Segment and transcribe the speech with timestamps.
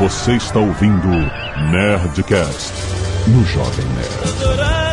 [0.00, 1.08] Você está ouvindo
[1.70, 2.72] Nerdcast
[3.26, 4.32] no Jovem Nerd.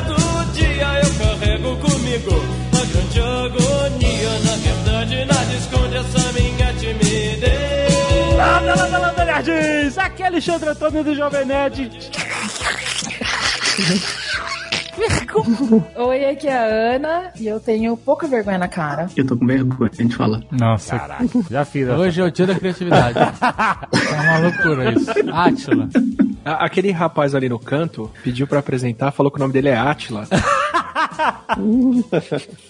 [0.06, 2.32] Todo dia eu carrego comigo
[2.74, 4.40] uma grande agonia.
[4.44, 8.36] Na verdade, nada esconde essa minha timidez.
[8.36, 9.98] Landa, landa, landa, nerds!
[9.98, 11.90] Aqui é Alexandre Antônio do Jovem Nerd.
[15.96, 19.08] Oi, aqui é a Ana e eu tenho pouca vergonha na cara.
[19.16, 20.42] Eu tô com vergonha, a gente fala.
[20.52, 21.00] Nossa,
[21.50, 21.88] já fiz.
[21.88, 21.98] essa.
[21.98, 23.20] Hoje é o dia da criatividade.
[23.20, 25.12] é uma loucura isso.
[25.32, 25.88] Átila.
[26.44, 29.78] A- Aquele rapaz ali no canto pediu pra apresentar, falou que o nome dele é
[29.78, 30.28] Atila.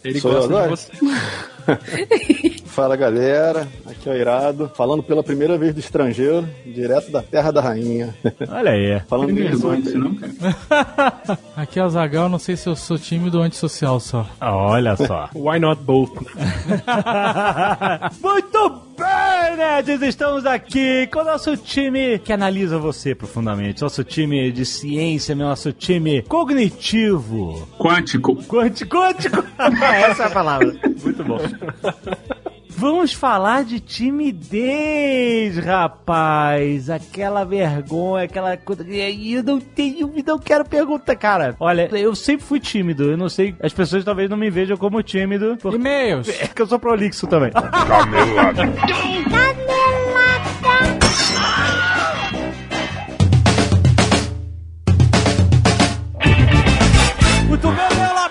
[0.03, 2.46] Ele Sou eu gosta de você.
[2.77, 7.49] Fala galera, aqui é o Irado, falando pela primeira vez do estrangeiro, direto da Terra
[7.49, 8.13] da Rainha.
[8.47, 8.99] Olha aí.
[9.07, 11.39] Falando Tem bem vergonha não, cara?
[11.57, 14.27] Aqui é o Zagal, não sei se eu sou tímido ou antissocial só.
[14.39, 15.27] Ah, Olha só.
[15.33, 16.11] Why not both?
[18.21, 20.01] Muito bem, nerds!
[20.03, 23.81] Estamos aqui com o nosso time que analisa você profundamente.
[23.81, 27.67] Nosso time de ciência, nosso time cognitivo.
[27.79, 28.35] Quântico.
[28.43, 29.43] Quanti- Quântico!
[29.57, 30.75] Essa é a palavra.
[31.03, 31.39] Muito bom.
[32.79, 36.91] Vamos falar de timidez, rapaz.
[36.91, 38.85] Aquela vergonha, aquela coisa.
[38.87, 41.55] E eu não tenho, não quero perguntar, cara.
[41.59, 43.05] Olha, eu sempre fui tímido.
[43.05, 45.57] Eu não sei, as pessoas talvez não me vejam como tímido.
[45.59, 46.29] Porque E-mails.
[46.39, 47.51] é que eu sou prolixo também.
[47.51, 49.76] Muito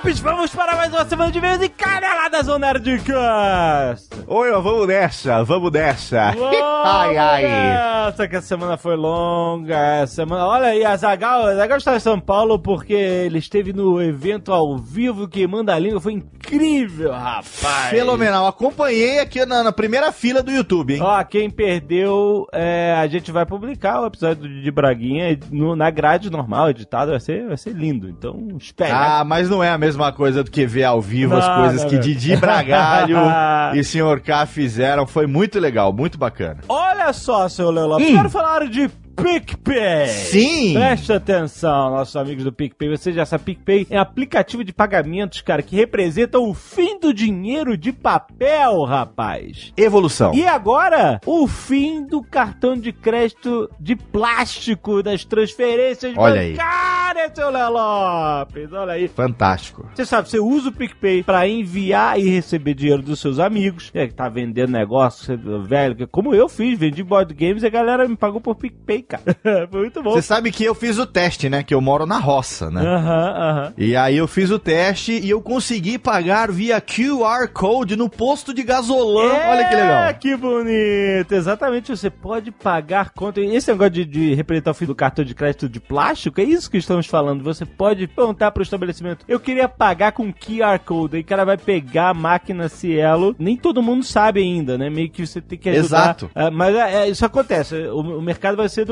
[0.06, 4.08] Lopes, vamos para mais uma semana de vez e caneladas do Nerdcast.
[4.28, 6.30] Oi, ó, vamos nessa, vamos nessa.
[6.30, 7.42] Vamos ai, ai.
[7.42, 10.02] nessa, que a semana foi longa.
[10.02, 10.46] A semana...
[10.46, 14.52] Olha aí, a Zagal, a Zagal está em São Paulo porque ele esteve no evento
[14.52, 16.00] ao vivo que manda a língua.
[16.00, 17.90] Foi incrível, rapaz.
[17.90, 18.46] Fenomenal.
[18.46, 21.02] Acompanhei aqui na, na primeira fila do YouTube, hein?
[21.02, 26.30] Ó, quem perdeu, é, a gente vai publicar o episódio de Braguinha no- na grade
[26.30, 28.08] normal, editado, vai ser, vai ser lindo.
[28.08, 28.92] Então, espere.
[28.92, 31.82] Ah, mas não é a mesma coisa do que ver ao vivo as Não, coisas
[31.82, 31.98] não, que.
[31.98, 33.16] Didi Bragalho
[33.74, 34.20] e Sr.
[34.24, 35.06] K fizeram.
[35.06, 36.58] Foi muito legal, muito bacana.
[36.68, 38.14] Olha só, seu Lopes, Hum.
[38.16, 40.06] quero falar de PicPay.
[40.08, 40.74] Sim!
[40.74, 42.90] Preste atenção, nossos amigos do PicPay.
[42.90, 47.12] Você já sabe, PicPay é um aplicativo de pagamentos, cara, que representa o fim do
[47.14, 49.72] dinheiro de papel, rapaz.
[49.76, 50.34] Evolução.
[50.34, 56.52] E agora, o fim do cartão de crédito de plástico das transferências Olha aí.
[56.52, 58.72] bancárias, seu Léo Lopes.
[58.72, 59.08] Olha aí.
[59.08, 59.88] Fantástico.
[59.94, 63.90] Você sabe, você usa o PicPay pra enviar e receber dinheiro dos seus amigos.
[63.94, 67.66] É, que tá vendendo negócio, você- velho, que- como eu fiz, vendi board games e
[67.66, 69.22] a galera me pagou por PicPay, cara.
[69.70, 70.12] Foi muito bom.
[70.12, 71.62] Você sabe que eu fiz o teste, né?
[71.62, 72.80] Que eu moro na roça, né?
[72.80, 73.72] Aham, aham.
[73.76, 78.52] E aí eu fiz o teste e eu consegui pagar via QR Code no posto
[78.52, 79.24] de gasolão.
[79.48, 80.14] Olha que É, legal.
[80.14, 81.32] que bonito.
[81.32, 83.40] Exatamente, você pode pagar conta.
[83.40, 86.70] Esse negócio de, de representar o fim do cartão de crédito de plástico, é isso
[86.70, 87.42] que estamos falando.
[87.44, 91.16] Você pode perguntar pro estabelecimento, eu queria pagar com QR Code.
[91.16, 93.34] Aí o cara vai pegar a máquina Cielo.
[93.38, 94.90] Nem todo mundo sabe ainda, né?
[94.90, 95.84] Meio que você tem que ajudar.
[95.84, 96.30] Exato.
[96.34, 97.74] É, mas é, é, isso acontece.
[97.88, 98.84] O, o mercado vai se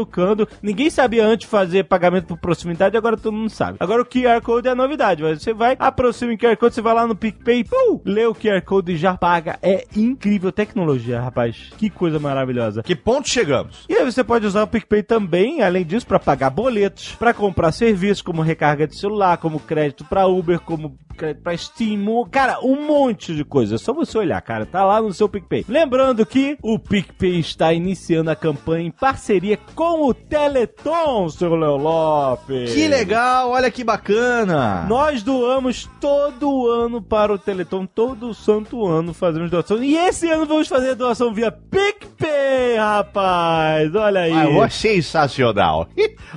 [0.62, 3.78] Ninguém sabia antes fazer pagamento por proximidade, agora todo mundo sabe.
[3.80, 5.22] Agora o QR Code é a novidade.
[5.22, 8.60] Você vai, aproxima o QR Code, você vai lá no PicPay, pum, lê o QR
[8.62, 9.58] Code e já paga.
[9.62, 11.70] É incrível tecnologia, rapaz.
[11.76, 12.82] Que coisa maravilhosa.
[12.82, 13.84] Que ponto chegamos?
[13.88, 17.72] E aí você pode usar o PicPay também, além disso, para pagar boletos, para comprar
[17.72, 22.86] serviços como recarga de celular, como crédito para Uber, como crédito para Steam, cara, um
[22.86, 23.76] monte de coisa.
[23.76, 25.64] É só você olhar, cara, tá lá no seu PicPay.
[25.68, 31.76] Lembrando que o PicPay está iniciando a campanha em parceria com o Teleton, seu Léo
[31.76, 32.72] Lopes.
[32.72, 34.84] Que legal, olha que bacana.
[34.88, 39.82] Nós doamos todo ano para o Teleton, todo santo ano fazemos doação.
[39.82, 43.94] E esse ano vamos fazer doação via PicPay, rapaz.
[43.94, 44.32] Olha aí.
[44.32, 45.88] Ah, eu achei sensacional.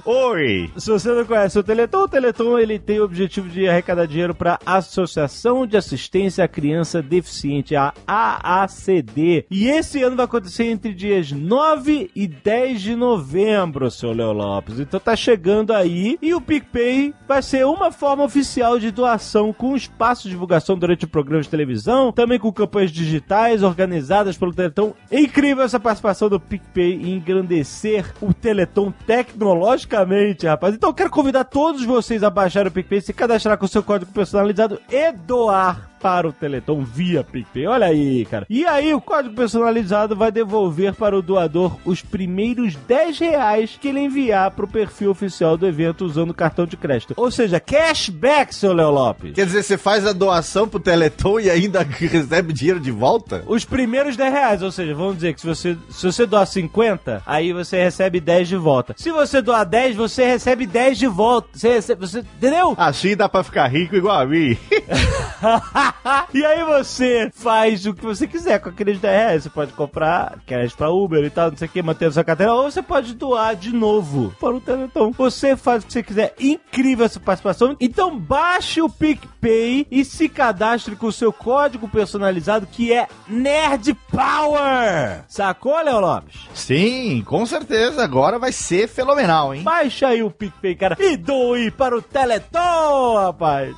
[0.06, 0.70] Oi.
[0.78, 4.36] Se você não conhece o Teleton, o Teleton ele tem o objetivo de arrecadar dinheiro
[4.36, 9.46] para a Associação de Assistência à Criança Deficiente, a AACD.
[9.50, 13.47] E esse ano vai acontecer entre dias 9 e 10 de novembro,
[13.92, 14.80] seu Léo Lopes.
[14.80, 19.76] Então tá chegando aí e o PicPay vai ser uma forma oficial de doação com
[19.76, 24.94] espaço de divulgação durante o programa de televisão, também com campanhas digitais organizadas pelo Teleton.
[25.10, 30.76] É incrível essa participação do PicPay em engrandecer o Teleton tecnologicamente, rapaz.
[30.76, 34.12] Então eu quero convidar todos vocês a baixar o PicPay, se cadastrar com seu código
[34.12, 37.68] personalizado e doar para o Teleton via PicPay.
[37.68, 38.46] Olha aí, cara.
[38.50, 43.88] E aí, o código personalizado vai devolver para o doador os primeiros 10 reais que
[43.88, 47.14] ele enviar pro perfil oficial do evento usando o cartão de crédito.
[47.18, 49.34] Ou seja, cashback, seu Léo Lopes.
[49.34, 53.44] Quer dizer, você faz a doação pro Teleton e ainda recebe dinheiro de volta?
[53.48, 57.24] Os primeiros 10 reais, ou seja, vamos dizer que se você, se você doar 50,
[57.26, 58.94] aí você recebe 10 de volta.
[58.98, 61.50] Se você doar 10, você recebe 10 de volta.
[61.54, 62.76] Você recebe, você, entendeu?
[62.78, 64.58] Assim dá pra ficar rico igual a mim.
[66.34, 69.44] e aí você faz o que você quiser com aqueles 10 reais.
[69.44, 72.24] Você pode comprar crédito pra Uber e tal, não sei o que, manter a sua
[72.24, 75.12] carteira, ou você pode doar de novo para o Teleton.
[75.12, 76.34] Você faz o que você quiser.
[76.40, 77.76] Incrível essa participação.
[77.80, 83.94] Então baixe o PicPay e se cadastre com o seu código personalizado que é Nerd
[84.12, 85.24] Power.
[85.28, 86.48] Sacou, Léo Lopes?
[86.54, 88.04] Sim, com certeza.
[88.04, 89.64] Agora vai ser fenomenal, hein?
[89.64, 93.76] Baixa aí o PicPay, cara, e doe para o Teleton, rapaz.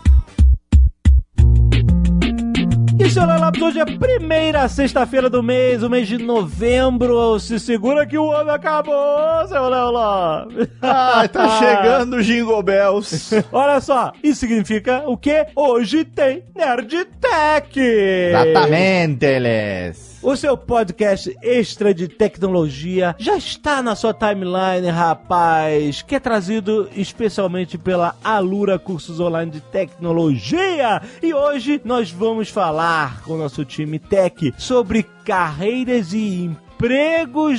[3.00, 7.40] E seu Léo Lopes, hoje é a primeira sexta-feira do mês, o mês de novembro.
[7.40, 10.68] Se segura que o ano acabou, seu Léo Lopes.
[10.82, 13.32] Ai, tá chegando o Jingle Bells.
[13.54, 15.48] Olha só, isso significa o quê?
[15.56, 17.80] Hoje tem Nerd Tech.
[17.80, 20.09] Exatamente, eles.
[20.22, 26.90] O seu podcast extra de tecnologia já está na sua timeline, rapaz, que é trazido
[26.94, 31.02] especialmente pela Alura Cursos Online de Tecnologia.
[31.24, 36.69] E hoje nós vamos falar com o nosso time Tech sobre carreiras e empregos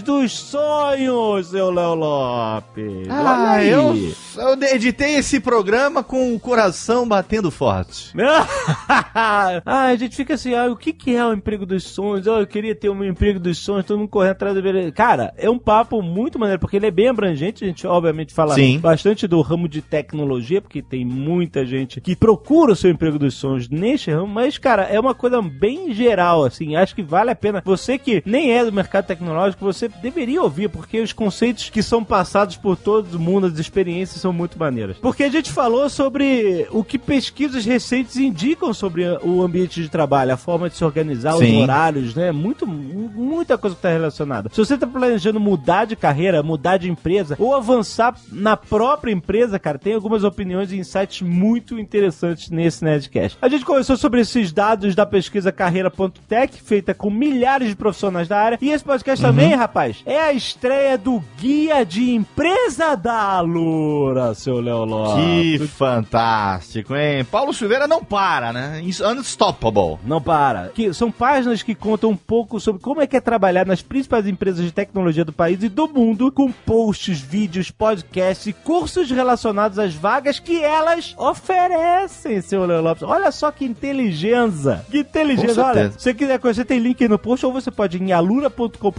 [0.03, 3.07] dos sonhos, seu Léo Lopes.
[3.07, 3.69] Olha Ah, aí.
[3.69, 3.95] eu,
[4.39, 8.15] eu editei esse programa com o coração batendo forte.
[8.89, 12.27] ah, a gente fica assim, ah, o que, que é o emprego dos sonhos?
[12.27, 14.63] Oh, eu queria ter um emprego dos sonhos, todo mundo correndo atrás do.
[14.95, 18.55] Cara, é um papo muito maneiro, porque ele é bem abrangente, a gente obviamente fala
[18.55, 18.79] Sim.
[18.79, 23.35] bastante do ramo de tecnologia, porque tem muita gente que procura o seu emprego dos
[23.35, 27.37] sonhos neste ramo, mas, cara, é uma coisa bem geral, assim, acho que vale a
[27.37, 27.63] pena.
[27.67, 32.05] Você que nem é do mercado tecnológico, você deveria ouvir, porque os conceitos que são
[32.05, 34.99] passados por todo mundo, as experiências são muito maneiras.
[34.99, 40.33] Porque a gente falou sobre o que pesquisas recentes indicam sobre o ambiente de trabalho,
[40.33, 41.57] a forma de se organizar, Sim.
[41.57, 42.31] os horários, né?
[42.31, 44.49] Muito, muita coisa que está relacionada.
[44.53, 49.59] Se você está planejando mudar de carreira, mudar de empresa ou avançar na própria empresa,
[49.59, 53.39] cara, tem algumas opiniões e insights muito interessantes nesse Nerdcast.
[53.43, 58.39] A gente conversou sobre esses dados da pesquisa carreira.tech, feita com milhares de profissionais da
[58.39, 58.59] área.
[58.61, 64.61] E esse podcast também, rapaz, é a estreia do Guia de Empresa da Alura, seu
[64.61, 65.61] Léo Lopes.
[65.61, 67.25] Que fantástico, hein?
[67.25, 68.83] Paulo Silveira não para, né?
[68.83, 69.99] Unstoppable.
[70.05, 70.69] Não para.
[70.69, 74.27] Que são páginas que contam um pouco sobre como é que é trabalhar nas principais
[74.27, 79.79] empresas de tecnologia do país e do mundo, com posts, vídeos, podcasts e cursos relacionados
[79.79, 83.03] às vagas que elas oferecem, seu Léo Lopes.
[83.03, 84.85] Olha só que inteligência.
[84.91, 85.65] Que inteligência.
[85.65, 88.13] Olha, se você quiser conhecer, tem link aí no post, ou você pode ir em
[88.13, 88.90] alura.com.br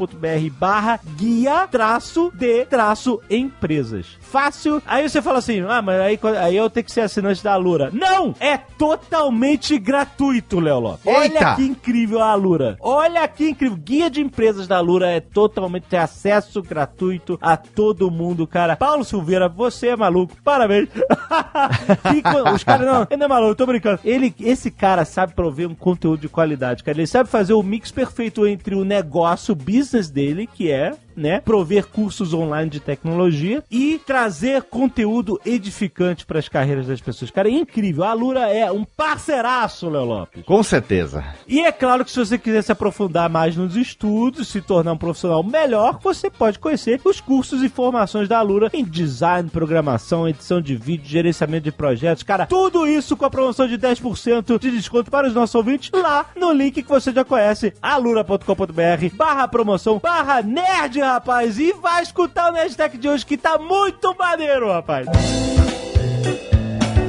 [0.49, 4.17] barra guia traço de traço empresas.
[4.31, 4.81] Fácil.
[4.85, 7.89] Aí você fala assim, ah, mas aí, aí eu tenho que ser assinante da Alura.
[7.91, 8.33] Não!
[8.39, 11.05] É totalmente gratuito, Léo Lopes.
[11.05, 12.77] Olha que incrível a Alura.
[12.79, 13.77] Olha que incrível.
[13.77, 18.77] Guia de empresas da Alura é totalmente tem acesso gratuito a todo mundo, cara.
[18.77, 20.33] Paulo Silveira, você é maluco.
[20.41, 20.87] Parabéns.
[22.55, 23.99] Os caras não, ele não é maluco, eu tô brincando.
[24.05, 26.97] Ele, esse cara sabe prover um conteúdo de qualidade, cara.
[26.97, 31.39] Ele sabe fazer o mix perfeito entre o negócio, o business dele, que é né?
[31.41, 37.31] Prover cursos online de tecnologia e trazer conteúdo edificante para as carreiras das pessoas.
[37.31, 38.03] Cara, é incrível.
[38.03, 40.43] A Alura é um parceiraço, Léo Lopes.
[40.45, 41.23] Com certeza.
[41.47, 44.97] E é claro que se você quiser se aprofundar mais nos estudos, se tornar um
[44.97, 50.61] profissional melhor, você pode conhecer os cursos e formações da Alura em design, programação, edição
[50.61, 52.23] de vídeo, gerenciamento de projetos.
[52.23, 56.25] Cara, tudo isso com a promoção de 10% de desconto para os nossos ouvintes lá
[56.35, 61.59] no link que você já conhece, alura.com.br barra promoção, barra nerd, rapaz.
[61.59, 65.07] E vai escutar o Nerdtech de hoje que tá muito maneiro, rapaz.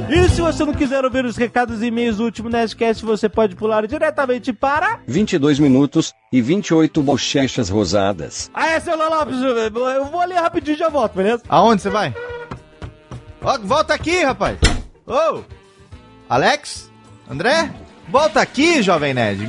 [0.09, 3.55] E se você não quiser ouvir os recados e e-mails do último Nerdcast, você pode
[3.55, 4.99] pular diretamente para...
[5.07, 8.51] 22 minutos e 28 bochechas rosadas.
[8.53, 11.41] Ah, é, seu Lopes, eu vou ali rapidinho e já volto, beleza?
[11.49, 12.13] Aonde você vai?
[13.41, 14.59] Ó, volta aqui, rapaz.
[15.07, 15.41] Ô!
[16.29, 16.91] Alex?
[17.29, 17.73] André?
[18.07, 19.47] Volta aqui, Jovem Nerd.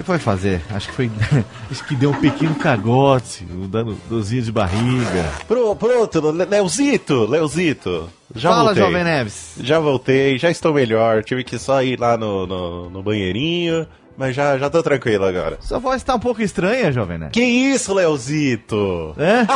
[0.00, 0.62] Que foi fazer?
[0.70, 1.10] Acho que foi.
[1.70, 5.30] Acho que deu um pequeno cagote, um dano, dorzinho de barriga.
[5.46, 8.08] Pro, pronto, Le- Leozito, Leozito.
[8.34, 8.82] Já Fala, voltei.
[8.82, 9.52] Jovem Neves.
[9.60, 11.22] Já voltei, já estou melhor.
[11.22, 13.86] Tive que só ir lá no, no, no banheirinho,
[14.20, 15.56] Mas já, já tô tranquilo agora.
[15.62, 17.32] Sua voz tá um pouco estranha, Jovem Nerd.
[17.32, 19.14] Que isso, Leozito?
[19.16, 19.46] É?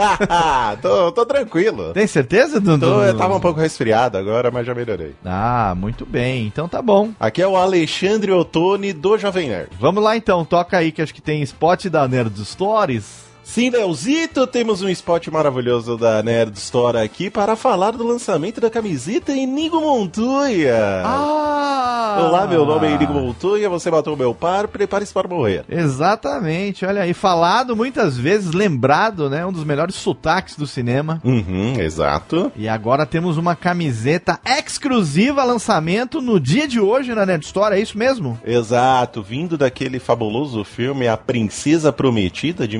[0.80, 1.92] tô, tô tranquilo.
[1.92, 2.86] Tem certeza, Dudu?
[2.86, 5.14] Tô, eu tava um pouco resfriado agora, mas já melhorei.
[5.22, 6.46] Ah, muito bem.
[6.46, 7.10] Então tá bom.
[7.20, 9.68] Aqui é o Alexandre Ottoni do Jovem Nerd.
[9.78, 13.25] Vamos lá então, toca aí que acho que tem spot da Nerd Stories.
[13.48, 18.68] Sim, Leozito, temos um spot maravilhoso da Nerd Store aqui para falar do lançamento da
[18.68, 21.02] camiseta Inigo Montoya.
[21.04, 22.18] Ah!
[22.18, 25.64] Olá, meu nome é Inigo Montoya, você matou meu par, prepare-se para morrer.
[25.68, 29.46] Exatamente, olha aí, falado muitas vezes, lembrado, né?
[29.46, 31.20] Um dos melhores sotaques do cinema.
[31.24, 32.50] Uhum, exato.
[32.56, 37.80] E agora temos uma camiseta exclusiva lançamento no dia de hoje na Nerd Store, é
[37.80, 38.38] isso mesmo?
[38.44, 42.76] Exato, vindo daquele fabuloso filme A Princesa Prometida de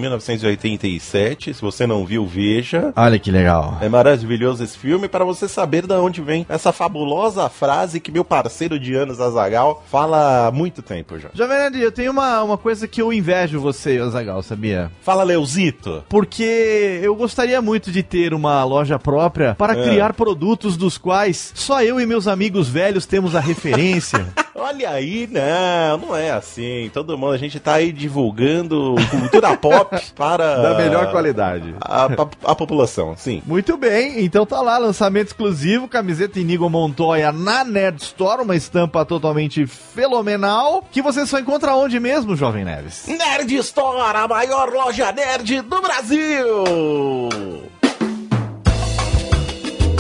[0.57, 1.55] 1987.
[1.55, 2.93] Se você não viu, veja.
[2.97, 3.79] Olha que legal.
[3.81, 8.25] É maravilhoso esse filme para você saber de onde vem essa fabulosa frase que meu
[8.25, 11.29] parceiro de anos Azagal fala há muito tempo já.
[11.35, 14.91] Jovem Nerd, eu tenho uma, uma coisa que eu invejo você, Azagal, sabia?
[15.03, 16.05] Fala, Leozito.
[16.09, 19.83] Porque eu gostaria muito de ter uma loja própria para É.
[19.89, 24.27] criar produtos dos quais só eu e meus amigos velhos temos a referência.
[24.55, 26.91] Olha aí, não, não é assim.
[26.93, 31.75] Todo mundo, a gente tá aí divulgando cultura pop para da melhor qualidade.
[31.81, 33.43] a, a- a população, sim.
[33.47, 39.05] Muito bem, então tá lá, lançamento exclusivo, camiseta Inigo Montoya na Nerd Store, uma estampa
[39.05, 43.07] totalmente fenomenal, que você só encontra onde mesmo, Jovem Neves?
[43.07, 46.65] Nerd Store, a maior loja nerd do Brasil!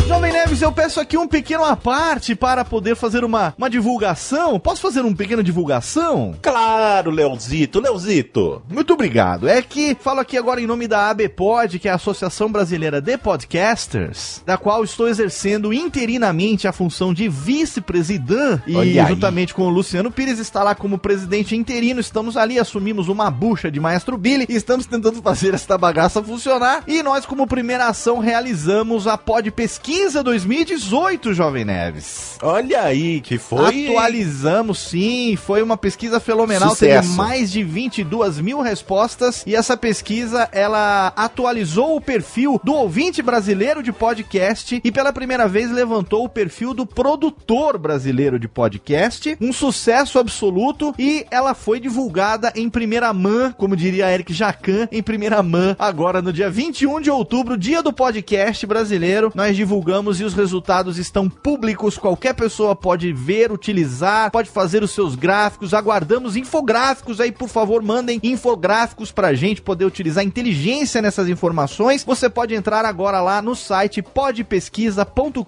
[0.06, 4.56] Jovem Neves, eu peço aqui um pequeno à parte para poder fazer uma, uma divulgação.
[4.60, 6.32] Posso fazer uma pequena divulgação?
[6.40, 8.62] Claro, Leozito, Leozito.
[8.70, 9.48] Muito obrigado.
[9.48, 13.18] É que falo aqui agora em nome da ABPOD, que é a Associação Brasileira de
[13.18, 18.62] Podcasters, da qual estou exercendo interinamente a função de vice-presidente.
[18.68, 19.08] E aí.
[19.08, 21.98] juntamente com o Luciano Pires está lá como presidente interino.
[21.98, 26.84] Estamos ali, assumimos uma bucha de Maestro Billy e estamos tentando fazer esta bagaça funcionar.
[26.86, 32.36] E nós, como primeira ação, realizamos a Pod Pesquisa 2018, Jovem Neves.
[32.42, 33.88] Olha aí, que foi.
[33.88, 35.36] Atualizamos, sim.
[35.36, 36.70] Foi uma pesquisa fenomenal.
[36.70, 37.08] Sucesso.
[37.08, 39.42] Teve mais de 22 mil respostas.
[39.46, 44.80] E essa pesquisa, ela atualizou o perfil do ouvinte brasileiro de podcast.
[44.84, 49.36] E pela primeira vez levantou o perfil do produtor brasileiro de podcast.
[49.40, 50.94] Um sucesso absoluto.
[50.98, 56.20] E ela foi divulgada em primeira mão, como diria Eric Jacan, em primeira mão, agora
[56.20, 59.32] no dia 21 de outubro, dia do podcast brasileiro.
[59.34, 61.96] Nós divulgamos e os resultados estão públicos.
[61.96, 65.72] Qualquer pessoa pode ver, utilizar, pode fazer os seus gráficos.
[65.72, 72.02] Aguardamos infográficos aí, por favor, mandem infográficos pra gente poder utilizar inteligência nessas informações.
[72.02, 75.44] Você pode entrar agora lá no site podpesquisa.com.br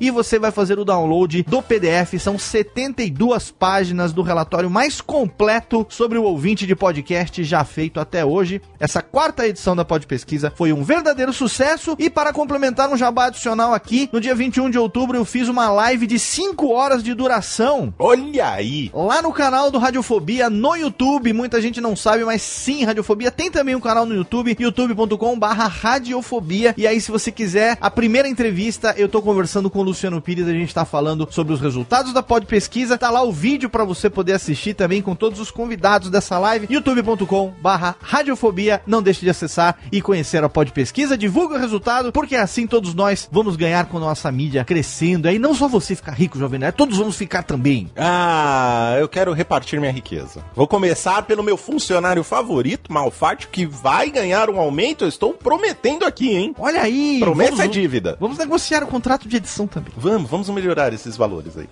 [0.00, 2.14] e você vai fazer o download do PDF.
[2.18, 8.24] São 72 páginas do relatório mais completo sobre o ouvinte de podcast já feito até
[8.24, 8.60] hoje.
[8.80, 13.11] Essa quarta edição da Pod Pesquisa foi um verdadeiro sucesso e para complementar um jabá
[13.20, 17.14] adicional aqui, no dia 21 de outubro eu fiz uma live de 5 horas de
[17.14, 17.94] duração.
[17.98, 18.90] Olha aí!
[18.94, 23.50] Lá no canal do Radiofobia no YouTube, muita gente não sabe, mas sim, Radiofobia tem
[23.50, 26.74] também um canal no YouTube, youtube.com barra Radiofobia.
[26.76, 30.46] E aí, se você quiser, a primeira entrevista, eu tô conversando com o Luciano Pires,
[30.46, 32.96] a gente tá falando sobre os resultados da Pod Pesquisa.
[32.96, 36.68] Tá lá o vídeo para você poder assistir também com todos os convidados dessa live,
[36.70, 38.82] youtube.com barra Radiofobia.
[38.86, 42.94] Não deixe de acessar e conhecer a Pod Pesquisa, divulga o resultado, porque assim todos
[42.94, 45.28] nós vamos ganhar com a nossa mídia crescendo.
[45.28, 47.90] Aí não só você ficar rico, Jovem Nerd, todos vamos ficar também.
[47.96, 50.44] Ah, eu quero repartir minha riqueza.
[50.54, 55.04] Vou começar pelo meu funcionário favorito, Malfátio, que vai ganhar um aumento.
[55.04, 56.54] Eu estou prometendo aqui, hein?
[56.58, 57.18] Olha aí!
[57.20, 58.16] Promessa vamos- é dívida.
[58.20, 59.92] Vamos negociar o contrato de edição também.
[59.96, 61.68] Vamos, vamos melhorar esses valores aí.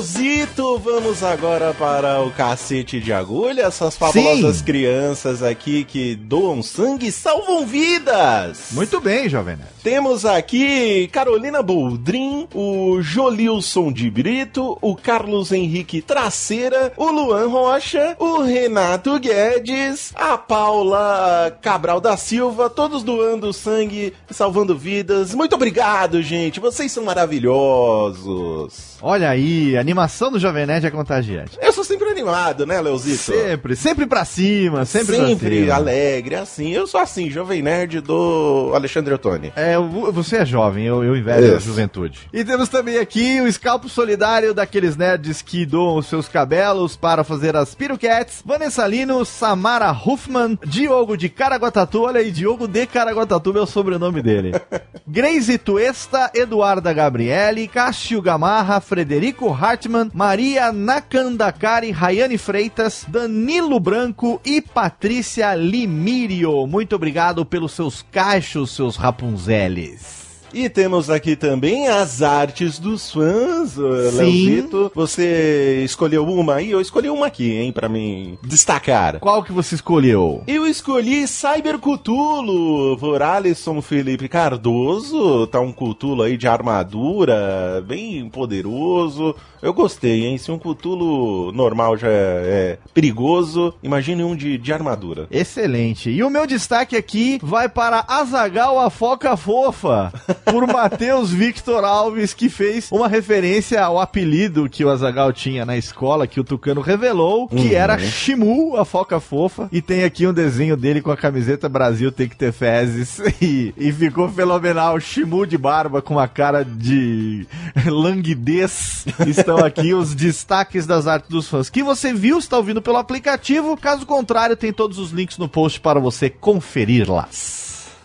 [0.00, 4.64] Leozito, vamos agora para o cacete de agulha, essas fabulosas Sim.
[4.64, 8.68] crianças aqui que doam sangue e salvam vidas.
[8.72, 9.58] Muito bem, Jovem.
[9.82, 18.16] Temos aqui Carolina Boldrin, o Jolilson de Brito, o Carlos Henrique Traceira, o Luan Rocha,
[18.18, 25.34] o Renato Guedes, a Paula Cabral da Silva, todos doando sangue, salvando vidas.
[25.34, 26.58] Muito obrigado, gente.
[26.58, 28.89] Vocês são maravilhosos.
[29.02, 31.58] Olha aí, animação animação do Jovem Nerd é contagiante.
[31.60, 33.18] Eu sou sempre animado, né, Leozito?
[33.18, 35.74] Sempre, sempre pra cima, sempre, Sempre, pra cima.
[35.74, 36.70] alegre, assim.
[36.72, 39.52] Eu sou assim, jovem nerd do Alexandre Ottoni.
[39.56, 39.76] É,
[40.12, 42.28] você é jovem, eu, eu invejo a juventude.
[42.32, 47.22] E temos também aqui o escalpo solidário daqueles nerds que doam os seus cabelos para
[47.24, 48.42] fazer as piruquetes.
[48.44, 54.22] Vanessa Lino, Samara Huffman, Diogo de Caraguatatu, olha aí, Diogo de Caraguatatuba é o sobrenome
[54.22, 54.52] dele.
[55.06, 64.60] Grace Tuesta, Eduarda Gabriele, Cássio Gamarra, Frederico Hartmann, Maria Nakandakari, Rayane Freitas, Danilo Branco e
[64.60, 66.66] Patrícia Limírio.
[66.66, 70.19] Muito obrigado pelos seus cachos, seus rapunzeles.
[70.52, 74.90] E temos aqui também as artes dos fãs, Leozito.
[74.94, 76.70] Você escolheu uma aí?
[76.70, 79.18] Eu escolhi uma aqui, hein, pra mim destacar.
[79.20, 80.42] Qual que você escolheu?
[80.46, 85.46] Eu escolhi Cyber Cthulhu por Alisson Felipe Cardoso.
[85.46, 89.34] Tá um Cthulhu aí de armadura, bem poderoso.
[89.62, 90.38] Eu gostei, hein?
[90.38, 95.26] Se um Cthulhu normal já é, é perigoso, imagine um de, de armadura.
[95.30, 96.10] Excelente.
[96.10, 100.12] E o meu destaque aqui vai para Azagal a Foca Fofa,
[100.44, 105.76] por Matheus Victor Alves, que fez uma referência ao apelido que o Azagal tinha na
[105.76, 107.72] escola, que o Tucano revelou, que Uhum.
[107.72, 109.68] era Shimu, a Foca Fofa.
[109.72, 113.20] E tem aqui um desenho dele com a camiseta Brasil tem que ter fezes.
[113.40, 115.00] E, e ficou fenomenal.
[115.00, 117.46] Shimu de barba com uma cara de
[117.86, 119.04] languidez.
[119.26, 121.70] Estão aqui os destaques das artes dos fãs.
[121.70, 123.76] Que você viu, está ouvindo pelo aplicativo.
[123.76, 127.28] Caso contrário, tem todos os links no post para você conferir lá.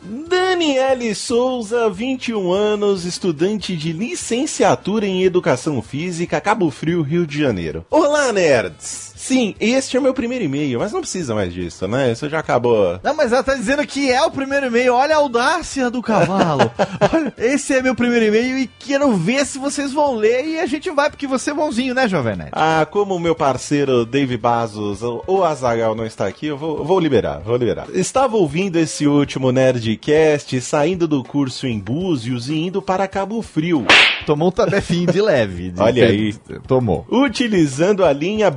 [0.06, 7.84] Daniele Souza, 21 anos, estudante de licenciatura em Educação Física, Cabo Frio, Rio de Janeiro.
[7.90, 9.15] Olá, nerds!
[9.26, 12.12] Sim, este é o meu primeiro e-mail, mas não precisa mais disso, né?
[12.12, 13.00] Isso já acabou.
[13.04, 14.94] Não, mas ela tá dizendo que é o primeiro e-mail.
[14.94, 16.70] Olha a audácia do cavalo.
[17.12, 20.68] Olha, esse é meu primeiro e-mail e quero ver se vocês vão ler e a
[20.68, 22.52] gente vai, porque você é bonzinho, né, Jovem Nerd?
[22.54, 27.00] Ah, como o meu parceiro Dave Bazos ou Azagal não está aqui, eu vou, vou
[27.00, 27.88] liberar, vou liberar.
[27.94, 33.86] Estava ouvindo esse último Nerdcast, saindo do curso em Búzios e indo para Cabo Frio.
[34.26, 35.72] Tomou um tabefinho de leve.
[35.72, 36.34] de- Olha aí.
[36.68, 37.06] Tomou.
[37.10, 38.50] Utilizando a linha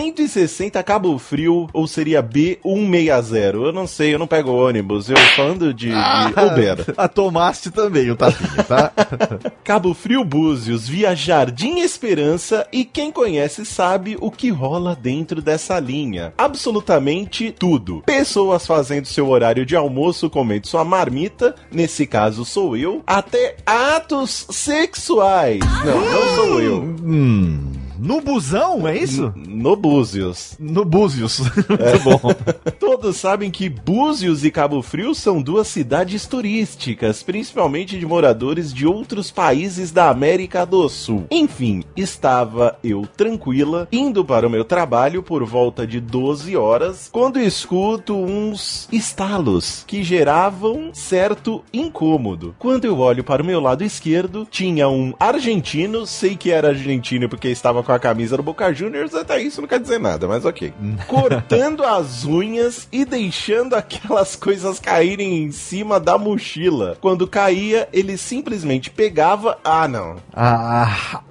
[0.00, 3.54] B160 Cabo Frio, ou seria B160.
[3.54, 6.94] Eu não sei, eu não pego ônibus, eu falando de, de Uber.
[6.96, 8.92] A tomaste também o tapinha, tá?
[9.62, 15.78] Cabo Frio Búzios, via Jardim Esperança e quem conhece sabe o que rola dentro dessa
[15.78, 16.32] linha.
[16.38, 18.02] Absolutamente tudo.
[18.06, 24.46] Pessoas fazendo seu horário de almoço, comendo sua marmita, nesse caso sou eu, até atos
[24.50, 25.60] sexuais.
[25.84, 26.76] Não, não sou eu.
[26.80, 27.79] hum.
[28.02, 29.30] No busão, é isso?
[29.36, 30.56] No Búzios.
[30.58, 31.38] No Búzios.
[31.68, 32.34] Muito bom.
[32.78, 38.86] Todos sabem que Búzios e Cabo Frio são duas cidades turísticas, principalmente de moradores de
[38.86, 41.26] outros países da América do Sul.
[41.30, 47.38] Enfim, estava eu tranquila, indo para o meu trabalho por volta de 12 horas, quando
[47.38, 52.54] escuto uns estalos que geravam certo incômodo.
[52.58, 57.28] Quando eu olho para o meu lado esquerdo, tinha um argentino, sei que era argentino
[57.28, 60.44] porque estava com a camisa do Boca Juniors, até isso não quer dizer nada, mas
[60.44, 60.72] ok.
[61.06, 66.96] Cortando as unhas e deixando aquelas coisas caírem em cima da mochila.
[67.00, 69.58] Quando caía, ele simplesmente pegava.
[69.64, 70.16] Ah, não.
[70.32, 71.22] Ah.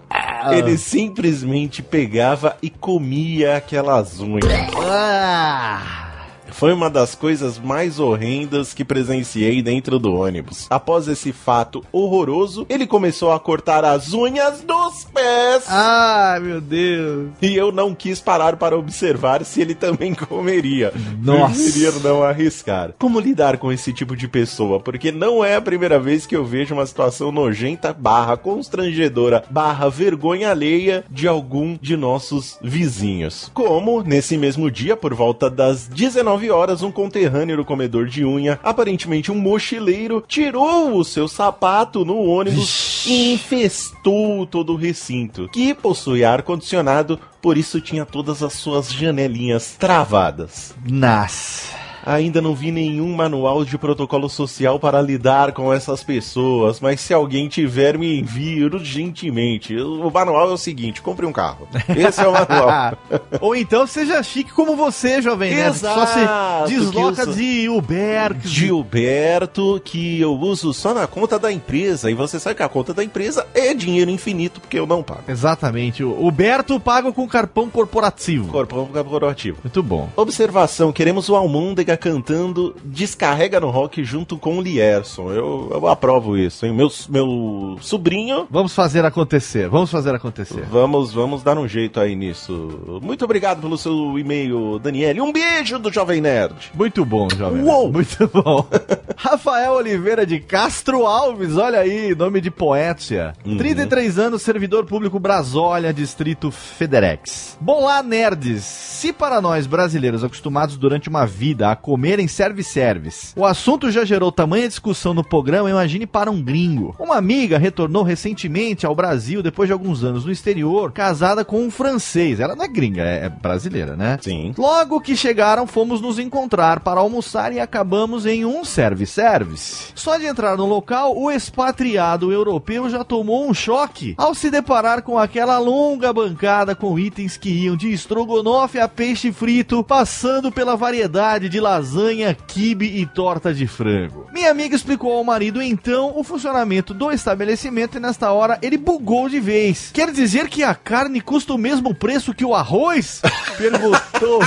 [0.51, 4.45] Ele simplesmente pegava e comia aquelas unhas.
[4.75, 6.08] Ah.
[6.51, 10.67] Foi uma das coisas mais horrendas que presenciei dentro do ônibus.
[10.69, 15.65] Após esse fato horroroso, ele começou a cortar as unhas dos pés.
[15.67, 17.29] Ai, meu Deus.
[17.41, 20.93] E eu não quis parar para observar se ele também comeria.
[21.21, 21.55] Nossa.
[21.55, 22.93] Preferir não arriscar.
[22.97, 24.79] Como lidar com esse tipo de pessoa?
[24.79, 29.89] Porque não é a primeira vez que eu vejo uma situação nojenta barra constrangedora barra
[29.89, 33.49] vergonha alheia de algum de nossos vizinhos.
[33.53, 38.59] Como, nesse mesmo dia, por volta das 19 horas, um conterrâneo do comedor de unha,
[38.63, 45.73] aparentemente um mochileiro, tirou o seu sapato no ônibus e infestou todo o recinto, que
[45.73, 50.75] possui ar-condicionado, por isso tinha todas as suas janelinhas travadas.
[50.87, 51.88] Nas.
[52.09, 57.13] Ainda não vi nenhum manual de protocolo social para lidar com essas pessoas, mas se
[57.13, 59.75] alguém tiver, me envie urgentemente.
[59.77, 61.67] O manual é o seguinte: compre um carro.
[61.95, 62.97] Esse é o manual.
[63.41, 65.73] Ou então seja chique como você, Jovem Nerd.
[65.73, 68.35] que Só Exato, se desloca usa- de Uber.
[68.43, 72.09] Gilberto, que eu uso só na conta da empresa.
[72.09, 75.23] E você sabe que a conta da empresa é dinheiro infinito, porque eu não pago.
[75.27, 76.03] Exatamente.
[76.03, 78.51] O Uberto paga com carpão corporativo.
[78.51, 79.57] Corpo corporativo.
[79.63, 80.09] Muito bom.
[80.15, 85.31] Observação: queremos o Almôndega cantando Descarrega no Rock junto com o Lierson.
[85.31, 86.73] Eu, eu aprovo isso, hein?
[86.73, 88.47] Meu, meu sobrinho.
[88.49, 90.63] Vamos fazer acontecer, vamos fazer acontecer.
[90.71, 92.99] Vamos, vamos dar um jeito aí nisso.
[93.01, 95.21] Muito obrigado pelo seu e-mail, Daniele.
[95.21, 96.71] Um beijo do Jovem Nerd.
[96.73, 97.63] Muito bom, jovem.
[97.63, 97.91] Uou!
[97.91, 98.65] Muito bom.
[99.17, 103.33] Rafael Oliveira de Castro Alves, olha aí, nome de poétia.
[103.45, 103.57] Uhum.
[103.57, 107.57] 33 anos, servidor público Brasólia, Distrito Federex.
[107.59, 108.63] Bom lá, nerds.
[108.63, 114.03] Se para nós brasileiros acostumados durante uma vida a comer em service-service, o assunto já
[114.03, 116.95] gerou tamanha discussão no programa, imagine para um gringo.
[116.99, 121.71] Uma amiga retornou recentemente ao Brasil depois de alguns anos no exterior, casada com um
[121.71, 122.39] francês.
[122.39, 124.17] Ela não é gringa, é é brasileira, né?
[124.21, 124.53] Sim.
[124.57, 129.91] Logo que chegaram, fomos nos encontrar para almoçar e acabamos em um service-service.
[129.93, 135.01] Só de entrar no local, o expatriado europeu já tomou um choque ao se deparar
[135.03, 140.75] com aquela longa bancada com itens que iam de estrogonofe a peixe frito, passando pela
[140.75, 144.27] variedade de lasanha, quibe e torta de frango.
[144.33, 149.29] Minha amiga explicou ao marido então o funcionamento do estabelecimento e nesta hora ele bugou
[149.29, 149.91] de vez.
[149.93, 153.21] Quer dizer que a carne custa o mesmo preço que o arroz?
[153.57, 154.41] Perguntou.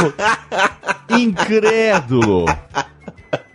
[1.10, 2.46] Incrédulo.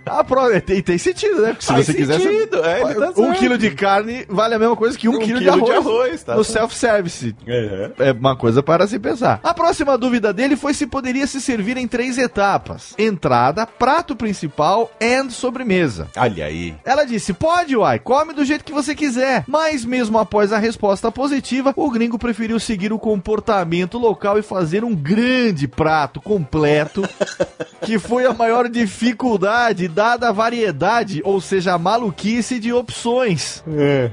[0.10, 1.50] A prova tem, tem sentido, né?
[1.50, 2.20] Porque se Faz você quiser.
[2.20, 5.16] você- sentido, é, ele tá um quilo de carne vale a mesma coisa que um,
[5.16, 7.36] Um quilo, de quilo de arroz, arroz, tá no self-service.
[7.48, 7.92] É.
[8.00, 9.40] É uma coisa para se pensar.
[9.44, 14.92] A próxima dúvida dele foi se poderia se servir em três etapas: entrada, prato principal
[15.00, 16.08] e sobremesa.
[16.18, 16.76] Olha aí.
[16.86, 19.44] Ela disse: pode, uai, come do jeito que você quiser.
[19.48, 24.84] Mas mesmo após a resposta positiva, o gringo preferiu seguir o comportamento local e fazer
[24.84, 27.04] um grande prato completo,
[27.82, 33.64] que foi a maior dificuldade, dada a variedade, ou seja, a maluquice de opções.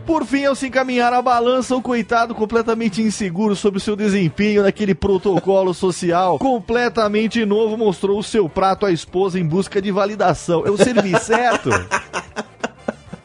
[0.06, 4.62] Por fim, ao se encaminhar à balança, o coitado, completamente inseguro sobre o seu desempenho
[4.62, 10.64] naquele protocolo social completamente novo, mostrou o seu prato à esposa em busca de validação.
[10.64, 11.68] Eu servi certo?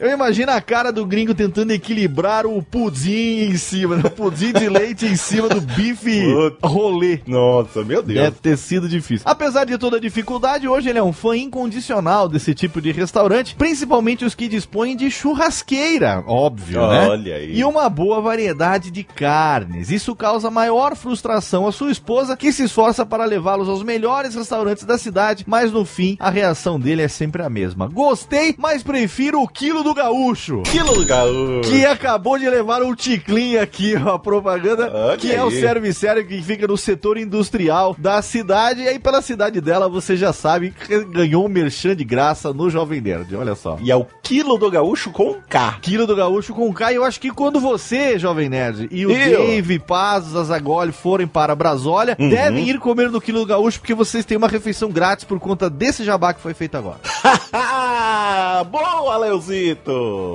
[0.00, 4.02] Eu imagino a cara do gringo tentando equilibrar o pudim em cima, né?
[4.06, 6.24] o pudim de leite em cima do bife
[6.62, 7.20] rolê.
[7.26, 8.18] Nossa, meu Deus.
[8.18, 9.28] Deve ter sido difícil.
[9.28, 13.54] Apesar de toda a dificuldade, hoje ele é um fã incondicional desse tipo de restaurante,
[13.56, 17.06] principalmente os que dispõem de churrasqueira, óbvio, né?
[17.06, 17.58] Olha aí.
[17.58, 19.90] E uma boa variedade de carnes.
[19.90, 24.84] Isso causa maior frustração à sua esposa, que se esforça para levá-los aos melhores restaurantes
[24.84, 27.86] da cidade, mas no fim a reação dele é sempre a mesma.
[27.86, 30.62] Gostei, mas prefiro o quilo do gaúcho.
[30.64, 31.70] Quilo do gaúcho.
[31.70, 35.60] Que acabou de levar um ticlin aqui, ó, a propaganda, Olha que é o aí.
[35.60, 38.82] servicério que fica no setor industrial da cidade.
[38.82, 42.68] E aí, pela cidade dela, você já sabe que ganhou um merchan de graça no
[42.70, 43.34] Jovem Nerd.
[43.36, 43.78] Olha só.
[43.80, 45.78] E é o quilo do gaúcho com K.
[45.82, 46.92] Quilo do Gaúcho com K.
[46.92, 49.38] E eu acho que quando você, Jovem Nerd, e o Eu.
[49.46, 52.28] Dave, Pazos, Azagoli forem para Brasólia, Uhum.
[52.28, 55.68] devem ir comer no Quilo do Gaúcho, porque vocês têm uma refeição grátis por conta
[55.70, 56.98] desse jabá que foi feito agora.
[58.70, 59.79] Boa, Leozito!
[59.80, 60.34] えト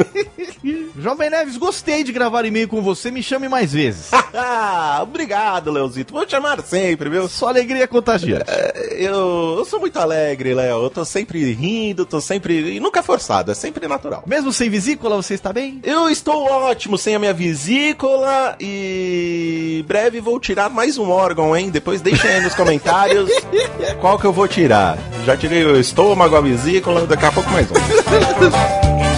[0.98, 3.10] Jovem Neves, gostei de gravar e-mail com você.
[3.10, 4.10] Me chame mais vezes.
[5.02, 6.12] Obrigado, Leozito.
[6.12, 7.28] Vou te chamar sempre, viu?
[7.28, 8.44] Só alegria contagiante.
[8.92, 10.84] Eu, eu sou muito alegre, Léo.
[10.84, 12.76] Eu tô sempre rindo, tô sempre.
[12.76, 14.22] E nunca forçado, é sempre natural.
[14.26, 15.80] Mesmo sem vesícula, você está bem?
[15.82, 21.70] Eu estou ótimo sem a minha vesícula e breve vou tirar mais um órgão, hein?
[21.70, 23.30] Depois deixem aí nos comentários
[24.00, 24.98] qual que eu vou tirar.
[25.24, 29.11] Já tirei o estômago, a vesícula, daqui a pouco mais um.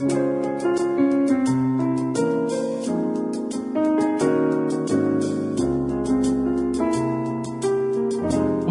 [0.00, 0.29] Thank you.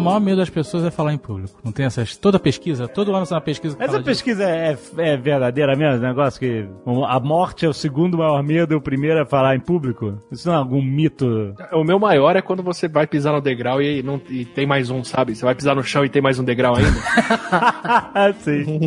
[0.00, 1.60] O maior medo das pessoas é falar em público.
[1.62, 2.16] Não tem essas.
[2.16, 5.96] Toda pesquisa, todo ano uma pesquisa que Essa pesquisa é, é verdadeira mesmo?
[5.96, 6.66] Esse negócio que
[7.06, 10.18] a morte é o segundo maior medo e o primeiro é falar em público?
[10.32, 11.54] Isso não é algum mito?
[11.72, 14.88] O meu maior é quando você vai pisar no degrau e, não, e tem mais
[14.88, 15.36] um, sabe?
[15.36, 18.32] Você vai pisar no chão e tem mais um degrau ainda.
[18.40, 18.80] Sim.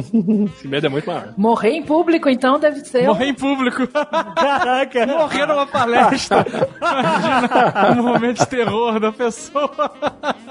[0.57, 1.33] Esse medo é muito maior.
[1.37, 3.05] Morrer em público, então, deve ser.
[3.05, 3.87] Morrer em público.
[4.35, 5.05] Caraca.
[5.05, 6.43] Morrer numa palestra.
[6.81, 9.69] Imagina um momento de terror da pessoa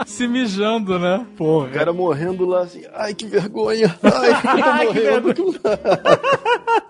[0.06, 0.51] se mijando,
[0.98, 1.26] né?
[1.32, 1.68] O Porra.
[1.70, 5.60] cara morrendo lá assim, ai que vergonha, ai que Ai, que morrendo.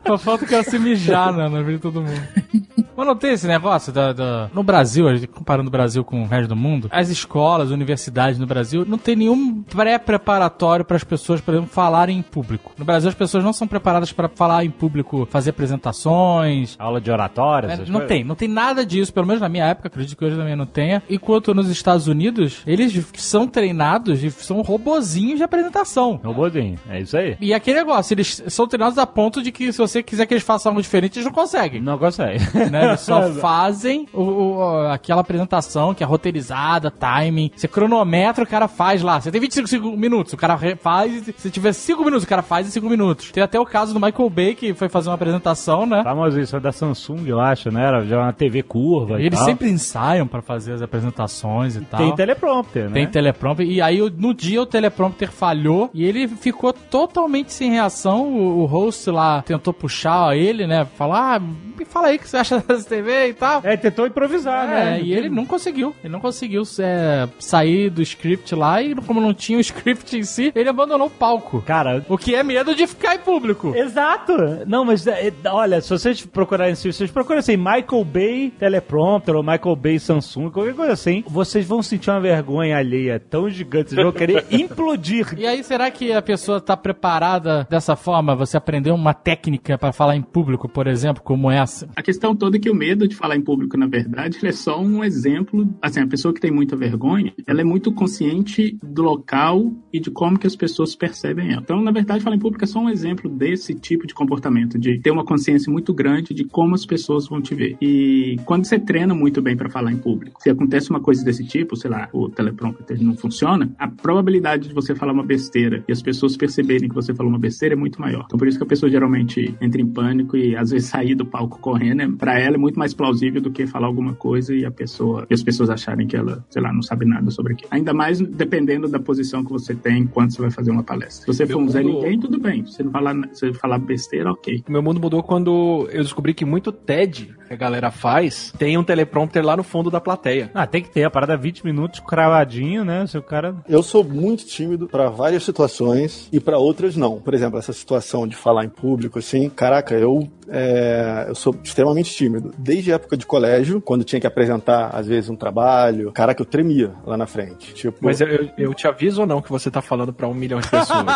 [0.06, 1.48] Só falta o cara se mijar, né?
[1.48, 2.22] Na vida de todo mundo.
[2.96, 6.48] Mas não tem esse negócio da, da- No Brasil, comparando o Brasil com o resto
[6.48, 11.54] do mundo, as escolas, universidades no Brasil, não tem nenhum pré-preparatório para as pessoas, por
[11.54, 12.72] exemplo, falarem em público.
[12.78, 16.76] No Brasil, as pessoas não são preparadas para falar em público, fazer apresentações.
[16.78, 17.68] Aula de oratória?
[17.68, 17.74] né?
[17.74, 18.08] essas Não coisas?
[18.08, 20.66] tem, não tem nada disso, pelo menos na minha época, acredito que hoje também não
[20.66, 21.02] tenha.
[21.08, 26.20] Enquanto nos Estados Unidos, eles são treinados e são robozinhos de apresentação.
[26.24, 27.36] Robôzinho, é isso aí.
[27.40, 30.44] E aquele negócio, eles são treinados a ponto de que se você quiser que eles
[30.44, 31.80] façam algo diferente, eles não conseguem.
[31.80, 32.38] Não consegue.
[32.70, 32.84] Né?
[32.88, 37.50] Eles só fazem o, o- aquela apresentação que é roteirizada, timing.
[37.54, 39.20] Você cronometra, o cara faz lá.
[39.20, 41.32] Você tem 25 segu- minutos, o cara faz.
[41.36, 43.30] Se tiver 5 minutos, o cara faz em 5 minutos.
[43.30, 46.02] Tem até o caso do Michael Bay, que foi fazer uma apresentação, né?
[46.02, 47.84] Famoso isso, é da Samsung, eu acho, né?
[47.86, 49.46] Era já uma TV curva e Eles tal.
[49.48, 52.00] sempre ensaiam pra fazer as apresentações e tal.
[52.00, 52.92] Tem teleprompter, né?
[52.94, 53.66] Tem teleprompter.
[53.66, 58.22] E aí, no dia, o teleprompter falhou e ele ficou totalmente sem reação.
[58.28, 60.86] O, o host lá tentou puxar ele, né?
[60.96, 63.60] Falar, ah, me fala aí o que você acha dessa TV e tal.
[63.64, 65.00] É, tentou improvisar, É, né?
[65.02, 65.94] e ele não conseguiu.
[66.02, 70.22] Ele não conseguiu é, sair do script lá e, como não tinha o script em
[70.24, 71.62] si, ele abandonou o palco.
[71.62, 73.74] Cara, O que é medo de ficar em público.
[73.74, 74.32] Exato!
[74.66, 79.34] Não, mas é, é, olha, se vocês procurarem, se vocês procurarem assim, Michael Bay teleprompter
[79.34, 83.90] ou Michael Bay Samsung, qualquer coisa assim, vocês vão sentir uma vergonha alheia tão gigante,
[83.90, 85.34] vocês vão querer implodir.
[85.38, 88.34] E aí, será que a pessoa tá preparada dessa forma?
[88.36, 91.88] Você aprendeu uma técnica pra falar em público, por exemplo, como essa?
[91.96, 95.04] A questão toda que o medo de falar em público, na verdade, é só um
[95.04, 95.72] exemplo.
[95.80, 100.10] Assim, a pessoa que tem muita vergonha, ela é muito consciente do local e de
[100.10, 101.62] como que as pessoas percebem ela.
[101.62, 104.98] Então, na verdade, falar em público é só um exemplo desse tipo de comportamento, de
[104.98, 107.76] ter uma consciência muito grande de como as pessoas vão te ver.
[107.80, 111.44] E quando você treina muito bem para falar em público, se acontece uma coisa desse
[111.44, 115.92] tipo, sei lá, o teleprompter não funciona, a probabilidade de você falar uma besteira e
[115.92, 118.24] as pessoas perceberem que você falou uma besteira é muito maior.
[118.26, 121.24] Então, por isso que a pessoa geralmente entra em pânico e às vezes sair do
[121.24, 124.64] palco correndo, é, para ela é muito mais plausível do que falar alguma coisa e
[124.64, 127.68] a pessoa e as pessoas acharem que ela, sei lá, não sabe nada sobre aquilo.
[127.70, 131.20] Ainda mais dependendo da posição que você tem quando você vai fazer uma palestra.
[131.20, 132.64] Se você for um Zé mundo- Ninguém, tudo bem.
[132.64, 134.64] Se você não falar, se você falar besteira, ok.
[134.68, 138.84] Meu mundo mudou quando eu descobri que muito TED que a galera faz tem um
[138.84, 140.50] teleprompter lá no fundo da plateia.
[140.54, 143.06] Ah, tem que ter a parada 20 minutos cravadinho, né?
[143.06, 143.54] Se o cara.
[143.68, 147.20] Eu sou muito tímido pra várias situações e pra outras não.
[147.20, 152.10] Por exemplo, essa situação de falar em público, assim, caraca, eu, é, eu sou extremamente
[152.14, 152.21] tímido.
[152.58, 156.46] Desde a época de colégio, quando tinha que apresentar, às vezes, um trabalho, caraca, eu
[156.46, 157.72] tremia lá na frente.
[157.74, 160.34] Tipo, Mas eu, eu- eu te aviso ou não que você tá falando pra um
[160.34, 161.04] milhão de pessoas?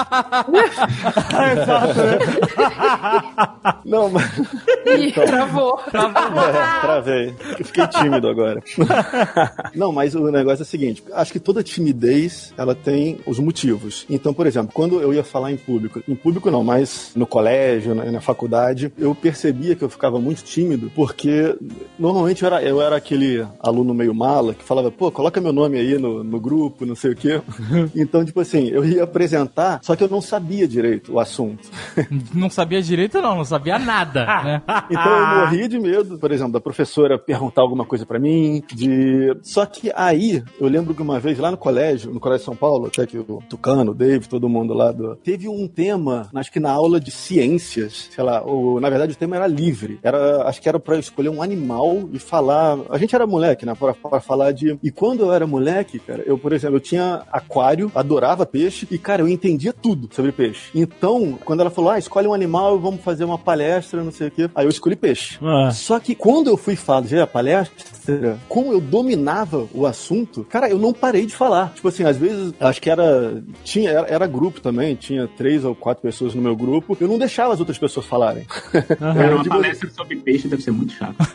[3.84, 4.38] não, mas.
[4.86, 5.24] Ih, Então.
[5.26, 5.80] travou.
[5.86, 7.34] É, travei.
[7.58, 8.62] Eu Fiquei tímido agora.
[9.74, 14.06] Não, mas o negócio é o seguinte: acho que toda timidez ela tem os motivos.
[14.08, 17.94] Então, por exemplo, quando eu ia falar em público, em público não, mas no colégio,
[17.94, 21.54] na, na faculdade, eu percebia que eu ficava muito tímido porque
[21.98, 25.78] normalmente eu era, eu era aquele aluno meio mala que falava, pô, coloca meu nome
[25.78, 27.42] aí no, no grupo, não sei o quê.
[27.94, 31.68] Então, tipo assim, eu ia apresentar, só que eu não sabia direito o assunto.
[32.32, 34.62] Não sabia direito, não, não sabia nada, né?
[34.90, 39.36] Então eu morria de medo, por exemplo, da professora perguntar alguma coisa pra mim, de
[39.42, 42.56] só que aí eu lembro que uma vez lá no colégio, no colégio de São
[42.56, 46.52] Paulo, até que o Tucano, o Dave, todo mundo lá do teve um tema, acho
[46.52, 49.98] que na aula de ciências, sei lá, ou na verdade o tema era livre.
[50.02, 53.74] Era, acho que era pra escolher um animal e falar, a gente era moleque, né,
[53.74, 57.22] pra, pra falar de E quando eu era moleque, cara, eu, por exemplo, eu tinha
[57.32, 60.70] aquário, adorava peixe e cara, eu entendia tudo sobre peixe.
[60.74, 64.30] Então, quando ela falou: "Ah, escolhe um animal, vamos fazer uma palestra, não sei o
[64.30, 64.48] quê".
[64.54, 65.38] Aí eu escolhi peixe.
[65.42, 65.70] Ah.
[65.72, 70.78] Só que quando eu fui fazer a palestra, como eu dominava o assunto, cara, eu
[70.78, 71.72] não parei de falar.
[71.74, 73.42] Tipo assim, às vezes, acho que era.
[73.64, 76.96] Tinha, era, era grupo também, tinha três ou quatro pessoas no meu grupo.
[77.00, 78.44] Eu não deixava as outras pessoas falarem.
[78.44, 81.14] Cara, uma digo- palestra sobre peixe deve ser muito chato.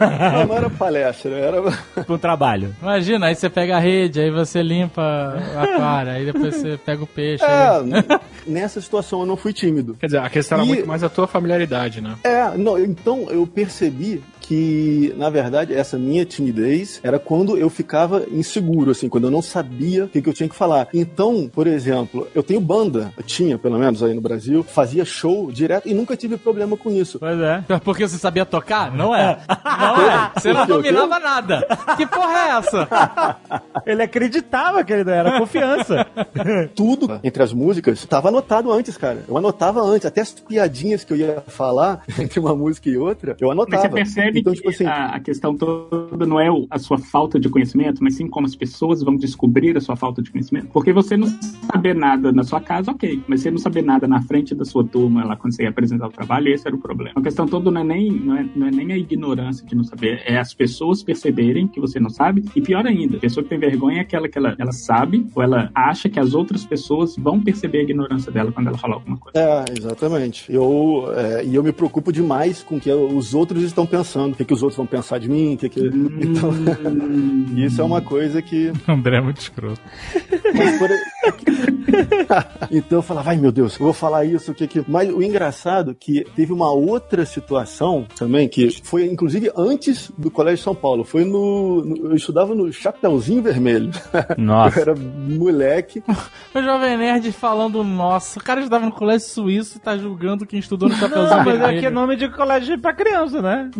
[0.00, 1.62] não, não era palestra, era.
[2.06, 2.74] Pro trabalho.
[2.80, 7.02] Imagina, aí você pega a rede, aí você limpa o aquário, aí depois você pega
[7.02, 7.44] o peixe.
[7.44, 9.94] É, aí- nessa situação eu não fui tímido.
[9.98, 12.14] Quer dizer, a questão era E- muito mais a tua familiaridade, né?
[12.24, 18.24] É, não, então eu percebi que, na verdade, essa minha timidez era quando eu ficava
[18.30, 20.88] inseguro, assim, quando eu não sabia o que, que eu tinha que falar.
[20.92, 25.50] Então, por exemplo, eu tenho banda, eu tinha, pelo menos aí no Brasil, fazia show
[25.50, 27.18] direto e nunca tive problema com isso.
[27.18, 27.64] Pois é.
[27.82, 28.92] Porque você sabia tocar?
[28.94, 29.38] Não é.
[29.64, 30.30] Não é.
[30.34, 31.66] Você não dominava nada.
[31.96, 32.88] Que porra é essa?
[33.86, 36.06] Ele acreditava que ele era confiança.
[36.74, 39.24] Tudo entre as músicas estava anotado antes, cara.
[39.28, 43.36] Eu anotava antes, até as piadinhas que eu ia falar entre uma música e outra,
[43.40, 43.82] eu Mas anotava.
[43.82, 47.38] você percebe então, que tipo assim, a, a questão toda não é a sua falta
[47.38, 50.68] de conhecimento, mas sim como as pessoas vão descobrir a sua falta de conhecimento.
[50.68, 51.28] Porque você não
[51.72, 53.22] saber nada na sua casa, ok.
[53.26, 56.06] Mas você não saber nada na frente da sua turma, lá quando você ia apresentar
[56.06, 57.12] o trabalho, esse era o problema.
[57.16, 59.84] A questão toda não é nem, não é, não é nem a ignorância de não
[59.84, 62.44] saber, é as pessoas perceberem que você não sabe.
[62.54, 65.42] E pior ainda, a pessoa que tem vergonha é aquela que ela, ela sabe ou
[65.42, 69.16] ela acha que as outras pessoas vão perceber a ignorância dela quando ela falar alguma
[69.16, 69.38] coisa.
[69.38, 70.52] É, exatamente.
[70.52, 74.34] Eu, é, e eu me preocupo demais com o que os outros estão pensando, o
[74.36, 75.80] que, que os outros vão pensar de mim, o que, que...
[75.80, 76.50] Então,
[77.56, 78.72] isso é uma coisa que...
[78.88, 79.80] André é muito escroto.
[80.54, 80.88] Mas, por,
[82.70, 84.84] então eu falava, ai meu Deus, eu vou falar isso, o que que.
[84.88, 90.30] Mas o engraçado é que teve uma outra situação também, que foi inclusive antes do
[90.30, 91.04] Colégio São Paulo.
[91.04, 91.84] Foi no.
[91.84, 93.90] no- eu estudava no Chapeuzinho Vermelho.
[94.38, 94.78] Nossa.
[94.78, 96.02] Eu era moleque.
[96.54, 100.58] O Jovem Nerd falando, nossa, o cara estava no colégio suíço e tá julgando quem
[100.58, 101.76] estudou no Chapeuzinho Não, mas Vermelho.
[101.78, 103.70] aqui é nome de colégio pra criança, né?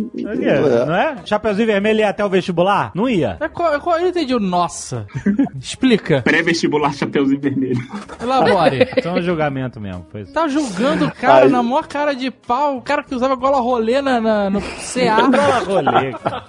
[0.43, 0.87] É.
[0.87, 1.17] Não é?
[1.25, 2.91] Chapeuzinho vermelho ia até o vestibular?
[2.95, 3.37] Não ia.
[3.41, 5.07] É qual- qual- Eu entendi o nossa.
[5.61, 6.23] Explica.
[6.23, 7.81] Pré-vestibular Chapeuzinho Vermelho.
[8.21, 8.89] Elabore.
[8.97, 10.07] Então é um julgamento mesmo.
[10.11, 10.33] Foi isso.
[10.33, 13.61] Tá julgando o cara Aí- na maior cara de pau, o cara que usava gola
[13.61, 15.17] rolê na, na- no CA.
[15.23, 16.13] Bola rolê.
[16.13, 16.45] cara.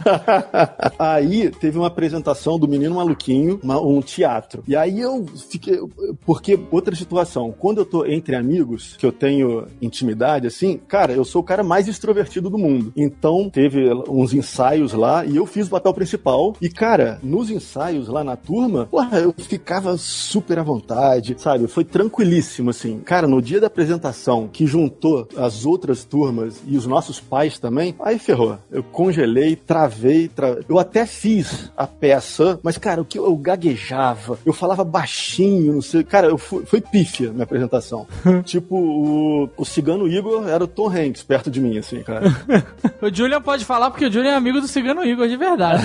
[0.98, 4.62] Aí teve uma apresentação do Menino Maluquinho, uma- um teatro.
[4.66, 5.78] E aí eu fiquei.
[6.24, 11.24] Porque, outra situação, quando eu tô entre amigos, que eu tenho intimidade, assim, cara, eu
[11.24, 12.92] sou o cara mais extrovertido do mundo.
[12.96, 13.09] Então
[13.50, 16.54] teve uns ensaios lá e eu fiz o papel principal.
[16.60, 21.66] E, cara, nos ensaios lá na turma, porra, eu ficava super à vontade, sabe?
[21.66, 23.00] Foi tranquilíssimo, assim.
[23.00, 27.94] Cara, no dia da apresentação, que juntou as outras turmas e os nossos pais também,
[28.00, 28.58] aí ferrou.
[28.70, 30.58] Eu congelei, travei, tra...
[30.68, 35.74] eu até fiz a peça, mas, cara, o que eu, eu gaguejava, eu falava baixinho,
[35.74, 36.04] não sei.
[36.04, 38.06] Cara, eu fui, foi pífia minha apresentação.
[38.44, 42.26] tipo, o, o cigano Igor era o Tom Hanks perto de mim, assim, cara.
[43.02, 45.82] O Julian pode falar porque o Julian é amigo do Cigano Igor, de verdade.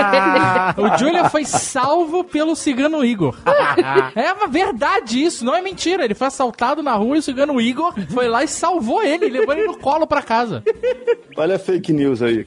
[0.78, 3.36] o Julian foi salvo pelo Cigano Igor.
[4.14, 6.04] é uma verdade isso, não é mentira.
[6.04, 9.54] Ele foi assaltado na rua e o Cigano Igor foi lá e salvou ele, levou
[9.54, 10.62] ele no colo pra casa.
[11.36, 12.46] Olha a fake news aí.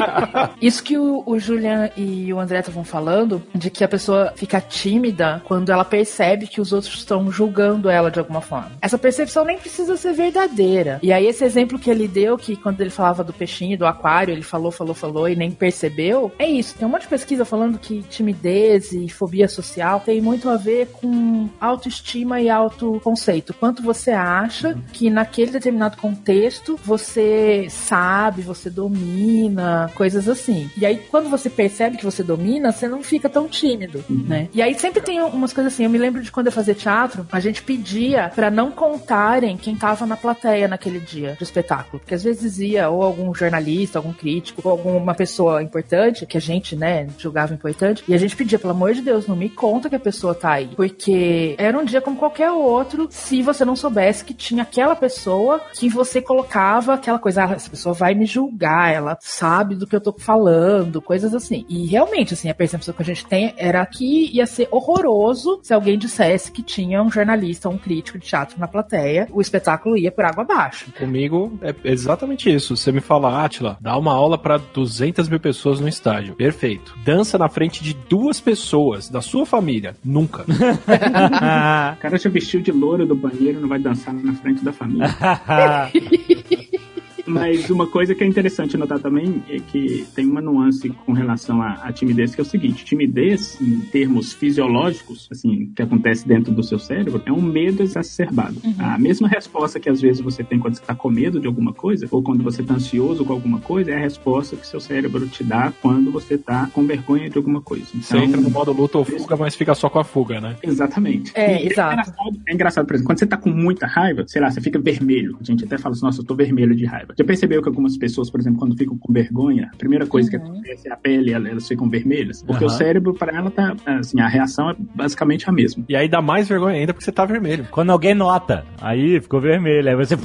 [0.60, 4.60] Isso que o, o Julian e o André estavam falando, de que a pessoa fica
[4.60, 8.72] tímida quando ela percebe que os outros estão julgando ela de alguma forma.
[8.80, 10.98] Essa percepção nem precisa ser verdadeira.
[11.02, 14.32] E aí, esse exemplo que ele deu, que quando ele falava do peixinho, do aquário,
[14.32, 16.76] ele falou, falou, falou e nem percebeu, é isso.
[16.76, 20.86] Tem um monte de pesquisa falando que timidez e fobia social tem muito a ver
[20.88, 23.52] com autoestima e autoconceito.
[23.54, 30.70] Quanto você acha que naquele determinado contexto você sabe, você domina, coisas assim.
[30.76, 34.48] E aí, quando você percebe que você domina, você não fica tão tímido, né?
[34.54, 35.84] E aí sempre tem umas coisas assim.
[35.84, 39.74] Eu me lembro de quando eu fazia teatro, a gente pedia pra não contarem quem
[39.74, 41.98] tava na plateia naquele dia do espetáculo.
[41.98, 46.74] Porque às vezes ia ou algum jornalista, algum crítico, alguma pessoa importante, que a gente,
[46.74, 48.02] né, julgava importante.
[48.08, 50.52] E a gente pedia, pelo amor de Deus, não me conta que a pessoa tá
[50.52, 50.68] aí.
[50.74, 55.60] Porque era um dia como qualquer outro, se você não soubesse que tinha aquela pessoa
[55.74, 59.94] que você colocava aquela coisa, ah, essa pessoa vai me julgar, ela sabe do que
[59.94, 61.64] eu tô falando, coisas assim.
[61.68, 65.74] E realmente, assim, a percepção que a gente tem era que ia ser horroroso se
[65.74, 69.96] alguém dissesse que tinha um jornalista ou um crítico de teatro na plateia, o espetáculo
[69.96, 70.92] ia por água abaixo.
[70.98, 72.76] Comigo é exatamente isso.
[72.76, 76.34] Você me fala, Atila, dá uma aula pra 200 mil pessoas no estádio.
[76.34, 76.94] Perfeito.
[77.04, 79.94] Dança na frente de duas pessoas da sua família.
[80.04, 80.44] Nunca.
[81.92, 85.08] O cara já vestiu de louro do banheiro não vai dançar na frente da família.
[87.26, 91.62] Mas uma coisa que é interessante notar também é que tem uma nuance com relação
[91.62, 96.52] à, à timidez, que é o seguinte: timidez, em termos fisiológicos, assim, que acontece dentro
[96.52, 98.56] do seu cérebro, é um medo exacerbado.
[98.78, 101.72] A mesma resposta que às vezes você tem quando você está com medo de alguma
[101.72, 105.26] coisa, ou quando você está ansioso com alguma coisa, é a resposta que seu cérebro
[105.28, 107.86] te dá quando você está com vergonha de alguma coisa.
[107.94, 110.56] Você entra no modo luta ou fuga, mas fica só com a fuga, né?
[110.62, 111.32] Exatamente.
[111.34, 111.92] É, E exato.
[111.92, 114.78] engraçado, é engraçado, por exemplo, quando você tá com muita raiva, sei lá, você fica
[114.78, 115.36] vermelho.
[115.40, 117.11] A gente até fala assim, nossa, eu tô vermelho de raiva.
[117.18, 120.36] Já percebeu que algumas pessoas, por exemplo, quando ficam com vergonha, a primeira coisa que
[120.36, 122.42] acontece é a pele, ela- elas ficam vermelhas?
[122.42, 122.72] Porque Aham.
[122.72, 125.84] o cérebro, para ela, tá, assim, a reação é basicamente a mesma.
[125.88, 127.66] E aí dá mais vergonha ainda porque você tá vermelho.
[127.70, 130.16] Quando alguém nota, aí ficou vermelho, aí você.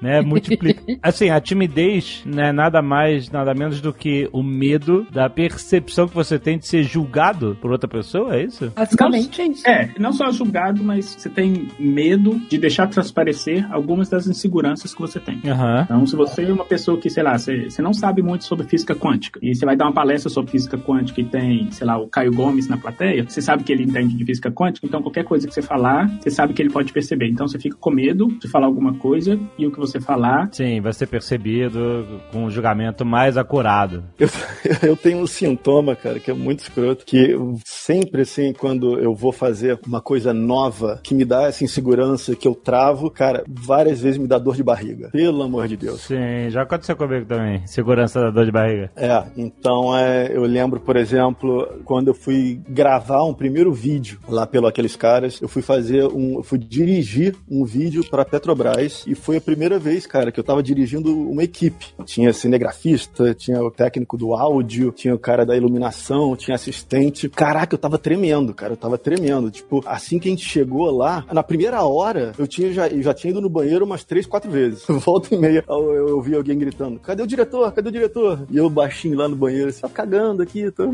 [0.00, 0.82] Né, multiplica.
[1.02, 6.08] Assim, a timidez não é nada mais, nada menos do que o medo da percepção
[6.08, 8.72] que você tem de ser julgado por outra pessoa, é isso?
[8.74, 9.68] Basicamente é isso.
[9.68, 15.00] É, não só julgado, mas você tem medo de deixar transparecer algumas das inseguranças que
[15.00, 15.40] você tem.
[15.46, 15.82] Aham.
[15.84, 18.66] Então, se você é uma pessoa que, sei lá, você, você não sabe muito sobre
[18.66, 21.98] física quântica, e você vai dar uma palestra sobre física quântica e tem, sei lá,
[21.98, 25.24] o Caio Gomes na plateia, você sabe que ele entende de física quântica, então qualquer
[25.24, 27.28] coisa que você falar, você sabe que ele pode perceber.
[27.28, 30.48] Então você fica com medo de falar alguma coisa e o que você falar.
[30.52, 34.04] Sim, vai ser percebido com um julgamento mais acurado.
[34.18, 34.28] Eu,
[34.82, 39.32] eu tenho um sintoma, cara, que é muito escroto, que sempre, assim, quando eu vou
[39.32, 44.18] fazer uma coisa nova que me dá essa insegurança, que eu travo, cara, várias vezes
[44.18, 45.10] me dá dor de barriga.
[45.10, 46.02] Pelo amor de Deus.
[46.02, 47.66] Sim, já aconteceu comigo também.
[47.66, 48.90] Segurança da dor de barriga.
[48.96, 54.46] É, então é, eu lembro, por exemplo, quando eu fui gravar um primeiro vídeo lá
[54.46, 59.14] pelo aqueles caras, eu fui fazer um, eu fui dirigir um vídeo para Petrobras e
[59.14, 61.86] foi a primeira primeira vez, cara, que eu tava dirigindo uma equipe.
[62.04, 67.28] Tinha cinegrafista, tinha o técnico do áudio, tinha o cara da iluminação, tinha assistente.
[67.28, 69.50] Caraca, eu tava tremendo, cara, eu tava tremendo.
[69.50, 73.30] Tipo, assim que a gente chegou lá, na primeira hora, eu tinha já, já tinha
[73.30, 74.84] ido no banheiro umas três, quatro vezes.
[74.88, 77.72] Volta e meia, eu, eu, eu vi alguém gritando: cadê o diretor?
[77.72, 78.46] Cadê o diretor?
[78.50, 80.70] E eu baixinho lá no banheiro, assim, tá cagando aqui.
[80.70, 80.84] Tô...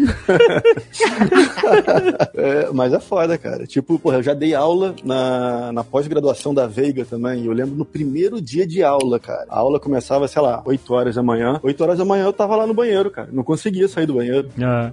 [2.35, 3.67] é, mas é foda, cara.
[3.67, 7.47] Tipo, porra, eu já dei aula na, na pós-graduação da Veiga também.
[7.47, 9.45] Eu lembro no primeiro dia de aula, cara.
[9.51, 11.59] A aula começava, sei lá, 8 horas da manhã.
[11.65, 13.29] 8 horas da manhã eu tava lá no banheiro, cara.
[13.33, 14.49] Não conseguia sair do banheiro.
[14.63, 14.93] Ah.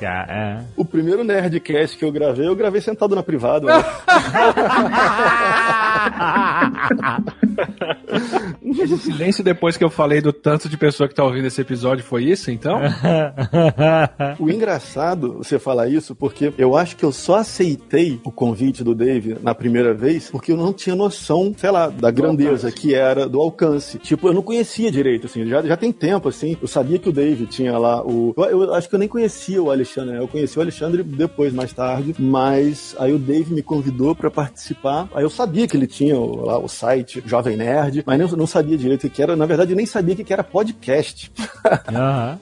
[0.00, 0.64] Já, é.
[0.76, 3.66] O primeiro Nerdcast que eu gravei, eu gravei sentado na privada.
[3.66, 3.82] né?
[8.82, 12.04] Esse silêncio depois que eu falei do tanto de pessoa que tá ouvindo esse episódio
[12.04, 12.80] foi isso, então?
[14.38, 18.94] O engraçado você falar isso, porque eu acho que eu só aceitei o convite do
[18.94, 23.28] Dave na primeira vez porque eu não tinha noção, sei lá, da grandeza que era,
[23.28, 23.96] do alcance.
[23.98, 26.56] Tipo, eu não conhecia direito, assim, já, já tem tempo, assim.
[26.60, 28.34] Eu sabia que o Dave tinha lá o.
[28.36, 30.18] Eu, eu acho que eu nem conhecia o Alexandre, né?
[30.18, 35.08] Eu conheci o Alexandre depois, mais tarde, mas aí o Dave me convidou pra participar.
[35.14, 38.46] Aí eu sabia que ele tinha o- lá o site Jovem Nerd, mas eu não
[38.48, 39.36] sabia direito o que era.
[39.36, 41.30] Na verdade, eu nem sabia o que era podcast.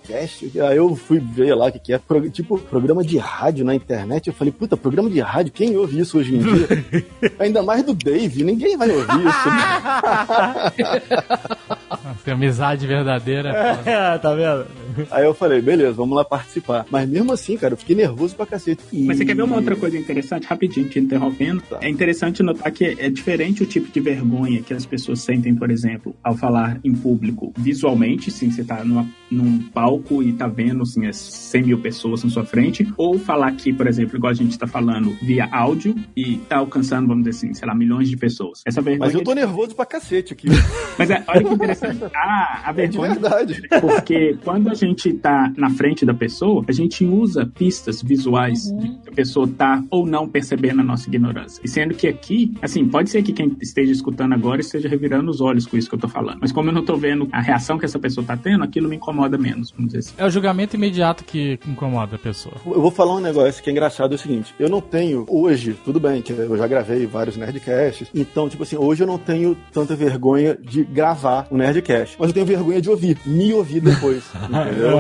[0.01, 0.61] Podcast.
[0.61, 2.01] Aí eu fui ver lá o que, é.
[2.33, 4.29] Tipo, programa de rádio na internet.
[4.29, 6.69] Eu falei, puta, programa de rádio, quem ouve isso hoje em dia?
[7.39, 9.49] Ainda mais do Dave, ninguém vai ouvir isso.
[12.25, 13.51] Tem amizade verdadeira.
[13.85, 14.67] É, tá vendo?
[15.11, 16.87] Aí eu falei, beleza, vamos lá participar.
[16.91, 18.83] Mas mesmo assim, cara, eu fiquei nervoso pra cacete.
[18.93, 21.63] Mas você quer ver uma outra coisa interessante, rapidinho, te interrompendo?
[21.63, 21.79] Tá.
[21.81, 25.71] É interessante notar que é diferente o tipo de vergonha que as pessoas sentem, por
[25.71, 30.83] exemplo, ao falar em público visualmente, sim, você tá numa, num palco e tá vendo,
[30.83, 34.35] assim, as 100 mil pessoas na sua frente, ou falar aqui, por exemplo, igual a
[34.35, 38.17] gente tá falando via áudio e tá alcançando, vamos dizer assim, sei lá, milhões de
[38.17, 38.63] pessoas.
[38.67, 39.07] Essa vergonha.
[39.07, 40.49] Mas eu tô nervoso pra cacete aqui.
[40.99, 42.01] Mas é, olha que interessante.
[42.15, 43.63] Ah, a É de vergonha verdade.
[43.81, 48.89] porque quando a gente tá na frente da pessoa, a gente usa pistas visuais de
[48.89, 51.61] que a pessoa tá ou não percebendo a nossa ignorância.
[51.65, 55.41] E sendo que aqui, assim, pode ser que quem esteja escutando agora esteja revirando os
[55.41, 56.39] olhos com isso que eu tô falando.
[56.41, 58.97] Mas como eu não tô vendo a reação que essa pessoa tá tendo, aquilo me
[58.97, 60.15] incomoda menos, vamos dizer assim.
[60.19, 62.55] É o julgamento imediato que incomoda a pessoa.
[62.67, 65.77] Eu vou falar um negócio que é engraçado, é o seguinte, eu não tenho, hoje,
[65.85, 69.57] tudo bem, que eu já gravei vários Nerdcasts, então, tipo assim, hoje eu não tenho
[69.73, 74.25] tanta vergonha de gravar um Nerdcast, mas eu tenho vergonha de ouvir, me ouvir depois,
[74.45, 74.99] entendeu?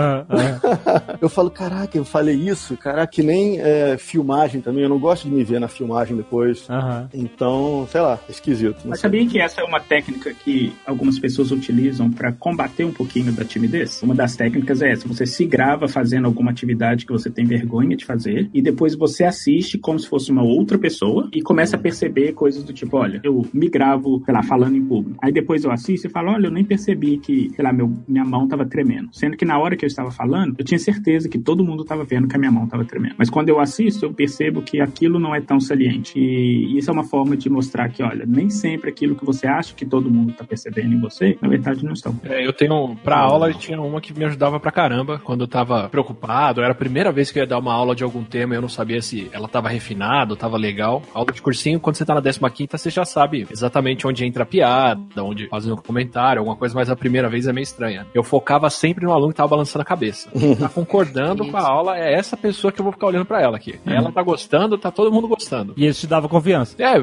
[1.21, 5.29] eu falo, caraca, eu falei isso, caraca, que nem é, filmagem também, eu não gosto
[5.29, 7.09] de me ver na filmagem depois, Aham.
[7.13, 8.79] então, sei lá, é esquisito.
[8.85, 13.33] Mas sabia que essa é uma técnica que algumas pessoas utilizam para combater um pouquinho
[13.33, 14.03] da timidez?
[14.03, 17.97] Uma das técnicas é essa: você se grava fazendo alguma atividade que você tem vergonha
[17.97, 21.79] de fazer e depois você assiste como se fosse uma outra pessoa e começa a
[21.79, 25.17] perceber coisas do tipo: olha, eu me gravo, sei lá, falando em público.
[25.23, 28.25] Aí depois eu assisto e falo: olha, eu nem percebi que, sei lá, meu, minha
[28.25, 29.09] mão tava tremendo.
[29.13, 32.03] Sendo que na hora que eu estava falando, eu tinha certeza que todo mundo tava
[32.03, 33.15] vendo que a minha mão tava tremendo.
[33.17, 36.19] Mas quando eu assisto, eu percebo que aquilo não é tão saliente.
[36.19, 39.75] E isso é uma forma de mostrar que, olha, nem sempre aquilo que você acha
[39.75, 42.19] que todo mundo tá percebendo em você, na verdade não estão.
[42.25, 42.97] É, eu tenho.
[43.05, 46.63] Pra aula, eu tinha uma que me ajudava pra caramba quando eu tava preocupado.
[46.63, 48.63] Era a primeira vez que eu ia dar uma aula de algum tema e eu
[48.63, 51.03] não sabia se ela tava refinada ou tava legal.
[51.15, 52.21] Aula de cursinho, quando você tá na
[52.51, 54.80] 15, você já sabe exatamente onde entra a piada,
[55.19, 58.07] onde fazer um comentário, alguma coisa, mas a primeira vez é meio estranha.
[58.15, 60.29] Eu focava sempre no aluno que tava balançando a cabeça.
[60.61, 63.57] Tá concordando com a aula, é essa pessoa que eu vou ficar olhando pra ela
[63.57, 63.81] aqui.
[63.87, 65.73] Ela tá gostando, tá todo mundo gostando.
[65.77, 66.75] E isso te dava confiança.
[66.79, 66.97] É,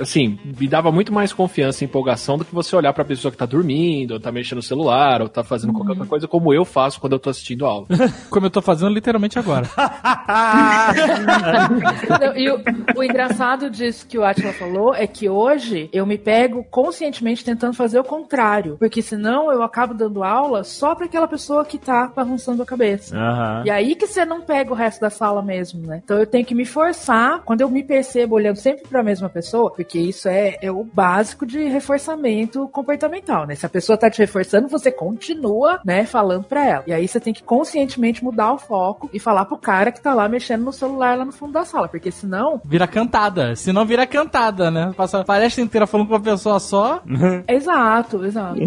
[0.00, 3.38] assim, me dava muito mais confiança e empolgação do que você olhar pra pessoa que
[3.38, 6.64] tá dormindo, ou tá mexendo no celular, ou tá fazendo qualquer outra coisa, como eu
[6.64, 7.86] faço quando eu tô assistindo a aula.
[8.30, 9.66] Como eu tô fazendo literalmente agora.
[12.36, 12.60] E o,
[12.96, 17.74] o engraçado disso que o Atila falou é que hoje eu me pego conscientemente tentando
[17.74, 18.76] fazer o contrário.
[18.78, 23.14] Porque senão eu acabo dando aula só pra aquela pessoa que tá balançando a cabeça.
[23.14, 23.62] Aham.
[23.66, 26.00] E aí que você não pega o resto da sala mesmo, né?
[26.02, 29.70] Então eu tenho que me forçar, quando eu me percebo olhando sempre pra mesma pessoa,
[29.70, 33.54] porque isso é, é o básico de reforçamento comportamental, né?
[33.54, 36.84] Se a pessoa tá te reforçando, você continua, né, falando pra ela.
[36.86, 40.14] E aí você tem que conscientemente mudar o foco e falar pro cara que tá
[40.14, 43.54] lá mexendo no celular lá no fundo da sala, porque senão Vira cantada.
[43.56, 44.92] Se não vira cantada, né?
[44.96, 46.77] Passa a palestra inteira falando com uma pessoa só.
[47.46, 48.58] Exato, exato.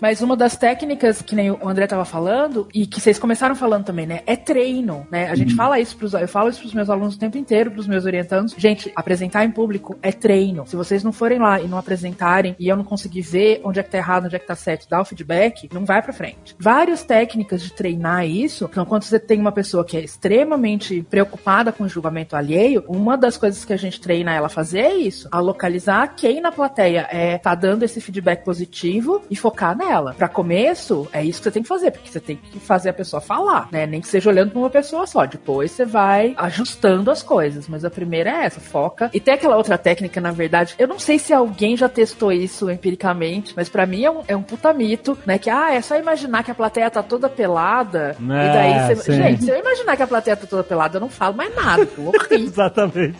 [0.00, 3.84] Mas uma das técnicas, que nem o André tava falando, e que vocês começaram falando
[3.84, 4.20] também, né?
[4.26, 5.28] É treino, né?
[5.30, 7.86] A gente fala isso pros, eu falo isso pros meus alunos o tempo inteiro, pros
[7.86, 8.54] meus orientandos.
[8.56, 10.66] Gente, apresentar em público é treino.
[10.66, 13.82] Se vocês não forem lá e não apresentarem, e eu não conseguir ver onde é
[13.82, 16.54] que tá errado, onde é que tá certo, dar o feedback, não vai pra frente.
[16.58, 21.72] Várias técnicas de treinar isso, então quando você tem uma pessoa que é extremamente preocupada
[21.72, 24.94] com o julgamento alheio, uma das coisas que a gente treina ela a fazer é
[24.94, 30.14] isso, a localizar quem na plateia é tá dando esse feedback positivo e focar nela.
[30.14, 32.92] Pra começo, é isso que você tem que fazer, porque você tem que fazer a
[32.92, 33.86] pessoa falar, né?
[33.86, 35.26] Nem que seja olhando pra uma pessoa só.
[35.26, 39.10] Depois você vai ajustando as coisas, mas a primeira é essa, foca.
[39.12, 42.70] E tem aquela outra técnica, na verdade, eu não sei se alguém já testou isso
[42.70, 45.38] empiricamente, mas pra mim é um, é um puta mito, né?
[45.38, 49.12] Que, ah, é só imaginar que a plateia tá toda pelada, É, e daí você...
[49.12, 49.16] sim.
[49.16, 51.86] Gente, se eu imaginar que a plateia tá toda pelada, eu não falo mais nada.
[52.30, 53.16] Exatamente.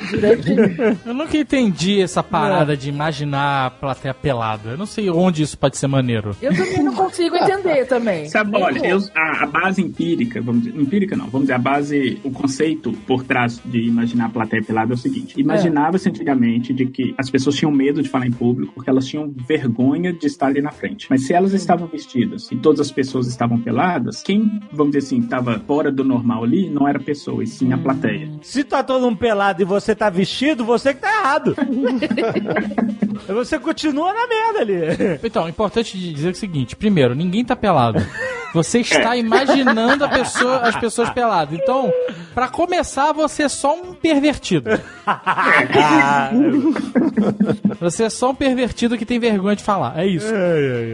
[1.05, 4.26] Eu nunca entendi essa parada de imaginar a plateia pelada.
[4.71, 6.37] Eu não sei onde isso pode ser maneiro.
[6.41, 8.29] Eu também não consigo entender também.
[8.29, 12.21] Sabe, olha, eu- a, a base empírica, vamos dizer, empírica não, vamos dizer, a base,
[12.25, 16.87] o conceito por trás de imaginar a plateia pelada é o seguinte: imaginava-se antigamente de
[16.87, 20.47] que as pessoas tinham medo de falar em público porque elas tinham vergonha de estar
[20.47, 21.07] ali na frente.
[21.11, 25.21] Mas se elas estavam vestidas e todas as pessoas estavam peladas, quem, vamos dizer assim,
[25.21, 28.29] estava fora do normal ali não era a pessoa, e sim a plateia.
[28.43, 31.55] Se tá todo mundo pelado e você tá vestido, você que tá errado.
[33.29, 35.19] você continua na merda ali.
[35.27, 37.99] Então, é importante de dizer o seguinte: primeiro, ninguém tá pelado.
[38.55, 41.59] Você está imaginando a pessoa- as pessoas peladas.
[41.59, 41.93] Então,
[42.35, 44.71] pra começar, você é só um pervertido.
[47.81, 49.99] Você é só um pervertido que tem vergonha de falar.
[49.99, 50.33] É isso.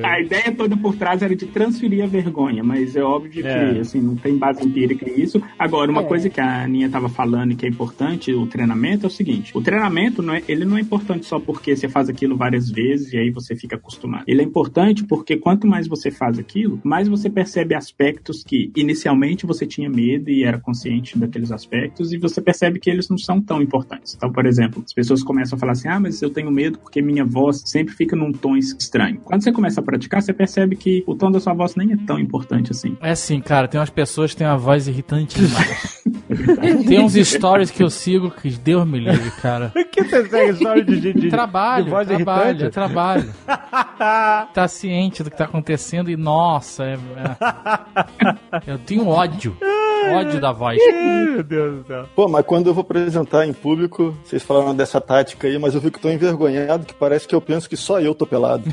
[0.03, 3.79] A ideia toda por trás era de transferir a vergonha, mas é óbvio que É.
[3.81, 5.41] assim, não tem base empírica nisso.
[5.59, 9.09] Agora, uma coisa que a Aninha estava falando e que é importante, o treinamento, é
[9.09, 12.37] o seguinte: o treinamento não é, ele não é importante só porque você faz aquilo
[12.37, 14.25] várias vezes e aí você fica acostumado.
[14.27, 19.47] Ele é importante porque quanto mais você faz aquilo, mais você percebe aspectos que inicialmente
[19.47, 23.41] você tinha medo e era consciente daqueles aspectos, e você percebe que eles não são
[23.41, 24.15] tão importantes.
[24.15, 27.03] Então, por exemplo, as pessoas começam a falar assim: ah, mas eu tenho medo porque
[27.03, 29.21] minha voz sempre fica num tom estranho.
[29.25, 31.97] Quando você começa a praticar, você percebe que o tom da sua voz nem é
[31.97, 32.97] tão importante assim.
[33.01, 36.03] É assim, cara, tem umas pessoas que têm uma voz irritante demais.
[36.87, 39.71] tem uns stories que eu sigo que Deus me livre, cara.
[39.71, 42.73] Por que você segue história de, de, de, Trabalho, de voz trabalho, irritante?
[42.73, 43.35] trabalho.
[44.53, 49.57] tá ciente do que tá acontecendo e, nossa, é- é- eu tenho ódio.
[50.11, 50.79] Ódio da voz.
[50.79, 52.05] Meu Deus do céu.
[52.15, 55.81] Pô, mas quando eu vou apresentar em público, vocês falaram dessa tática aí, mas eu
[55.81, 58.65] fico tão envergonhado que parece que eu penso que só eu tô pelado.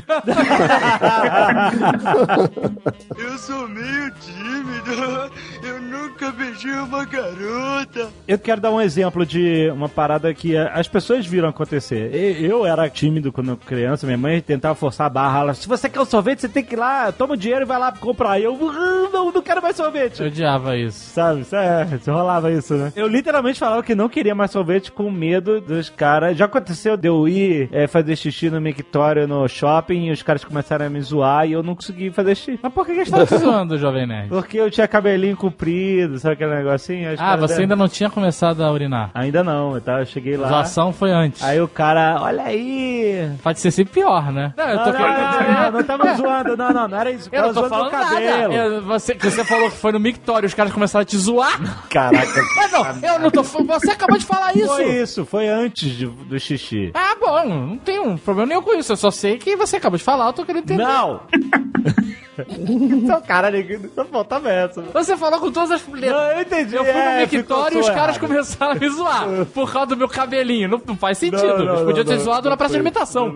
[3.16, 5.30] Eu sou meio tímido.
[5.62, 8.08] Eu nunca beijei uma garota.
[8.26, 12.14] Eu quero dar um exemplo de uma parada que as pessoas viram acontecer.
[12.40, 15.40] Eu era tímido quando criança, minha mãe tentava forçar a barra.
[15.40, 17.66] Ela, se você quer um sorvete, você tem que ir lá, toma o dinheiro e
[17.66, 18.38] vai lá comprar.
[18.38, 20.20] E eu, "Ah, não, não quero mais sorvete.
[20.20, 21.10] Eu odiava isso.
[21.20, 21.40] Sabe?
[21.40, 22.92] Isso é, rolava isso, né?
[22.96, 26.36] Eu literalmente falava que não queria mais sorvete com medo dos caras.
[26.36, 30.44] Já aconteceu de eu ir eh, fazer xixi no mictório no shopping e os caras
[30.44, 32.58] começaram a me zoar e eu não consegui fazer xixi.
[32.62, 34.28] Mas por que a tá te zoando, Jovem Nerd?
[34.28, 37.12] Porque eu tinha cabelinho comprido, sabe aquele negocinho?
[37.12, 39.10] Ah, caras você deram- ainda não tinha começado a urinar.
[39.14, 40.00] Ainda não, tá?
[40.00, 40.48] Eu cheguei A lá.
[40.48, 41.42] zoação foi antes.
[41.42, 43.30] Aí o cara, olha aí.
[43.42, 44.52] Pode ser sempre pior, né?
[44.56, 47.28] Não, eu Não, tô não, não, não, não tava zoando, não, não, não era isso.
[47.32, 48.52] Eu não tô falando meu cabelo.
[48.52, 48.54] nada.
[48.54, 51.86] Eu- você, você falou que foi no mictório, os caras começaram a te zoar.
[51.88, 52.42] Caraca.
[52.56, 53.42] Mas não, eu não tô.
[53.42, 54.66] Você acabou de falar isso.
[54.68, 56.90] Foi isso, foi antes de- do xixi.
[56.94, 58.92] Ah, bom, não tem um problema nenhum com isso.
[58.92, 60.82] Eu só sei que você acabou de falar, eu tô querendo entender.
[60.82, 61.20] Não!
[63.06, 63.50] Seu cara,
[63.94, 64.80] só faltava essa.
[64.94, 66.12] Você falou com todas as letras.
[66.12, 66.74] Não, eu entendi.
[66.74, 68.28] Eu fui é, no mictório e os caras errado.
[68.28, 70.68] começaram a me zoar por causa do meu cabelinho.
[70.68, 71.42] Não, não faz sentido.
[71.46, 73.34] Não, não, Eles podiam ter zoado na praça de alimentação.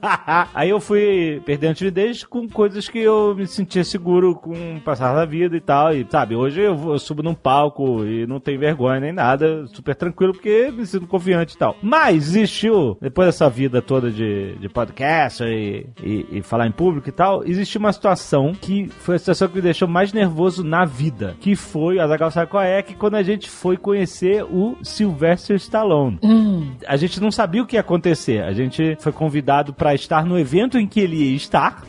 [0.54, 5.14] Aí eu fui perdendo timidez com coisas que eu me sentia seguro com o passar
[5.14, 5.92] da vida e tal.
[5.94, 9.66] E sabe, hoje eu, vou- eu subo num palco e não tenho vergonha nem nada,
[9.68, 11.76] super tranquilo, porque me sinto confiante e tal.
[11.82, 17.08] Mas existiu, depois dessa vida toda de, de podcast e, e, e falar em público
[17.08, 20.84] e tal, existiu uma situação que foi a situação que me deixou mais nervoso na
[20.84, 21.36] vida.
[21.40, 25.56] Que foi, a Zagal sabe qual é, que quando a gente foi conhecer o Sylvester
[25.56, 26.18] Stallone
[26.86, 28.42] a gente não sabia o que ia acontecer.
[28.42, 31.82] A gente foi convidado pra estar no evento em que ele ia estar.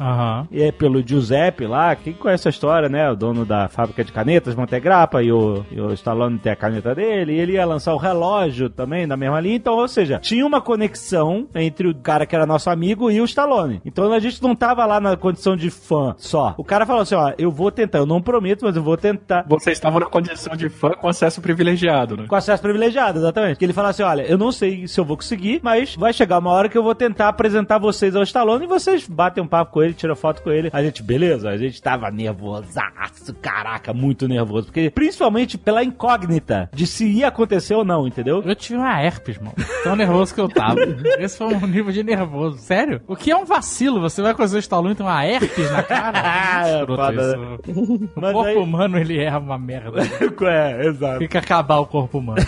[0.52, 3.10] E é pelo Giuseppe lá, quem conhece a história, né?
[3.10, 6.94] O dono da fábrica de canetas, Montegrappa, e o, e o Stallone tem a caneta
[6.94, 7.34] dele.
[7.34, 9.56] E ele ia lançar o relógio também, da mesma linha.
[9.56, 13.26] Então, ou seja, tinha uma conexão entre o cara que era nosso amigo e o
[13.26, 13.82] Stallone.
[13.86, 16.56] Então a gente não tava lá na condição de fã só.
[16.58, 19.46] O cara falou assim, ó, eu vou tentar, eu não prometo, mas eu vou tentar.
[19.48, 22.26] Vocês estavam na condição de fã com acesso privilegiado, né?
[22.28, 23.58] Com acesso privilegiado, exatamente.
[23.58, 26.40] Que ele fala assim: olha, eu não sei se eu vou conseguir, mas vai chegar
[26.40, 29.74] uma hora que eu vou tentar apresentar vocês ao Stallone e vocês batem um papo
[29.74, 30.70] com ele, tiram foto com ele.
[30.72, 34.68] A gente, beleza, a gente tava nervosaço, caraca, muito nervoso.
[34.68, 38.44] Porque, principalmente pela incógnita de se ia acontecer ou não, entendeu?
[38.46, 39.54] Eu tive uma herpes, mano.
[39.84, 40.82] Tão nervoso que eu tava.
[41.18, 42.58] Esse foi um nível de nervoso.
[42.58, 43.02] Sério?
[43.08, 44.02] O que é um vacilo?
[44.02, 46.18] Você vai fazer o Stallone e tem uma herpes na cara?
[46.58, 48.10] Ah, foda, isso.
[48.16, 50.02] O Mas corpo aí- humano, ele é uma merda.
[50.48, 51.20] é, exato.
[51.20, 52.42] Tem que acabar o corpo humano.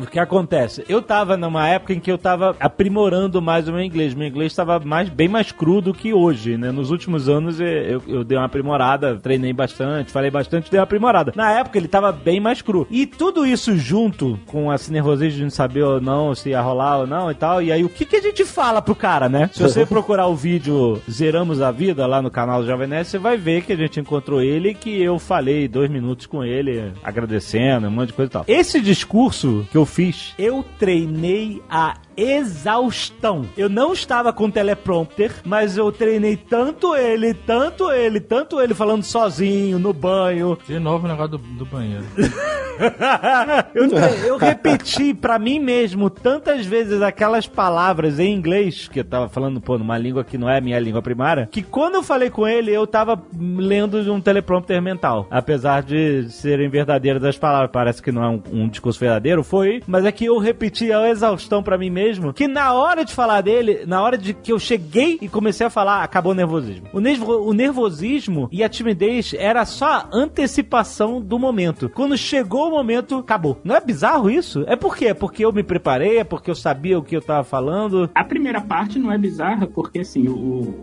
[0.00, 0.84] O que acontece?
[0.88, 4.14] Eu tava numa época em que eu tava aprimorando mais o meu inglês.
[4.14, 6.72] Meu inglês tava mais, bem mais cru do que hoje, né?
[6.72, 10.84] Nos últimos anos eu, eu, eu dei uma aprimorada, treinei bastante, falei bastante, dei uma
[10.84, 11.32] aprimorada.
[11.36, 12.86] Na época ele tava bem mais cru.
[12.90, 16.98] E tudo isso junto com esse nervosismo de não saber ou não, se ia rolar
[16.98, 17.62] ou não e tal.
[17.62, 19.50] E aí o que, que a gente fala pro cara, né?
[19.52, 23.18] Se você procurar o vídeo Zeramos a Vida lá no canal do Jovem Nerd, você
[23.18, 26.92] vai ver que a gente encontrou ele e que eu falei dois minutos com ele,
[27.02, 28.44] agradecendo, um monte de coisa e tal.
[28.48, 33.46] Esse discurso que eu fiz, eu treinei a exaustão.
[33.56, 39.04] Eu não estava com teleprompter, mas eu treinei tanto ele, tanto ele, tanto ele falando
[39.04, 40.58] sozinho, no banho.
[40.66, 42.04] De novo o negócio do, do banheiro.
[43.74, 43.88] eu,
[44.26, 49.60] eu repeti pra mim mesmo tantas vezes aquelas palavras em inglês, que eu tava falando,
[49.60, 52.46] pô, numa língua que não é a minha língua primária, que quando eu falei com
[52.46, 55.26] ele, eu tava lendo de um teleprompter mental.
[55.30, 59.82] Apesar de serem verdadeiras as palavras, parece que não é um, um discurso verdadeiro, foi,
[59.86, 63.40] mas é que eu repeti a exaustão pra mim mesmo, que na hora de falar
[63.40, 66.86] dele, na hora de que eu cheguei e comecei a falar, acabou o nervosismo.
[66.92, 71.88] O, nervo, o nervosismo e a timidez era só a antecipação do momento.
[71.88, 73.60] Quando chegou o momento, acabou.
[73.64, 74.64] Não é bizarro isso?
[74.66, 75.06] É por quê?
[75.06, 76.18] É porque eu me preparei?
[76.18, 78.10] É porque eu sabia o que eu tava falando?
[78.14, 80.32] A primeira parte não é bizarra, porque assim, o,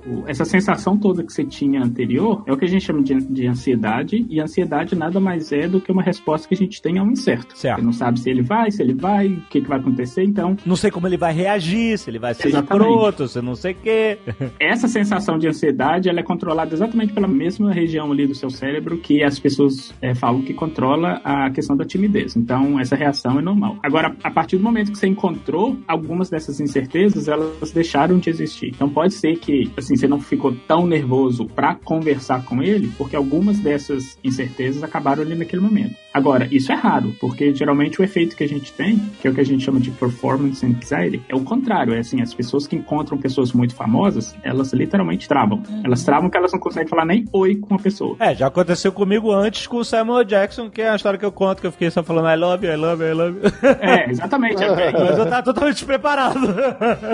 [0.05, 3.15] o- essa sensação toda que você tinha anterior é o que a gente chama de,
[3.15, 6.97] de ansiedade, e ansiedade nada mais é do que uma resposta que a gente tem
[6.97, 7.57] ao incerto.
[7.57, 7.77] Certo.
[7.79, 10.55] Você não sabe se ele vai, se ele vai, o que, que vai acontecer, então
[10.65, 13.75] Não sei como ele vai reagir, se ele vai ser escroto, se não sei o
[13.75, 14.17] quê.
[14.59, 18.97] essa sensação de ansiedade ela é controlada exatamente pela mesma região ali do seu cérebro
[18.97, 22.35] que as pessoas é, falam que controla a questão da timidez.
[22.35, 23.77] Então, essa reação é normal.
[23.83, 28.67] Agora, a partir do momento que você encontrou algumas dessas incertezas, elas deixaram de existir.
[28.67, 33.15] Então, pode ser que assim você não ficou tão nervoso para conversar com ele, porque
[33.15, 35.95] algumas dessas incertezas acabaram ali naquele momento.
[36.13, 39.33] Agora, isso é raro, porque geralmente o efeito que a gente tem, que é o
[39.33, 41.93] que a gente chama de performance anxiety, é o contrário.
[41.93, 45.61] É assim, as pessoas que encontram pessoas muito famosas, elas literalmente travam.
[45.83, 48.15] Elas travam que elas não conseguem falar nem oi com a pessoa.
[48.19, 51.31] É, já aconteceu comigo antes com o Samuel Jackson, que é a história que eu
[51.31, 53.51] conto, que eu fiquei só falando I love you, I love you, I love you.
[53.81, 54.63] É, exatamente.
[54.63, 56.39] É, Mas eu tava totalmente despreparado.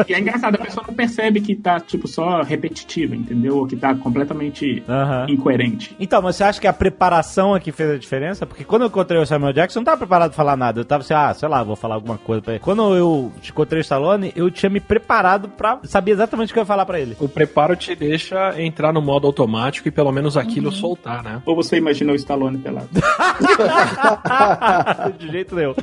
[0.08, 3.58] E é engraçado, a pessoa não percebe que tá, tipo, só repetitiva, entendeu?
[3.58, 4.84] Ou que tá completamente
[5.28, 5.96] incoerente.
[6.00, 8.46] Então, mas você acha que a preparação aqui fez a diferença?
[8.46, 10.80] Porque quando eu encontrei o Samuel Jackson, eu não tava preparado pra falar nada.
[10.80, 12.64] Eu tava assim, ah, sei lá, vou falar alguma coisa pra ele.
[12.64, 16.64] Quando eu encontrei o Stallone, eu tinha me preparado pra saber exatamente o que eu
[16.64, 17.16] ia falar pra ele.
[17.20, 21.42] O preparo te deixa entrar no modo automático e pelo menos aquilo soltar, né?
[21.46, 22.90] Ou você imaginou o Stallone pelado?
[25.18, 25.74] De jeito nenhum.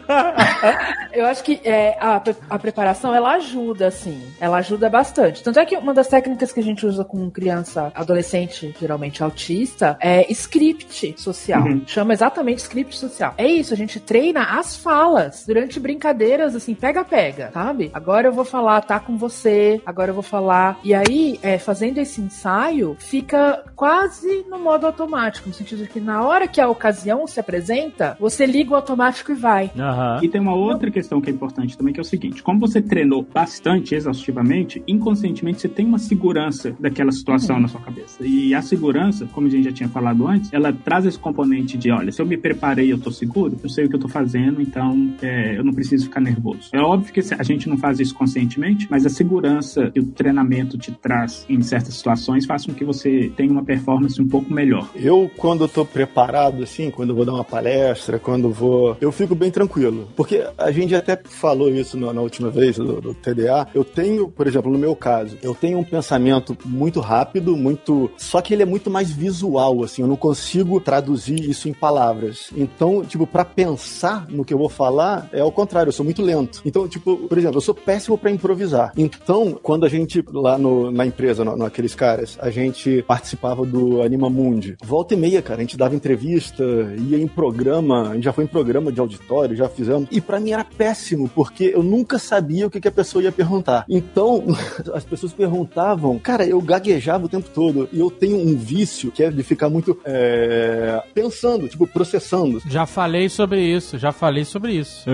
[1.12, 4.22] Eu acho que é, a, a preparação ela ajuda, assim.
[4.40, 5.42] Ela ajuda bastante.
[5.42, 9.96] Tanto é que uma das técnicas que a gente usa com criança, adolescente, geralmente autista,
[10.00, 11.62] é script social.
[11.62, 11.82] Uhum.
[11.86, 13.34] Chama exatamente script social.
[13.36, 17.90] É isso, a gente treina as falas durante brincadeiras, assim, pega-pega, sabe?
[17.94, 20.78] Agora eu vou falar, tá com você, agora eu vou falar.
[20.82, 26.00] E aí, é, fazendo esse ensaio, fica quase no modo automático, no sentido de que
[26.00, 29.70] na hora que a ocasião se apresenta, você liga o automático e vai.
[29.78, 30.20] Aham.
[30.22, 32.82] E tem uma outra questão que é importante também, que é o seguinte: como você
[32.82, 38.24] treinou bastante, exaustivamente, inconscientemente você tem uma segurança daquela situação na sua cabeça.
[38.24, 41.90] E a segurança, como a gente já tinha falado antes, ela traz esse componente de:
[41.90, 44.60] olha, se eu me preparei, eu tô seguro, eu sei o que eu tô fazendo,
[44.60, 46.70] então é, eu não preciso ficar nervoso.
[46.72, 50.78] É óbvio que a gente não faz isso conscientemente, mas a segurança que o treinamento
[50.78, 54.88] te traz em certas situações faz com que você tenha uma performance um pouco melhor.
[54.94, 58.96] Eu, quando tô preparado, assim, quando vou dar uma palestra, quando vou.
[59.00, 60.08] Eu fico bem tranquilo.
[60.16, 63.68] Porque a gente até falou isso na, na última vez do, do TDA.
[63.74, 68.10] Eu tenho, por exemplo, no meu caso, eu tenho um pensamento muito rápido, muito.
[68.16, 70.02] Só que ele é muito mais visual, assim.
[70.02, 72.50] Eu não consigo traduzir isso em palavras.
[72.56, 76.22] Então, tipo, pra pensar no que eu vou falar, é ao contrário, eu sou muito
[76.22, 76.62] lento.
[76.64, 78.92] Então, tipo, por exemplo, eu sou péssimo pra improvisar.
[78.96, 84.00] Então, quando a gente, lá no- na empresa, no, naqueles caras, a gente participava do
[84.02, 84.76] Anima Mundi.
[84.82, 86.62] Volta e meia, cara, a gente dava entrevista,
[87.08, 90.08] ia em programa, a gente já foi em programa de auditório, já fizemos.
[90.10, 93.32] E pra mim era péssimo, porque eu nunca sabia o que, que a pessoa ia
[93.32, 93.84] perguntar.
[93.88, 94.44] Então,
[94.94, 97.88] as pessoas perguntavam, cara, eu gaguejava o tempo todo.
[97.92, 102.60] E eu tenho um vício que é de ficar muito é, pensando, tipo, processando.
[102.68, 105.04] Já falei sobre isso, já falei sobre isso.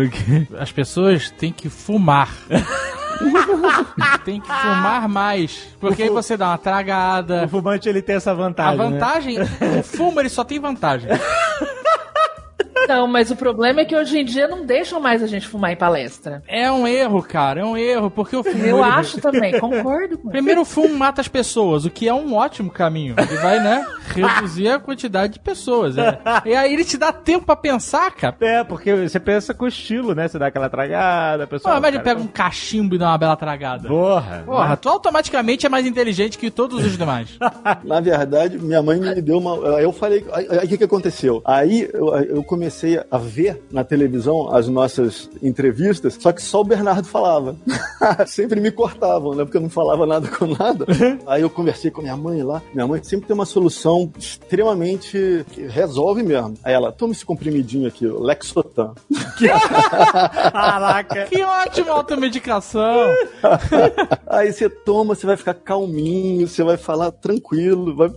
[0.59, 2.34] As pessoas têm que fumar.
[4.25, 5.67] tem que fumar mais.
[5.81, 7.45] Porque aí você dá uma tragada.
[7.45, 8.79] O fumante ele tem essa A vantagem.
[8.79, 8.85] né?
[8.85, 9.39] vantagem,
[9.79, 11.09] o fumo ele só tem vantagem.
[12.89, 15.73] Não, mas o problema é que hoje em dia não deixam mais a gente fumar
[15.73, 16.43] em palestra.
[16.47, 18.65] É um erro, cara, é um erro, porque o fumo.
[18.65, 22.35] Eu acho também, concordo com Primeiro, o fumo mata as pessoas, o que é um
[22.35, 23.15] ótimo caminho.
[23.17, 25.97] Ele vai, né, reduzir a quantidade de pessoas.
[25.97, 26.19] né?
[26.45, 28.37] E aí ele te dá tempo pra pensar, cara.
[28.41, 30.29] É, porque você pensa com estilo, né?
[30.29, 31.75] Você dá aquela tragada, a pessoa.
[31.75, 33.89] Pô, mas ele pega um cachimbo e dá uma bela tragada.
[33.89, 34.43] Porra.
[34.45, 37.39] Porra, tu automaticamente é mais inteligente que todos os demais.
[37.85, 39.77] Na verdade, minha mãe me deu uma.
[39.77, 40.25] Aí eu falei.
[40.33, 41.43] Aí aí o que, que aconteceu?
[41.45, 42.64] Aí eu, eu comecei
[43.11, 47.57] a ver na televisão as nossas entrevistas, só que só o Bernardo falava.
[48.27, 49.45] sempre me cortavam, né?
[49.45, 50.87] Porque eu não falava nada com nada.
[51.27, 52.63] Aí eu conversei com minha mãe lá.
[52.73, 55.45] Minha mãe sempre tem uma solução extremamente.
[55.51, 56.55] que resolve mesmo.
[56.63, 58.95] Aí ela, toma esse comprimidinho aqui, o Lexotan.
[60.53, 61.25] Caraca.
[61.27, 63.15] Que ótima automedicação.
[64.27, 68.11] Aí você toma, você vai ficar calminho, você vai falar tranquilo, vai.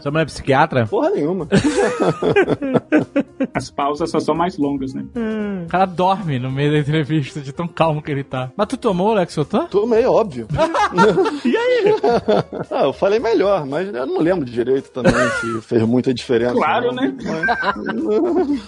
[0.00, 0.86] Sua mãe é psiquiatra?
[0.86, 1.48] Porra nenhuma.
[3.54, 5.04] As pausas só são mais longas, né?
[5.64, 8.50] O cara dorme no meio da entrevista, de tão calmo que ele tá.
[8.56, 9.66] Mas tu tomou o Lexotan?
[9.66, 10.46] Tomei, óbvio.
[11.44, 11.82] E aí?
[12.70, 16.54] Ah, eu falei melhor, mas eu não lembro direito também se fez muita diferença.
[16.54, 17.02] Claro, não.
[17.02, 17.14] né?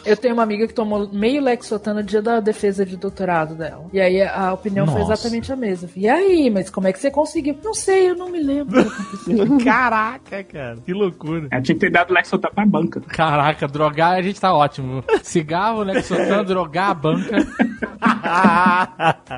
[0.04, 3.86] Eu tenho uma amiga que tomou meio Lexotan no dia da defesa de doutorado dela.
[3.92, 5.14] E aí a opinião foi Nossa.
[5.14, 5.88] exatamente a mesma.
[5.96, 7.56] E aí, mas como é que você conseguiu?
[7.62, 8.84] Não sei, eu não me lembro.
[9.64, 10.76] Caraca, cara.
[10.84, 11.48] Que loucura.
[11.50, 13.00] Ela tinha que ter dado Lexotan pra banca.
[13.00, 14.93] Caraca, drogar a gente tá ótimo.
[15.22, 17.36] Cigarro, Lexotan, drogar a banca.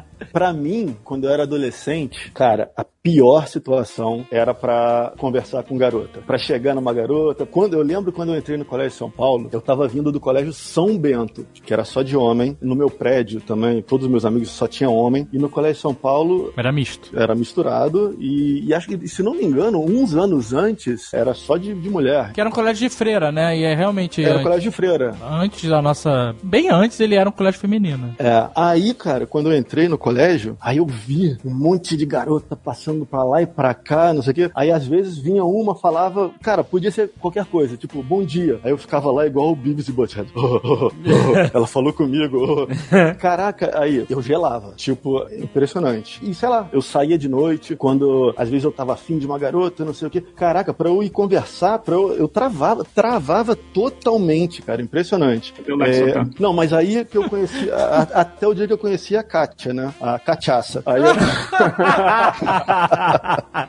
[0.36, 6.20] Pra mim, quando eu era adolescente, cara, a pior situação era pra conversar com garota.
[6.26, 7.46] Pra chegar numa garota.
[7.46, 10.52] Quando eu lembro quando eu entrei no Colégio São Paulo, eu tava vindo do Colégio
[10.52, 12.58] São Bento, que era só de homem.
[12.60, 15.26] No meu prédio também, todos os meus amigos só tinham homem.
[15.32, 17.18] E no Colégio São Paulo Era misto.
[17.18, 18.14] era misturado.
[18.20, 21.88] E, e acho que, se não me engano, uns anos antes era só de, de
[21.88, 22.32] mulher.
[22.34, 23.56] Que era um colégio de freira, né?
[23.56, 24.22] E é realmente.
[24.22, 25.16] Era antes, colégio de freira.
[25.30, 26.34] antes da nossa.
[26.42, 28.14] Bem antes ele era um colégio feminino.
[28.18, 30.25] É, aí, cara, quando eu entrei no colégio,
[30.60, 34.32] aí eu vi um monte de garota passando pra lá e pra cá, não sei
[34.32, 34.50] o quê.
[34.54, 38.60] Aí às vezes vinha uma, falava, cara, podia ser qualquer coisa, tipo, bom dia.
[38.64, 40.30] Aí eu ficava lá igual o Beavis e Butthead.
[41.52, 42.66] Ela falou comigo.
[43.18, 44.72] Caraca, aí eu gelava.
[44.76, 46.20] Tipo, impressionante.
[46.22, 49.38] E sei lá, eu saía de noite, quando às vezes eu tava afim de uma
[49.38, 50.20] garota, não sei o quê.
[50.20, 55.52] Caraca, pra eu ir conversar, pra eu, eu travava, travava totalmente, cara, impressionante.
[56.00, 59.22] É, não, mas aí que eu conheci, a- até o dia que eu conheci a
[59.22, 59.94] Kátia, né?
[60.00, 60.82] A cachaça.
[60.86, 61.06] Aí eu...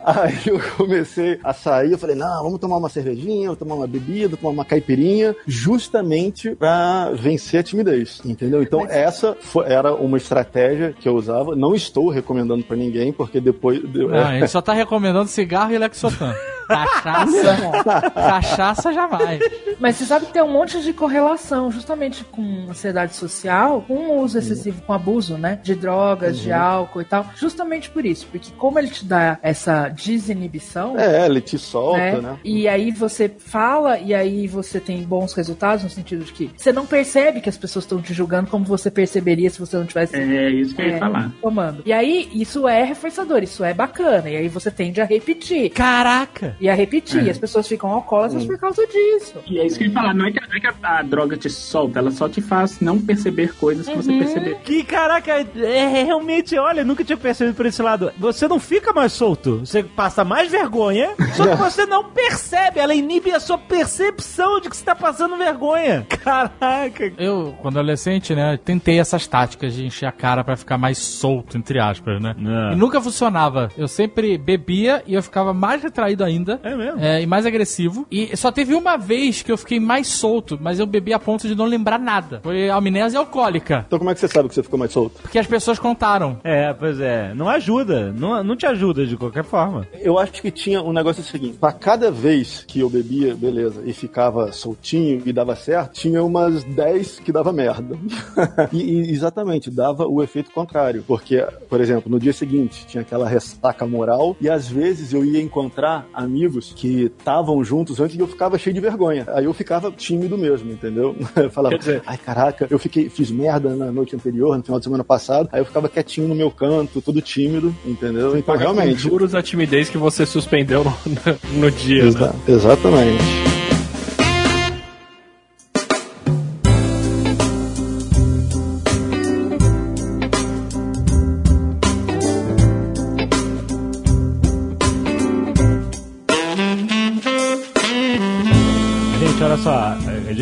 [0.06, 3.88] aí eu comecei a sair, eu falei, não, vamos tomar uma cervejinha, vamos tomar uma
[3.88, 8.62] bebida, tomar uma caipirinha, justamente pra vencer a timidez, entendeu?
[8.64, 13.40] Então essa foi- era uma estratégia que eu usava, não estou recomendando pra ninguém, porque
[13.40, 13.80] depois...
[13.82, 16.34] de- Ah, ele só tá recomendando cigarro e Lexotan.
[16.68, 18.12] Cachaça.
[18.14, 19.40] cachaça jamais.
[19.80, 24.22] Mas você sabe que tem um monte de correlação, justamente com ansiedade social, com o
[24.22, 25.60] uso excessivo, com abuso, né?
[25.64, 27.26] De drogas, de álcool e tal.
[27.36, 28.28] Justamente por isso.
[28.32, 30.98] Porque como ele te dá essa desinibição.
[30.98, 32.22] É, ele te solta, né?
[32.22, 32.38] né?
[32.44, 36.72] E aí você fala e aí você tem bons resultados no sentido de que você
[36.72, 40.16] não percebe que as pessoas estão te julgando como você perceberia se você não tivesse
[40.16, 41.00] É isso que eu ia É.
[41.00, 41.32] falar.
[41.42, 41.84] tomando.
[41.86, 44.30] E aí isso é reforçador, isso é bacana.
[44.30, 45.70] E aí você tende a repetir.
[45.70, 46.57] Caraca!
[46.60, 47.28] E a repetir.
[47.28, 47.32] É.
[47.32, 49.36] As pessoas ficam alcoólatras por causa disso.
[49.48, 50.14] E é isso que eu ia falar.
[50.14, 52.80] Não é que, não é que a, a droga te solta, ela só te faz
[52.80, 54.58] não perceber coisas que você percebeu.
[54.64, 58.12] Que caraca, é realmente, olha, nunca tinha percebido por esse lado.
[58.18, 62.94] Você não fica mais solto, você passa mais vergonha, só que você não percebe, ela
[62.94, 66.06] inibe a sua percepção de que você tá passando vergonha.
[66.10, 67.12] Caraca.
[67.18, 71.58] Eu, quando adolescente, né, tentei essas táticas de encher a cara pra ficar mais solto,
[71.58, 72.36] entre aspas, né?
[72.38, 72.74] É.
[72.74, 73.70] E nunca funcionava.
[73.78, 76.47] Eu sempre bebia e eu ficava mais retraído ainda.
[76.48, 76.60] Ainda.
[76.64, 77.02] É mesmo?
[77.02, 78.08] É, e mais agressivo.
[78.10, 81.48] E só teve uma vez que eu fiquei mais solto, mas eu bebi a ponto
[81.48, 82.40] de não lembrar nada.
[82.42, 83.84] Foi amnésia alcoólica.
[83.86, 85.22] Então como é que você sabe que você ficou mais solto?
[85.22, 86.40] Porque as pessoas contaram.
[86.44, 87.34] É, pois é.
[87.34, 88.12] Não ajuda.
[88.14, 89.88] Não, não te ajuda de qualquer forma.
[90.00, 93.94] Eu acho que tinha um negócio seguinte: pra cada vez que eu bebia, beleza, e
[93.94, 97.98] ficava soltinho e dava certo, tinha umas 10 que dava merda.
[98.72, 101.04] e, e exatamente, dava o efeito contrário.
[101.06, 105.42] Porque, por exemplo, no dia seguinte tinha aquela ressaca moral e às vezes eu ia
[105.42, 106.08] encontrar
[106.38, 109.26] amigos que estavam juntos antes e eu ficava cheio de vergonha.
[109.30, 111.16] Aí eu ficava tímido mesmo, entendeu?
[111.36, 114.84] Eu falava, dizer- ai caraca, eu fiquei, fiz merda na noite anterior, no final de
[114.86, 118.38] semana passado, aí eu ficava quietinho no meu canto, todo tímido, entendeu?
[118.38, 119.00] Então realmente.
[119.00, 122.04] juros a timidez que você suspendeu no, no dia.
[122.04, 122.08] né?
[122.10, 123.57] Exa- exatamente.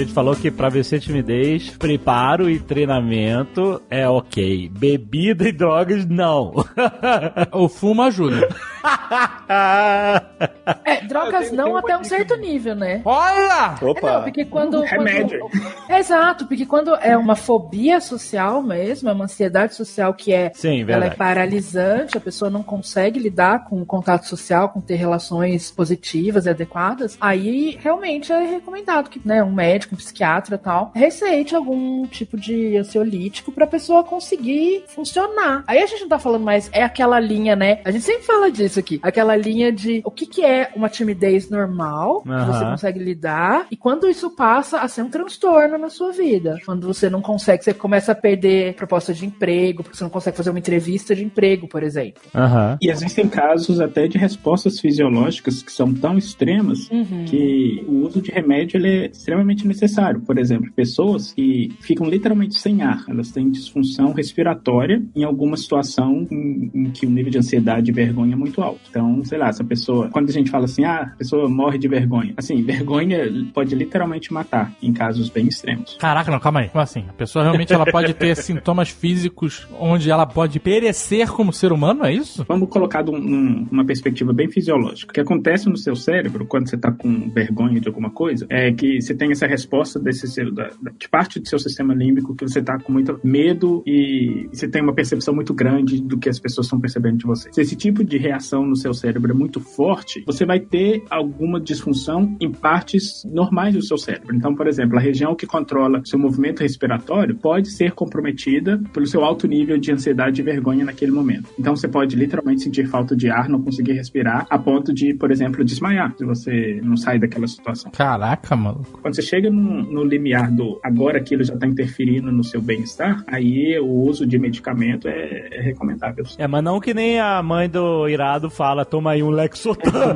[0.05, 4.69] Gente falou que pra vencer timidez, preparo e treinamento é ok.
[4.69, 6.53] Bebida e drogas, não.
[7.51, 8.47] O fumo ajuda.
[10.83, 13.01] É, drogas não até um certo nível, né?
[13.05, 13.75] Olha!
[13.79, 14.21] É, não, Opa!
[14.21, 15.39] porque quando, Remédio.
[15.39, 20.51] quando- Exato, porque quando é uma fobia social mesmo, é uma ansiedade social que é,
[20.53, 21.15] Sim, ela é verdade.
[21.15, 26.49] paralisante, a pessoa não consegue lidar com o contato social, com ter relações positivas e
[26.49, 32.05] adequadas, aí realmente é recomendado que né, um médico, um psiquiatra e tal, receite algum
[32.07, 35.63] tipo de ansiolítico pra pessoa conseguir funcionar.
[35.67, 37.79] Aí a gente não tá falando mais, é aquela linha, né?
[37.85, 41.49] A gente sempre fala disso aqui, aquela linha de o que, que é uma timidez
[41.49, 46.11] normal, que você consegue lidar, e quando isso passa a ser um transtorno na sua
[46.11, 46.57] vida.
[46.65, 50.37] Quando você não consegue, você começa a perder proposta de emprego, porque você não consegue
[50.37, 52.21] fazer uma entrevista de emprego, por exemplo.
[52.33, 52.77] Aham.
[52.81, 57.25] E existem casos até de respostas fisiológicas que são tão extremas Uhum.
[57.25, 60.21] que o uso de remédio ele é extremamente necessário.
[60.21, 66.27] Por exemplo, pessoas que ficam literalmente sem ar, elas têm disfunção respiratória em alguma situação
[66.31, 69.63] em, em que o nível de ansiedade e vergonha é muito Então, sei lá, essa
[69.63, 72.33] pessoa, quando a gente fala assim, ah, a pessoa morre de vergonha.
[72.37, 73.19] Assim, vergonha
[73.53, 75.97] pode literalmente matar em casos bem extremos.
[75.99, 76.69] Caraca, não, calma aí.
[76.73, 77.05] Assim?
[77.09, 82.05] A pessoa realmente ela pode ter sintomas físicos onde ela pode perecer como ser humano,
[82.05, 82.45] é isso?
[82.47, 85.11] Vamos colocar de um- num- uma perspectiva bem fisiológica.
[85.11, 88.71] O que acontece no seu cérebro quando você está com vergonha de alguma coisa é
[88.71, 92.47] que você tem essa resposta desse seu, da- de parte do seu sistema límbico que
[92.47, 96.39] você está com muito medo e você tem uma percepção muito grande do que as
[96.39, 97.49] pessoas estão percebendo de você.
[97.51, 101.59] Se esse tipo de reação no seu cérebro é muito forte, você vai ter alguma
[101.59, 104.35] disfunção em partes normais do seu cérebro.
[104.35, 109.23] Então, por exemplo, a região que controla seu movimento respiratório pode ser comprometida pelo seu
[109.23, 111.49] alto nível de ansiedade e vergonha naquele momento.
[111.57, 115.31] Então, você pode literalmente sentir falta de ar, não conseguir respirar, a ponto de, por
[115.31, 117.91] exemplo, desmaiar, se você não sai daquela situação.
[117.91, 118.99] Caraca, maluco.
[119.01, 123.23] Quando você chega no, no limiar do agora aquilo já está interferindo no seu bem-estar,
[123.27, 126.25] aí o uso de medicamento é, é recomendável.
[126.37, 130.15] É, mas não que nem a mãe do irado fala, toma aí um Lexotan.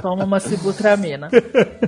[0.00, 1.28] Toma uma sibutramina.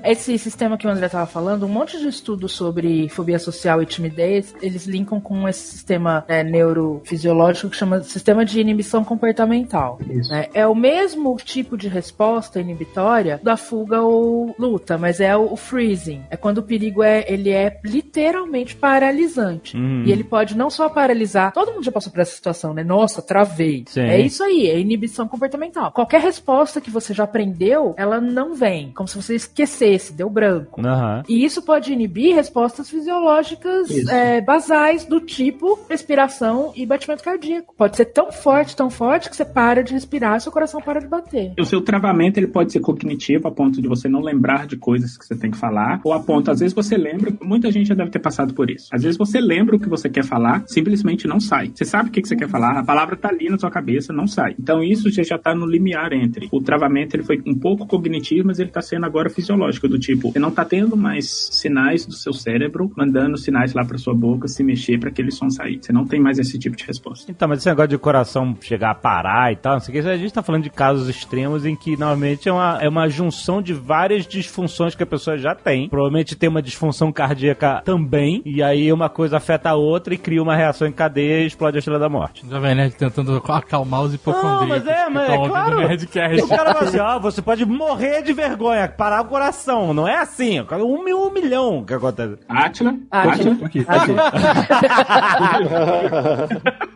[0.04, 3.86] Esse sistema que o André estava falando, um monte de estudos sobre fobia social e
[3.86, 9.98] timidez, eles linkam com esse sistema né, neurofisiológico que chama sistema de inibição comportamental.
[10.08, 10.30] Isso.
[10.30, 10.48] né?
[10.54, 15.56] É o mesmo tipo de resposta inibitória da fuga ou luta, mas é o, o
[15.56, 16.22] freezing.
[16.30, 19.76] É quando o perigo é ele é literalmente paralisante.
[19.76, 20.04] Uhum.
[20.04, 22.84] E ele pode não só paralisar, todo mundo já passou por essa situação, né?
[22.84, 23.84] Nossa, travei.
[23.88, 24.02] Sim.
[24.02, 25.92] É isso aí, é inibição comportamental.
[25.92, 28.92] Qualquer resposta que você já aprendeu, ela não vem.
[28.92, 30.80] Como se você esquecesse, deu branco.
[30.84, 31.22] Aham.
[31.28, 37.74] E isso pode inibir respostas fisiológicas é, basais do tipo respiração e batimento cardíaco.
[37.76, 41.00] Pode ser tão forte, tão forte que você para de respirar e seu coração para
[41.00, 41.52] de bater.
[41.58, 45.16] O seu travamento ele pode ser cognitivo, a ponto de você não lembrar de coisas
[45.16, 47.94] que você tem que falar, ou a ponto, às vezes você lembra, muita gente já
[47.94, 48.88] deve ter passado por isso.
[48.92, 51.70] Às vezes você lembra o que você quer falar, simplesmente não sai.
[51.74, 54.12] Você sabe o que que você quer falar, a palavra tá ali na sua cabeça,
[54.12, 54.54] não sai.
[54.64, 56.48] Então isso já já tá no limiar entre.
[56.50, 60.32] O travamento ele foi um pouco cognitivo, mas ele tá sendo agora fisiológico, do tipo,
[60.32, 64.48] você não tá tendo mais sinais do seu cérebro mandando sinais lá pra sua boca
[64.48, 65.78] se mexer para aquele som sair.
[65.82, 67.30] Você não tem mais esse tipo de resposta.
[67.30, 70.08] Então, mas esse negócio de coração chegar a parar e tal, não sei o que,
[70.08, 73.60] a gente tá falando de casos extremos em que normalmente é uma, é uma junção
[73.60, 75.90] de várias disfunções que a pessoa já tem.
[75.90, 80.42] Provavelmente tem uma disfunção cardíaca também, e aí uma coisa afeta a outra e cria
[80.42, 82.44] uma reação em cadeia e explode a estrela da morte.
[82.48, 84.53] Jovem Nerd tentando acalmar os hipocondríacos.
[84.60, 85.76] Não, mas é, que mas é claro.
[85.76, 86.42] o Nerdcast.
[86.42, 89.92] O cara fala assim, ó, você pode morrer de vergonha, parar o coração.
[89.94, 92.36] Não é assim, um, mil- um milhão que acontece.
[92.48, 93.52] Átila, Átila.
[93.52, 94.12] Átila, Aqui, Ah, aqui.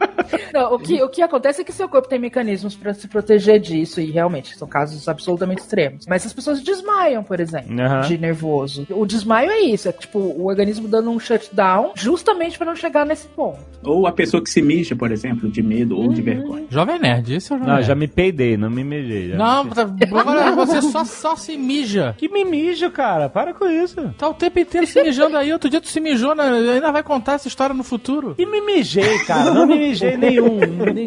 [0.53, 3.59] Não, o, que, o que acontece é que seu corpo tem mecanismos pra se proteger
[3.61, 6.07] disso, e realmente são casos absolutamente extremos.
[6.07, 8.01] Mas as pessoas desmaiam, por exemplo, Aham.
[8.03, 8.87] de nervoso.
[8.91, 13.05] O desmaio é isso, é tipo o organismo dando um shutdown justamente pra não chegar
[13.07, 13.59] nesse ponto.
[13.85, 16.65] Ou a pessoa que se mija, por exemplo, de medo ou de vergonha.
[16.71, 17.87] Jovem Nerd, esse é o Jovem Não, Nerd.
[17.89, 19.31] já me peidei, não me mijei.
[19.31, 19.71] já Não, me...
[19.71, 19.83] tá-
[20.21, 22.15] agora você só, só se mija.
[22.19, 23.29] Que me mijo, cara.
[23.29, 23.97] Para com isso.
[24.19, 25.53] Tá o tempo inteiro se mijando aí.
[25.53, 26.45] Outro dia tu se mijou, né?
[26.75, 28.35] ainda vai contar essa história no futuro.
[28.39, 29.53] E me mijei, cara.
[29.53, 30.59] Não me mijei nenhum.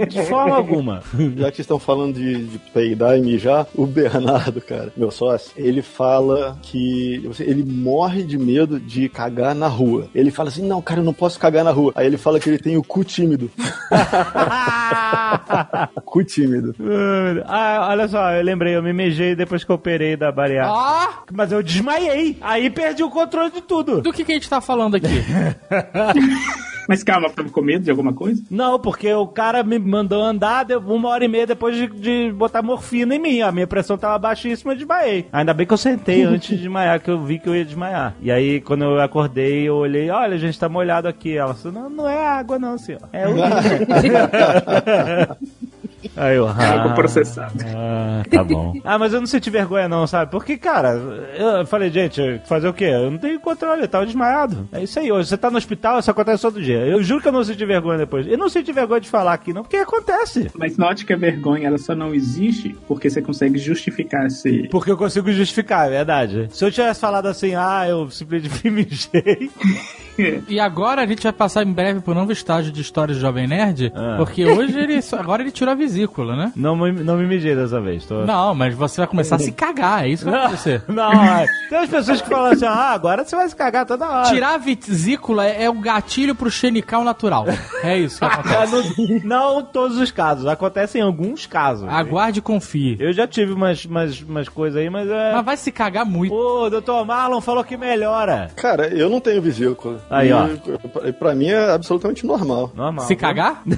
[0.07, 1.03] De forma alguma.
[1.38, 5.82] Já que estão falando de, de peidar e mijar, o Bernardo, cara, meu sócio, ele
[5.82, 10.07] fala que assim, ele morre de medo de cagar na rua.
[10.14, 11.91] Ele fala assim: não, cara, eu não posso cagar na rua.
[11.95, 13.51] Aí ele fala que ele tem o cu tímido.
[16.05, 16.76] cu tímido.
[17.45, 20.78] Ah, olha só, eu lembrei, eu me mijei depois que eu operei da bariátrica.
[20.78, 21.24] Ah!
[21.32, 22.38] Mas eu desmaiei.
[22.41, 24.01] Aí perdi o controle de tudo.
[24.01, 25.07] Do que, que a gente tá falando aqui?
[26.91, 28.43] Mas calma, tava com medo de alguma coisa?
[28.51, 32.61] Não, porque o cara me mandou andar uma hora e meia depois de, de botar
[32.61, 33.39] morfina em mim.
[33.39, 35.25] A minha pressão tava baixíssima e desmaiei.
[35.31, 38.13] Ainda bem que eu sentei antes de desmaiar, que eu vi que eu ia desmaiar.
[38.21, 41.37] E aí, quando eu acordei, eu olhei, olha, a gente tá molhado aqui.
[41.37, 42.99] Ela falou, não, não é água não, senhor.
[43.13, 43.35] É o
[46.15, 47.65] Aí eu, ah, processada.
[47.75, 48.73] Ah, tá bom.
[48.83, 50.31] ah, mas eu não senti vergonha não, sabe?
[50.31, 50.93] Porque, cara,
[51.37, 52.85] eu falei, gente, fazer o quê?
[52.85, 54.67] Eu não tenho controle, eu tava desmaiado.
[54.71, 56.85] É isso aí, hoje você tá no hospital, isso acontece todo dia.
[56.85, 58.27] Eu juro que eu não senti vergonha depois.
[58.27, 60.49] Eu não senti vergonha de falar aqui, não, porque acontece.
[60.57, 64.67] Mas note que a vergonha ela só não existe porque você consegue justificar se.
[64.69, 66.47] Porque eu consigo justificar, é verdade.
[66.51, 69.49] Se eu tivesse falado assim, ah, eu simplesmente me mijei.
[70.47, 73.47] E agora a gente vai passar em breve um novo estágio de história de Jovem
[73.47, 74.15] Nerd, Ah.
[74.17, 74.99] porque hoje ele.
[75.17, 76.51] Agora ele tirou a vesícula, né?
[76.55, 78.05] Não, me- não me mijei dessa vez.
[78.05, 78.26] Tô...
[78.26, 80.84] Não, mas você vai começar a se cagar, é isso que vai acontecer.
[80.88, 81.45] Não, é.
[81.69, 84.30] tem as pessoas que falam assim, ah, agora você vai se cagar toda hora.
[84.30, 87.45] Tirar a vesícula é, é o gatilho pro xenical natural.
[87.84, 89.22] É isso que acontece.
[89.26, 91.88] não, não todos os casos, acontece em alguns casos.
[91.89, 92.97] Aguarde e confie.
[92.99, 95.34] Eu já tive umas, umas, umas coisas aí, mas é.
[95.34, 96.34] Mas vai se cagar muito.
[96.34, 98.49] O doutor Marlon falou que melhora.
[98.55, 99.99] Cara, eu não tenho vesícula.
[100.12, 100.47] Aí, E, ó.
[100.89, 102.72] pra- Pra mim é absolutamente normal.
[102.76, 103.05] Normal.
[103.05, 103.64] Se cagar?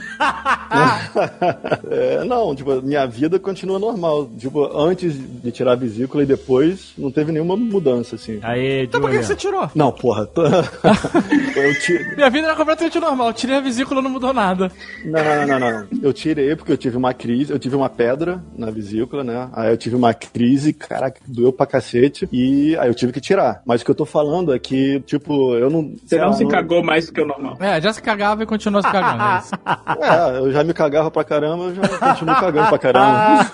[1.89, 4.27] É, não, tipo, minha vida continua normal.
[4.37, 8.39] Tipo, antes de tirar a vesícula e depois, não teve nenhuma mudança, assim.
[8.41, 9.69] Aí, Então por que, que você tirou?
[9.75, 10.25] Não, porra.
[10.25, 10.41] tô-
[11.55, 12.15] eu tirei.
[12.15, 13.33] Minha vida era completamente normal.
[13.33, 14.71] Tirei a vesícula não mudou nada.
[15.05, 15.87] Não, não, não, não, não.
[16.01, 19.49] Eu tirei porque eu tive uma crise, eu tive uma pedra na vesícula, né?
[19.53, 23.61] Aí eu tive uma crise, caraca, doeu pra cacete, e aí eu tive que tirar.
[23.65, 25.93] Mas o que eu tô falando é que, tipo, eu não.
[26.05, 27.57] Você não se cagou mais do que o normal.
[27.59, 29.23] É, já se cagava e continua se cagando.
[29.23, 29.53] É isso.
[30.03, 33.51] É, eu já me cagava pra caramba, eu já continuo cagando pra caramba.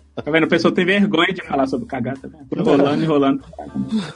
[0.24, 0.44] Tá vendo?
[0.44, 2.46] A pessoa tem vergonha de falar sobre cagar, tá vendo?
[2.58, 3.44] Enrolando, enrolando.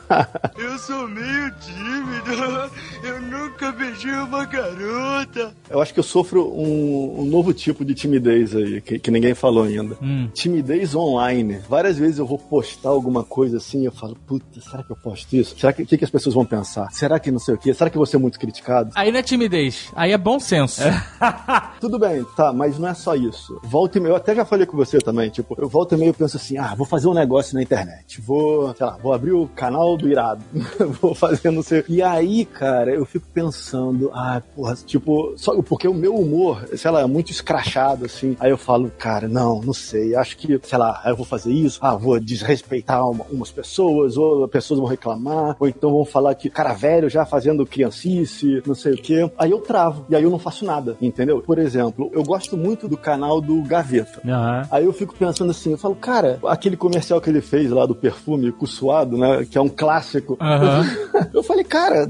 [0.57, 2.71] Eu sou meio tímido.
[3.03, 5.55] Eu nunca beijei uma garota.
[5.69, 9.35] Eu acho que eu sofro um, um novo tipo de timidez aí, que, que ninguém
[9.35, 9.97] falou ainda.
[10.03, 10.29] Hum.
[10.33, 11.61] Timidez online.
[11.69, 15.35] Várias vezes eu vou postar alguma coisa assim, eu falo, puta, será que eu posto
[15.35, 15.59] isso?
[15.59, 16.91] Será que, o que, que as pessoas vão pensar?
[16.91, 17.73] Será que não sei o quê?
[17.73, 18.91] Será que eu vou ser muito criticado?
[18.95, 20.83] Aí não é timidez, aí é bom senso.
[21.81, 23.61] Tudo bem, tá, mas não é só isso.
[23.63, 26.15] Volta e meia, eu até já falei com você também, tipo, eu volto e meio
[26.15, 29.47] penso assim, ah, vou fazer um negócio na internet, vou, sei lá, vou abrir o
[29.49, 30.43] canal do Irado,
[31.01, 31.85] vou fazer não sei.
[31.89, 36.91] E aí, cara, eu fico pensando, ah, porra, tipo, só porque o meu humor, sei
[36.91, 38.37] lá, é muito escrachado, assim.
[38.41, 41.79] Aí eu falo, cara, não, não sei, acho que, sei lá, eu vou fazer isso,
[41.83, 46.35] ah, vou desrespeitar uma- umas pessoas, ou as pessoas vão reclamar, ou então vão falar
[46.35, 49.31] que cara velho já fazendo criancice, não sei o quê.
[49.39, 51.41] Aí eu travo, e aí eu não faço nada, entendeu?
[51.43, 54.21] Por exemplo, eu gosto muito do canal do Gaveta.
[54.27, 54.63] Aham.
[54.71, 58.53] Aí eu fico pensando assim, falo, cara, aquele comercial que ele fez lá do perfume
[58.53, 59.47] com suado, né?
[59.51, 60.39] Que é um clássico.
[61.35, 62.09] Eu falei, cara,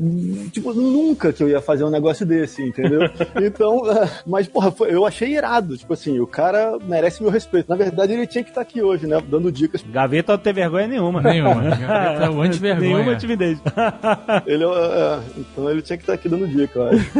[0.53, 3.01] tipo, nunca que eu ia fazer um negócio desse, entendeu?
[3.41, 5.77] Então, é, mas, porra, foi- eu achei irado.
[5.77, 7.69] Tipo assim, o cara merece meu respeito.
[7.69, 9.21] Na verdade, ele tinha que estar aqui hoje, né?
[9.29, 9.83] Dando dicas.
[9.91, 11.21] Gaveta não tem vergonha nenhuma.
[11.23, 11.63] Nenhuma.
[11.77, 12.97] Gaveta é o anti-vergonha.
[12.97, 13.59] Nenhuma timidez.
[14.47, 17.11] Ele, é, é, então ele tinha que estar aqui dando dica, eu acho.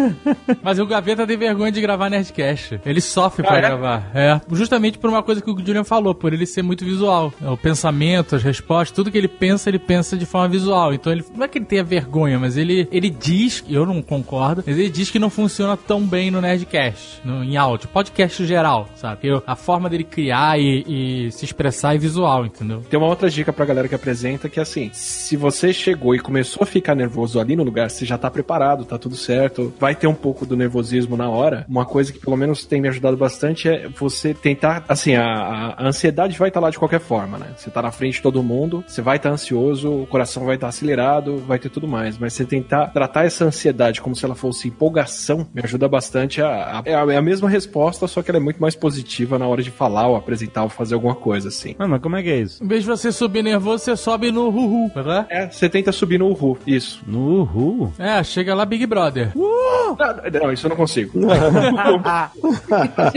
[0.63, 2.81] Mas o Gaveta tem vergonha de gravar Nerdcast.
[2.85, 3.61] Ele sofre pra Ah, é?
[3.61, 4.11] gravar.
[4.15, 4.41] É.
[4.53, 7.33] Justamente por uma coisa que o Julian falou, por ele ser muito visual.
[7.43, 10.93] É, O pensamento, as respostas, tudo que ele pensa, ele pensa de forma visual.
[10.95, 11.25] Então ele.
[11.35, 14.89] Não é que ele tenha vergonha, mas ele, ele diz, eu não concordo, mas ele
[14.91, 17.89] diz que não funciona tão bem no Nerdcast, no, em áudio.
[17.89, 19.21] Podcast geral, sabe?
[19.21, 22.83] Porque a forma dele criar e, e se expressar é visual, entendeu?
[22.89, 26.19] Tem uma outra dica pra galera que apresenta que é assim, se você chegou e
[26.21, 29.95] começou a ficar nervoso ali no lugar, você já tá preparado, tá tudo certo, vai
[29.95, 31.65] ter um pouco do nervosismo na hora.
[31.69, 35.87] Uma coisa que pelo menos tem me ajudado bastante é você tentar, assim, a, a
[35.87, 37.47] ansiedade ansiedade vai estar lá de qualquer forma, né?
[37.57, 40.69] Você tá na frente de todo mundo, você vai estar ansioso, o coração vai estar
[40.69, 42.17] acelerado, vai ter tudo mais.
[42.19, 46.79] Mas você tentar tratar essa ansiedade como se ela fosse empolgação, me ajuda bastante a.
[46.79, 49.47] a é a- é a mesma resposta, só que ela é muito mais positiva na
[49.47, 51.75] hora de falar ou apresentar ou fazer alguma coisa, assim.
[51.79, 52.63] Ah, mas como é que é isso?
[52.63, 55.27] Em vez de você subir nervoso, você sobe no ruhu, tá?
[55.29, 57.03] É, você tenta subir no Uhu, isso.
[57.07, 57.93] No Uhul?
[57.99, 59.33] É, chega lá Big Brother.
[59.35, 59.97] Não,
[60.43, 61.19] não, isso eu não consigo.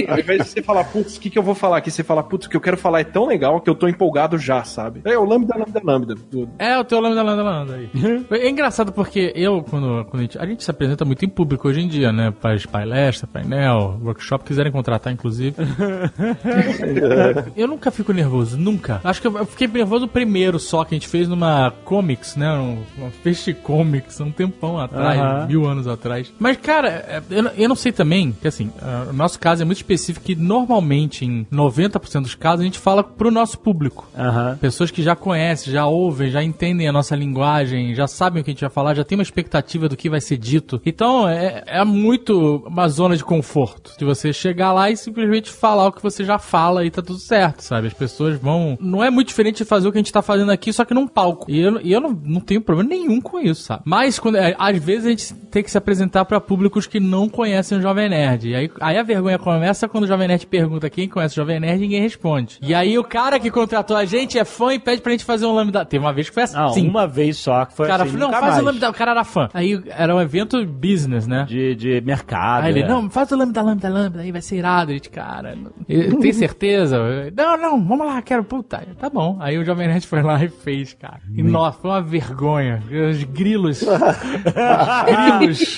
[0.10, 1.92] Ao invés de você falar, putz, o que, que eu vou falar aqui?
[1.92, 4.38] Você fala, putz, o que eu quero falar é tão legal que eu tô empolgado
[4.38, 5.02] já, sabe?
[5.06, 6.16] É o lambda, lambda, lambda.
[6.16, 7.90] do- É, o teu lambda, lambda, lambda aí.
[8.32, 11.68] É engraçado porque eu, quando, quando a, gente, a gente se apresenta muito em público
[11.68, 12.34] hoje em dia, né?
[12.40, 15.56] Faz palestra, painel, workshop, quiserem contratar, inclusive.
[17.56, 19.02] eu nunca fico nervoso, nunca.
[19.04, 22.52] Acho que eu, fiquei nervoso primeiro só, que a gente fez numa comics, né?
[22.54, 25.48] Um- Uma Fest Comics, um tempão atrás, Aham.
[25.48, 26.32] mil anos atrás.
[26.40, 29.62] Mas, cara, é, eu, não- eu não sei também, que assim, ah, o nosso caso
[29.62, 34.06] é muito específico que normalmente, em 90% dos casos, a gente fala pro nosso público.
[34.16, 34.58] Aham.
[34.60, 38.52] Pessoas que já conhecem, já ouvem, já entendem a nossa linguagem, já sabem o que
[38.52, 40.82] a gente vai falar, já tem uma expectativa do que vai ser dito.
[40.86, 43.94] Então é, é muito uma zona de conforto.
[43.98, 47.20] De você chegar lá e simplesmente falar o que você já fala e tá tudo
[47.20, 47.88] certo, sabe?
[47.88, 48.78] As pessoas vão.
[48.82, 50.94] Não é muito diferente de fazer o que a gente tá fazendo aqui, só que
[50.94, 51.50] num palco.
[51.50, 53.84] E eu, e eu não, não tenho problema nenhum com isso, sabe?
[53.86, 57.30] Mas quando, é, às vezes a gente tem que se apresentar pra públicos que não
[57.30, 58.50] conhecem o Jovem Nerd.
[58.50, 61.60] E aí, aí a vergonha começa quando o Jovem Nerd pergunta quem conhece o Jovem
[61.62, 62.58] Nerd e ninguém responde.
[62.62, 65.46] E aí o cara que contratou a gente é fã e pede pra gente fazer
[65.46, 65.86] um lambda.
[65.86, 66.56] Teve uma vez que foi assim.
[66.84, 68.60] Não, uma vez só que foi O cara assim, não, faz mais.
[68.60, 68.90] o lambda.
[68.90, 69.50] O cara era fã.
[69.54, 71.46] Aí era um evento business, né?
[71.48, 72.66] De, de mercado.
[72.66, 72.88] Aí ele, é.
[72.88, 74.92] não, faz o lambda, lambda, lambda, aí vai ser irado.
[74.92, 75.56] A gente, cara,
[75.88, 76.98] tem certeza?
[77.36, 78.84] Não, não, vamos lá, quero, puta.
[79.00, 79.38] Tá bom.
[79.40, 81.20] Aí o Jovem Nerd foi lá e fez, cara.
[81.36, 82.82] E nossa, foi uma vergonha.
[83.10, 83.82] Os grilos.
[83.82, 83.88] Os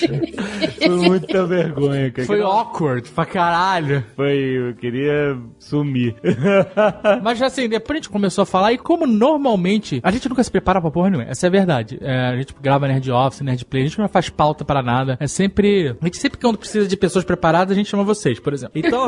[0.78, 2.26] Foi muita vergonha, cara.
[2.26, 4.04] Foi awkward pra caralho.
[4.14, 6.14] Foi, eu queria sumir.
[7.22, 10.50] Mas assim, depois a gente começou a falar, e como normalmente, a gente nunca se
[10.50, 11.98] prepara pra porra nenhuma, essa é a verdade.
[12.00, 15.16] É, a gente grava Nerd Office, Nerd Play, a gente não faz pauta para nada.
[15.20, 15.96] É sempre.
[16.00, 18.78] A gente sempre, quando precisa de pessoas preparadas, a gente chama vocês, por exemplo.
[18.78, 19.06] Então.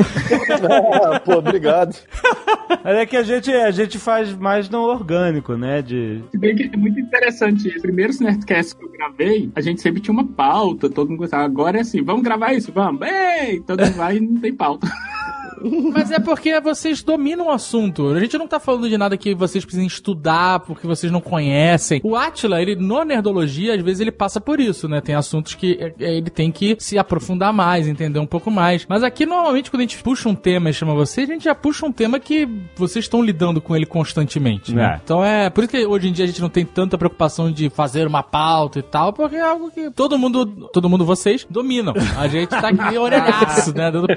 [1.09, 1.97] Ah, pô, obrigado.
[2.85, 5.83] Mas é que a gente, a gente faz mais no orgânico, né?
[5.83, 6.22] De...
[6.31, 7.68] Se bem que é muito interessante.
[7.68, 11.45] Os primeiros Nerdcasts que eu gravei, a gente sempre tinha uma pauta, todo mundo gostava.
[11.45, 12.72] Agora é assim, vamos gravar isso?
[12.72, 13.07] Vamos.
[13.07, 13.61] Ei!
[13.61, 14.89] Todo mundo vai e não tem pauta.
[15.93, 18.09] Mas é porque vocês dominam o assunto.
[18.09, 22.01] A gente não tá falando de nada que vocês precisem estudar porque vocês não conhecem.
[22.05, 25.01] O Atila, ele, no Nerdologia, às vezes ele passa por isso, né?
[25.01, 28.87] Tem assuntos que é, é, ele tem que se aprofundar mais, entender um pouco mais.
[28.89, 31.55] Mas aqui, normalmente, quando a gente puxa um tema e chama vocês, a gente já
[31.55, 34.95] puxa um tema que vocês estão lidando com ele constantemente, né?
[34.95, 35.01] É.
[35.03, 37.69] Então é por isso que hoje em dia a gente não tem tanta preocupação de
[37.71, 41.95] fazer uma pauta e tal, porque é algo que todo mundo, todo mundo vocês dominam.
[42.17, 43.91] A gente tá aqui orelhaço, né?
[43.91, 44.09] Dando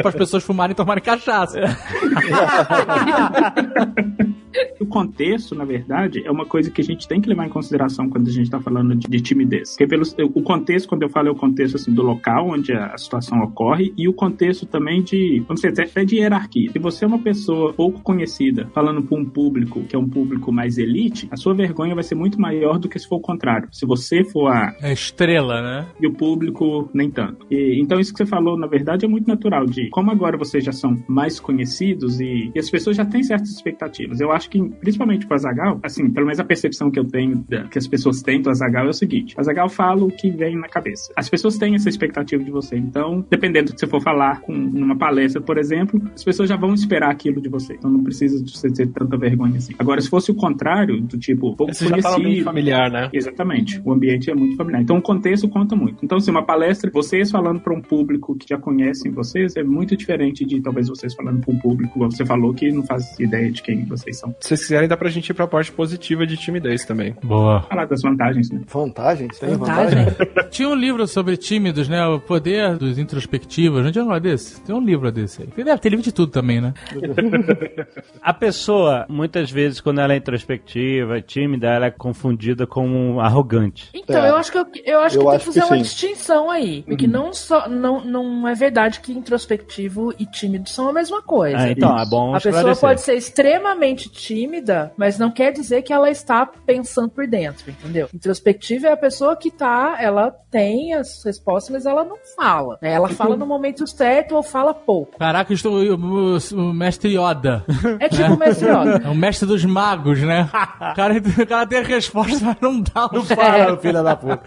[0.00, 1.60] para as pessoas fumarem tomarem cachaça.
[4.80, 8.08] O contexto, na verdade, é uma coisa que a gente tem que levar em consideração
[8.08, 9.70] quando a gente está falando de, de timidez.
[9.70, 12.96] Porque pelo, o contexto, quando eu falo, é o contexto assim, do local onde a
[12.96, 16.70] situação ocorre e o contexto também de, vamos dizer, até de hierarquia.
[16.72, 20.52] Se você é uma pessoa pouco conhecida, falando para um público que é um público
[20.52, 23.68] mais elite, a sua vergonha vai ser muito maior do que se for o contrário.
[23.72, 25.86] Se você for a É estrela, né?
[26.00, 27.46] e o público nem tanto.
[27.50, 30.64] E, então isso que você falou, na verdade, é muito natural de como agora vocês
[30.64, 34.20] já são mais conhecidos e, e as pessoas já têm certas expectativas.
[34.20, 37.44] Eu acho que, principalmente com o Azagal, assim, pelo menos a percepção que eu tenho
[37.48, 40.30] da- que as pessoas têm do Azagal é o seguinte: o Azagal fala o que
[40.30, 41.12] vem na cabeça.
[41.16, 42.76] As pessoas têm essa expectativa de você.
[42.76, 46.56] Então, dependendo do que você for falar com, numa palestra, por exemplo, as pessoas já
[46.56, 47.74] vão esperar aquilo de você.
[47.74, 49.74] Então não precisa de você ter tanta vergonha assim.
[49.78, 53.08] Agora, se fosse o contrário, do tipo, pouco Você já tá no conhecido, familiar, né?
[53.12, 53.80] Exatamente.
[53.84, 54.82] O ambiente é muito familiar.
[54.82, 56.04] Então, o contexto conta muito.
[56.04, 59.96] Então, assim, uma palestra, vocês falando para um público que já conhecem vocês, é muito
[59.96, 63.50] diferente de talvez vocês falando para um público, como você falou, que não faz ideia
[63.50, 64.29] de quem vocês são.
[64.40, 67.14] Se vocês quiserem, dá pra gente ir pra parte positiva de timidez também.
[67.22, 67.62] Boa.
[67.62, 68.60] Falar das vantagens, né?
[68.66, 69.38] Vantagens?
[69.38, 70.04] Tem Vantagem.
[70.04, 70.30] vantagem?
[70.50, 72.06] Tinha um livro sobre tímidos, né?
[72.06, 73.84] O poder dos introspectivos.
[73.84, 74.60] Não tinha um desse?
[74.62, 75.48] Tem um livro desse aí.
[75.48, 76.74] Tem, deve ter livro de tudo também, né?
[78.20, 83.20] A pessoa, muitas vezes, quando ela é introspectiva, é tímida, ela é confundida com um
[83.20, 83.88] arrogante.
[83.94, 84.30] Então, É.
[84.30, 85.82] eu acho que, eu, eu acho Eu que tem acho que fazer que uma sim.
[85.82, 86.82] distinção aí.
[86.82, 91.56] Porque não, só, não, não é verdade que introspectivo e tímido são a mesma coisa.
[91.58, 95.92] Ah, então, é bom A pessoa pode ser extremamente tímida, mas não quer dizer que
[95.92, 98.08] ela está pensando por dentro, entendeu?
[98.14, 102.78] Introspectiva é a pessoa que tá, ela tem as respostas, mas ela não fala.
[102.82, 102.92] né?
[102.92, 105.18] Ela fala no momento certo ou fala pouco.
[105.18, 107.64] Caraca, eu estou o, o- o mestre Yoda.
[107.98, 109.02] É tipo o mestre Yoda.
[109.04, 110.48] É o mestre dos magos, né?
[110.52, 113.08] O cara, o cara tem a resposta, mas não dá.
[113.12, 114.42] Não Fala, filha da puta.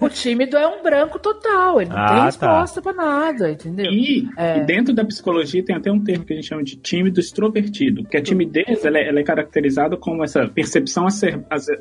[0.00, 2.24] O tímido é um branco total, ele não Ah, tem tá.
[2.26, 3.86] resposta pra nada, entendeu?
[3.92, 4.58] E, É.
[4.58, 8.04] e dentro da psicologia tem até um termo que a gente chama de tímido extrovertido,
[8.04, 11.06] que a timidez ela é, ela é caracterizada como essa percepção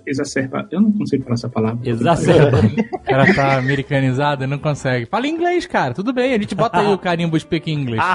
[0.05, 0.70] exacerbada.
[0.72, 1.89] Eu não consigo falar essa palavra.
[1.89, 2.68] Exacerbado.
[2.68, 5.05] O cara tá americanizado e não consegue.
[5.07, 5.93] Fala inglês, cara.
[5.93, 7.99] Tudo bem, a gente bota aí o carimbo speak English.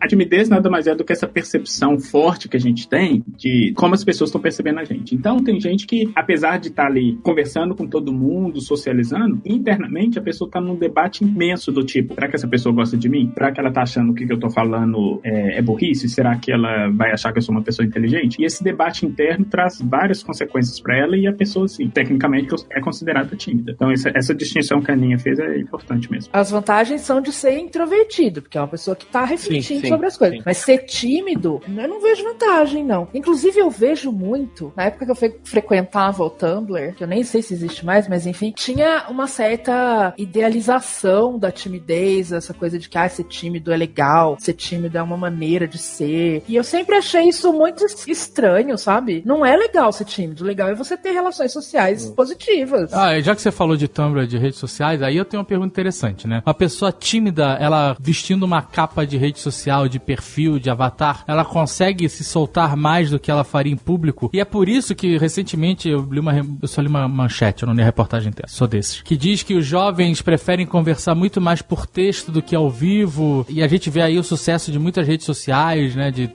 [0.00, 3.72] A timidez nada mais é do que essa percepção forte que a gente tem de
[3.76, 5.14] como as pessoas estão percebendo a gente.
[5.14, 10.22] Então, tem gente que, apesar de estar ali conversando com todo mundo, socializando, internamente a
[10.22, 13.30] pessoa está num debate imenso do tipo: será que essa pessoa gosta de mim?
[13.34, 16.08] Será que ela tá achando que o que eu tô falando é, é burrice?
[16.08, 18.40] Será que ela vai achar que eu sou uma pessoa inteligente?
[18.40, 22.80] E esse debate interno traz várias consequências para ela e a pessoa, assim, tecnicamente é
[22.80, 23.72] considerada tímida.
[23.72, 26.30] Então, essa, essa distinção que a Aninha fez é importante mesmo.
[26.32, 30.06] As vantagens são de ser introvertido, porque é uma pessoa que tá refletindo sim, sobre
[30.06, 30.38] as coisas.
[30.38, 30.42] sim.
[30.44, 33.08] Mas ser tímido, eu não vejo vantagem, não.
[33.14, 37.22] Inclusive, eu vejo muito, na época que eu fre- frequentava o Tumblr, que eu nem
[37.22, 42.88] sei se existe mais, mas enfim, tinha uma certa idealização da timidez, essa coisa de
[42.88, 46.42] que ah, ser tímido é legal, ser tímido é uma maneira de ser.
[46.48, 49.22] E eu sempre achei isso muito es- estranho, sabe?
[49.26, 52.92] Não é legal ser tímido, o legal é você ter relações sociais positivas.
[52.92, 55.46] Ah, e já que você falou de Tumblr, de redes sociais, aí eu tenho uma
[55.46, 56.42] pergunta interessante, né?
[56.46, 61.44] Uma pessoa tímida, ela vestindo uma capa de rede social, de perfil, de avatar, ela
[61.44, 64.30] consegue se soltar mais do que ela faria em público.
[64.32, 67.66] E é por isso que recentemente eu li uma, eu só li uma manchete, eu
[67.66, 71.40] não li a reportagem inteira, sou desses, que diz que os jovens preferem conversar muito
[71.40, 73.44] mais por texto do que ao vivo.
[73.48, 76.10] E a gente vê aí o sucesso de muitas redes sociais, né?
[76.10, 76.30] De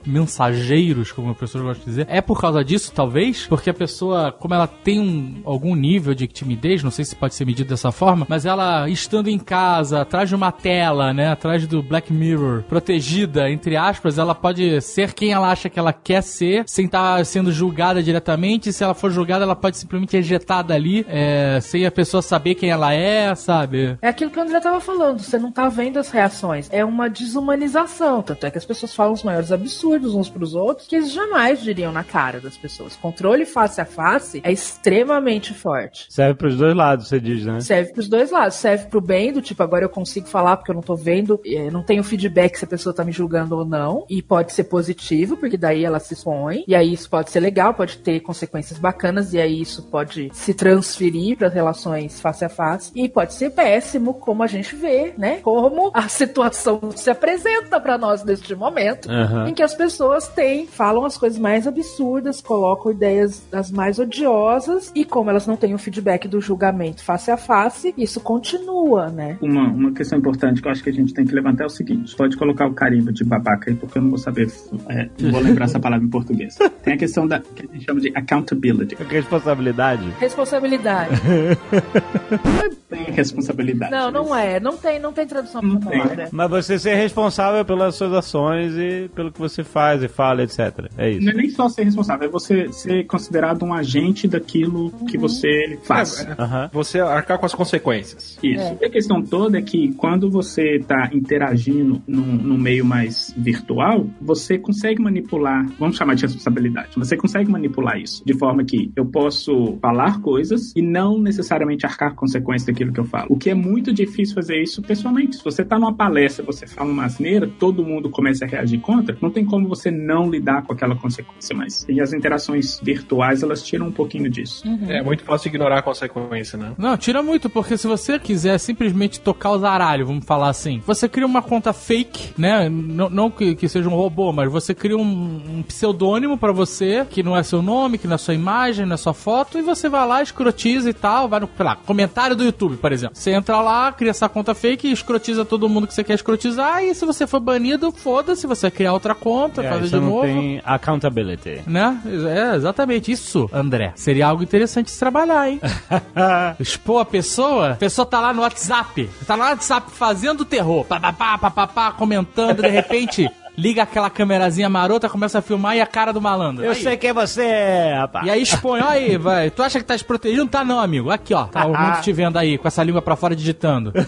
[1.14, 2.06] como a pessoa gosta de dizer.
[2.08, 3.46] É por causa disso, talvez?
[3.46, 7.34] Porque a pessoa, como ela tem um, algum nível de timidez, não sei se pode
[7.34, 11.28] ser medido dessa forma, mas ela estando em casa, atrás de uma tela, né?
[11.28, 15.92] Atrás do Black Mirror, protegida, entre aspas, ela pode ser quem ela acha que ela
[15.92, 18.72] quer ser, sem estar sendo julgada diretamente.
[18.72, 22.70] Se ela for julgada, ela pode simplesmente ejetar dali, é, sem a pessoa saber quem
[22.70, 23.98] ela é, sabe?
[24.02, 26.68] É aquilo que o André tava falando, você não tá vendo as reações.
[26.70, 28.22] É uma desumanização.
[28.22, 31.62] Tanto é que as pessoas falam os maiores absurdos uns pros outros que eles jamais
[31.62, 32.96] diriam na cara das pessoas.
[32.96, 36.06] Controle face a face é extremamente forte.
[36.08, 37.60] Serve pros dois lados, você diz, né?
[37.60, 38.56] Serve pros dois lados.
[38.56, 41.70] Serve pro bem, do tipo, agora eu consigo falar porque eu não tô vendo, eh,
[41.70, 44.04] não tenho feedback se a pessoa tá me julgando ou não.
[44.08, 46.64] E pode ser positivo, porque daí ela se expõe.
[46.66, 49.32] E aí isso pode ser legal, pode ter consequências bacanas.
[49.32, 52.90] E aí isso pode se transferir para relações face a face.
[52.94, 55.38] E pode ser péssimo, como a gente vê, né?
[55.42, 59.10] Como a situação se apresenta para nós neste momento.
[59.10, 59.48] Aham.
[59.48, 60.28] Em que as pessoas
[60.66, 64.90] falam as coisas mais absurdas, colocam ideias das mais odiosas.
[64.94, 69.38] E como elas não têm o feedback do julgamento face a face, isso continua, né?
[69.40, 71.70] Uma, uma questão importante que eu acho que a gente tem que levantar é o
[71.70, 74.50] seguinte: pode colocar o carimbo de babaca aí, porque eu não vou saber,
[74.88, 76.56] é, não vou lembrar essa palavra em português.
[76.82, 78.96] Tem a questão da que a gente chama de accountability.
[79.08, 80.08] Responsabilidade.
[80.18, 81.14] Responsabilidade.
[82.90, 83.92] É bem responsabilidade.
[83.92, 84.58] Não, não é.
[84.58, 85.98] Não tem, não tem tradução Não tem.
[85.98, 86.28] palavra.
[86.32, 90.86] Mas você ser responsável pelas suas ações e pelo que você faz e fala, etc.
[90.96, 91.24] É isso.
[91.24, 95.78] Não é nem só ser responsável, é você ser considerado um agente daquilo que você
[95.82, 96.26] faz.
[96.38, 96.70] Aham.
[96.72, 98.38] Você arcar com as consequências.
[98.42, 98.76] Isso.
[98.80, 104.06] E a questão toda é que quando você está interagindo num, num meio mais virtual,
[104.20, 109.06] você consegue manipular, vamos chamar de responsabilidade, você consegue manipular isso de forma que eu
[109.06, 113.26] posso falar coisas e não necessariamente arcar com consequências daquilo que eu falo.
[113.30, 115.36] O que é muito difícil fazer isso pessoalmente.
[115.36, 119.16] Se você está numa palestra, você fala uma asneira, todo mundo começa a reagir contra,
[119.20, 121.86] não tem como você não lidar com aquela consequência mais.
[121.88, 124.64] E as interações virtuais, elas tiram um pouquinho disso.
[124.88, 126.72] É muito fácil ignorar a consequência, né?
[126.78, 131.08] Não, tira muito, porque se você quiser simplesmente tocar o zaralho, vamos falar assim, você
[131.08, 132.68] cria uma conta fake, né?
[132.68, 137.06] Não, não que, que seja um robô, mas você cria um, um pseudônimo pra você,
[137.08, 139.62] que não é seu nome, que não é sua imagem, não é sua foto, e
[139.62, 143.16] você vai lá, escrotiza e tal, vai no, lá, comentário do YouTube, por exemplo.
[143.16, 146.82] Você entra lá, cria essa conta fake e escrotiza todo mundo que você quer escrotizar,
[146.84, 150.22] e se você for banido, foda-se, você criar outra conta, É, fazer de novo.
[150.22, 151.62] tem accountability.
[151.66, 152.00] Né?
[152.06, 153.10] É, exatamente.
[153.12, 153.92] Isso, André.
[153.96, 155.60] Seria algo interessante se trabalhar, hein?
[156.58, 160.84] Expor a pessoa, a pessoa tá lá no WhatsApp, tá lá no WhatsApp fazendo terror,
[160.84, 163.28] papapá, papapá, comentando, de repente.
[163.56, 166.64] Liga aquela câmerazinha marota, começa a filmar e a cara do malandro.
[166.64, 166.82] Eu Aí.
[166.82, 168.26] sei quem você é, rapaz.
[168.26, 169.50] E aí expõe, ó aí, vai.
[169.50, 170.48] Tu acha que tá se protegendo?
[170.50, 171.10] Tá não, amigo.
[171.10, 171.44] Aqui, ó.
[171.44, 173.92] Tá o mundo te vendo aí, com essa língua pra fora digitando.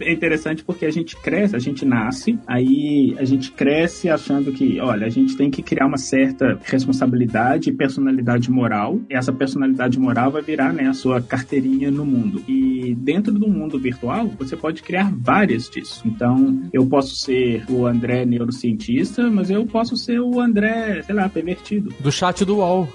[0.00, 4.80] É interessante porque a gente cresce, a gente nasce, aí a gente cresce achando que,
[4.80, 9.00] olha, a gente tem que criar uma certa responsabilidade e personalidade moral.
[9.10, 12.42] E essa personalidade moral vai virar, né, a sua carteirinha no mundo.
[12.48, 16.02] E dentro do mundo virtual, você pode criar várias disso.
[16.06, 21.28] Então, eu posso ser o André neurocientista, mas eu posso ser o André, sei lá,
[21.28, 21.92] pervertido.
[22.00, 22.88] Do chat do UOL.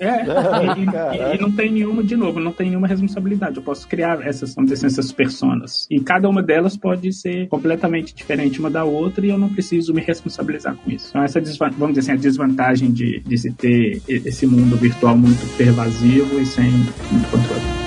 [0.00, 3.56] É, e, e- e não tem nenhuma, de novo, não tem nenhuma responsabilidade.
[3.56, 5.86] Eu posso criar essas, vamos dizer assim, essas personas.
[5.90, 9.92] E cada uma delas pode ser completamente diferente uma da outra e eu não preciso
[9.92, 11.08] me responsabilizar com isso.
[11.10, 11.40] Então, essa
[11.76, 16.46] vamos dizer assim, a desvantagem de, de se ter esse mundo virtual muito pervasivo e
[16.46, 17.83] sem muito controle.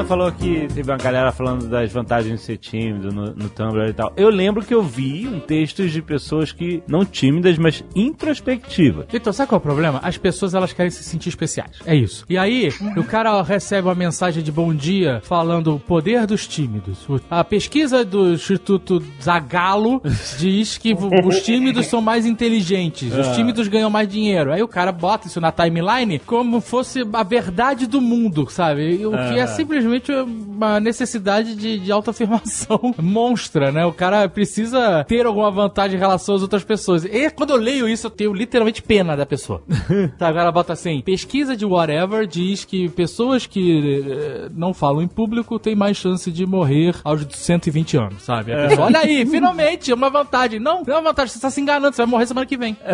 [0.00, 3.86] Ana falou que teve uma galera falando das vantagens de ser tímido no, no Tumblr
[3.90, 4.10] e tal.
[4.16, 9.04] Eu lembro que eu vi um textos de pessoas que, não tímidas, mas introspectivas.
[9.12, 10.00] Então, sabe qual é o problema?
[10.02, 11.80] As pessoas elas querem se sentir especiais.
[11.84, 12.24] É isso.
[12.30, 17.06] E aí, o cara recebe uma mensagem de bom dia falando o poder dos tímidos.
[17.30, 20.00] A pesquisa do Instituto Zagalo
[20.38, 23.32] diz que os tímidos são mais inteligentes, os Ah.
[23.32, 24.50] tímidos ganham mais dinheiro.
[24.50, 29.04] Aí o cara bota isso na timeline como fosse a verdade do mundo, sabe?
[29.06, 29.46] O que é Ah.
[29.90, 33.84] Simplesmente uma necessidade de, de autoafirmação monstra, né?
[33.84, 37.04] O cara precisa ter alguma vantagem em relação às outras pessoas.
[37.04, 39.62] E quando eu leio isso, eu tenho literalmente pena da pessoa.
[40.18, 45.08] tá, agora bota assim: pesquisa de whatever diz que pessoas que eh, não falam em
[45.08, 48.52] público têm mais chance de morrer aos 120 anos, sabe?
[48.52, 50.60] A pessoa, olha aí, finalmente, é uma vantagem.
[50.60, 52.76] Não, não é uma vantagem, você tá se enganando, você vai morrer semana que vem.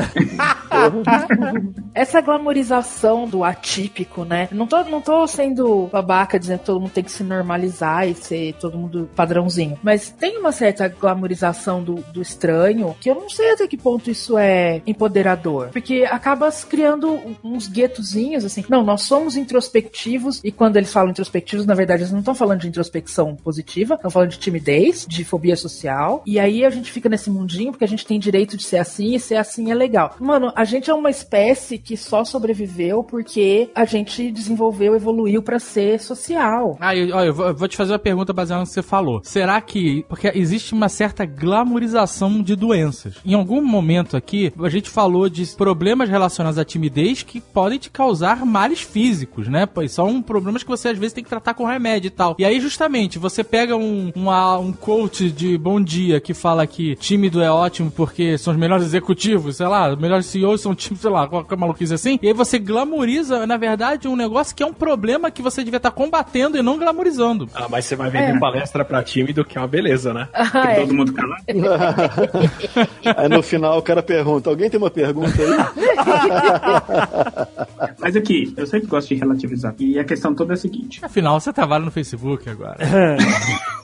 [1.94, 4.48] Essa glamorização do atípico, né?
[4.52, 8.14] Não tô, não tô sendo babaca dizendo que todo mundo tem que se normalizar e
[8.14, 9.78] ser todo mundo padrãozinho.
[9.82, 14.10] Mas tem uma certa glamorização do, do estranho que eu não sei até que ponto
[14.10, 15.68] isso é empoderador.
[15.68, 18.64] Porque acaba criando uns guetozinhos, assim.
[18.68, 22.60] Não, nós somos introspectivos e quando eles falam introspectivos, na verdade, eles não estão falando
[22.60, 26.22] de introspecção positiva, estão falando de timidez, de fobia social.
[26.26, 29.14] E aí a gente fica nesse mundinho porque a gente tem direito de ser assim
[29.14, 30.14] e ser assim é legal.
[30.20, 35.58] Mano, a gente é uma espécie que só sobreviveu porque a gente desenvolveu, evoluiu pra
[35.58, 36.75] ser social.
[36.80, 39.20] Ah, eu, eu vou, te fazer uma pergunta baseada no que você falou.
[39.24, 40.04] Será que.
[40.08, 41.24] Porque existe uma certa
[41.66, 43.14] glamorização de doenças.
[43.24, 47.90] Em algum momento aqui, a gente falou de problemas relacionados à timidez que podem te
[47.90, 49.66] causar males físicos, né?
[49.66, 52.36] Pois são problemas que você às vezes tem que tratar com remédio e tal.
[52.38, 56.94] E aí, justamente, você pega um, uma- um coach de bom dia que fala que
[56.96, 61.02] tímido é ótimo porque são os melhores executivos, sei lá, os melhores CEOs são tímidos,
[61.02, 62.18] sei lá, qualquer maluquice assim.
[62.22, 65.76] E aí você glamoriza, na verdade, um negócio que é um problema que você devia
[65.78, 67.48] estar combatendo e não glamorizando.
[67.54, 68.38] Ah, mas você vai vender É.
[68.38, 70.28] palestra pra tímido, que é uma beleza, né?
[70.34, 70.80] Ah, é.
[70.80, 71.42] Todo mundo calado.
[73.16, 75.48] Aí no final o cara pergunta: alguém tem uma pergunta aí?
[78.00, 79.74] Mas aqui, eu sempre gosto de relativizar.
[79.78, 82.76] E a questão toda é a seguinte: Afinal, você trabalha no Facebook agora.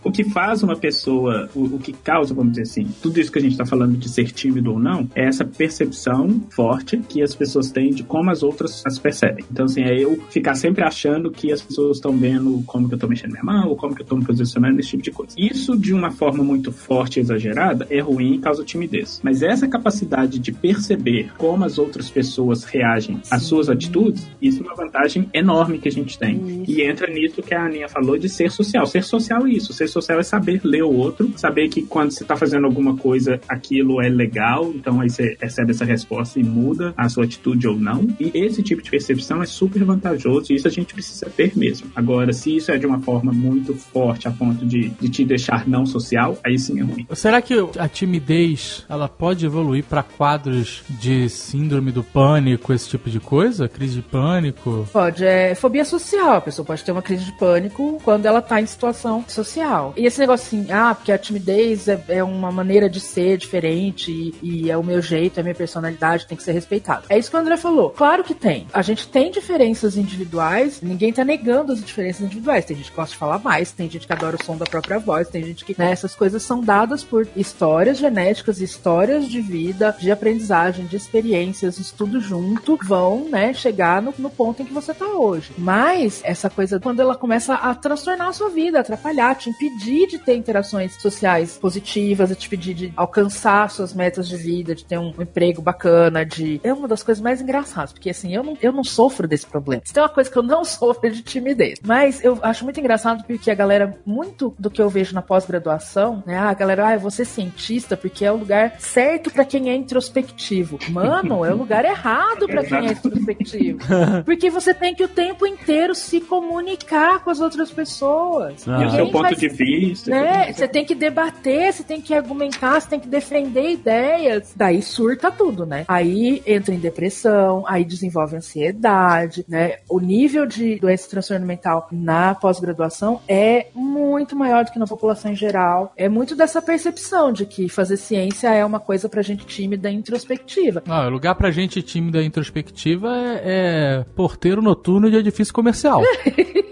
[0.05, 3.39] o que faz uma pessoa, o, o que causa, vamos dizer assim, tudo isso que
[3.39, 7.35] a gente está falando de ser tímido ou não, é essa percepção forte que as
[7.35, 9.45] pessoas têm de como as outras as percebem.
[9.51, 12.99] Então, assim, é eu ficar sempre achando que as pessoas estão vendo como que eu
[12.99, 15.35] tô mexendo minha mão, ou como que eu tô me posicionando, esse tipo de coisa.
[15.39, 19.21] Isso, de uma forma muito forte e exagerada, é ruim e causa timidez.
[19.23, 24.67] Mas essa capacidade de perceber como as outras pessoas reagem às suas atitudes, isso é
[24.67, 26.65] uma vantagem enorme que a gente tem.
[26.67, 28.87] E entra nisso que a Aninha falou de ser social.
[28.87, 29.73] Ser social é isso.
[29.73, 33.41] Ser social é saber ler o outro, saber que quando você está fazendo alguma coisa,
[33.49, 37.79] aquilo é legal, então aí você recebe essa resposta e muda a sua atitude ou
[37.79, 38.07] não.
[38.19, 41.91] E esse tipo de percepção é super vantajoso e isso a gente precisa ter mesmo.
[41.95, 45.67] Agora, se isso é de uma forma muito forte a ponto de, de te deixar
[45.67, 47.07] não social, aí sim é ruim.
[47.15, 53.09] Será que a timidez ela pode evoluir para quadros de síndrome do pânico, esse tipo
[53.09, 53.69] de coisa?
[53.69, 54.89] Crise de pânico?
[54.93, 56.37] Pode, é fobia social.
[56.37, 59.95] A pessoa pode ter uma crise de pânico quando ela tá em situação social.
[59.97, 64.11] E esse negócio assim, ah, porque a timidez é, é uma maneira de ser diferente
[64.11, 67.07] e, e é o meu jeito, é a minha personalidade, tem que ser respeitado.
[67.09, 67.91] É isso que o André falou.
[67.91, 68.67] Claro que tem.
[68.73, 72.42] A gente tem diferenças individuais, ninguém tá negando as diferenças individuais.
[72.67, 74.99] Tem gente que gosta de falar mais, tem gente que adora o som da própria
[74.99, 75.79] voz, tem gente que.
[75.79, 81.79] Né, essas coisas são dadas por histórias genéticas, histórias de vida, de aprendizagem, de experiências,
[81.79, 85.53] isso tudo junto, vão, né, chegar no, no ponto em que você tá hoje.
[85.57, 90.19] Mas essa coisa, quando ela começa a transtornar a sua vida, atrapalhar, te impedir de
[90.19, 95.13] ter interações sociais positivas, te impedir de alcançar suas metas de vida, de ter um
[95.19, 96.61] emprego bacana, de.
[96.63, 99.83] É uma das coisas mais engraçadas, porque assim, eu não, eu não sofro desse problema.
[99.85, 101.79] Se tem uma coisa que eu não sofro é de timidez.
[101.85, 106.23] Mas eu acho muito engraçado porque a galera, muito do que eu vejo na pós-graduação,
[106.27, 106.37] né?
[106.39, 109.71] Ah, a galera, ah, eu vou ser cientista porque é o lugar certo pra quem
[109.71, 110.79] é introspectivo.
[110.91, 113.79] Mano, é o lugar errado pra quem é introspectivo.
[114.25, 118.65] Porque você tem que o tempo inteiro se comunicar com as outras pessoas.
[118.67, 120.11] E o seu ponto vai- de vista.
[120.11, 120.53] né?
[120.53, 124.53] Você tem que debater, você tem que argumentar, você tem que defender ideias.
[124.57, 125.85] Daí surta tudo, né?
[125.89, 129.77] Aí entra em depressão, aí desenvolve ansiedade, né?
[129.89, 135.33] O nível de doença transtorno mental na pós-graduação é muito maior do que na população
[135.33, 135.93] em geral.
[135.97, 139.95] É muito dessa percepção de que fazer ciência é uma coisa pra gente tímida e
[139.95, 140.83] introspectiva.
[140.87, 146.03] Não, o lugar pra gente tímida e introspectiva é, é porteiro noturno de edifício comercial.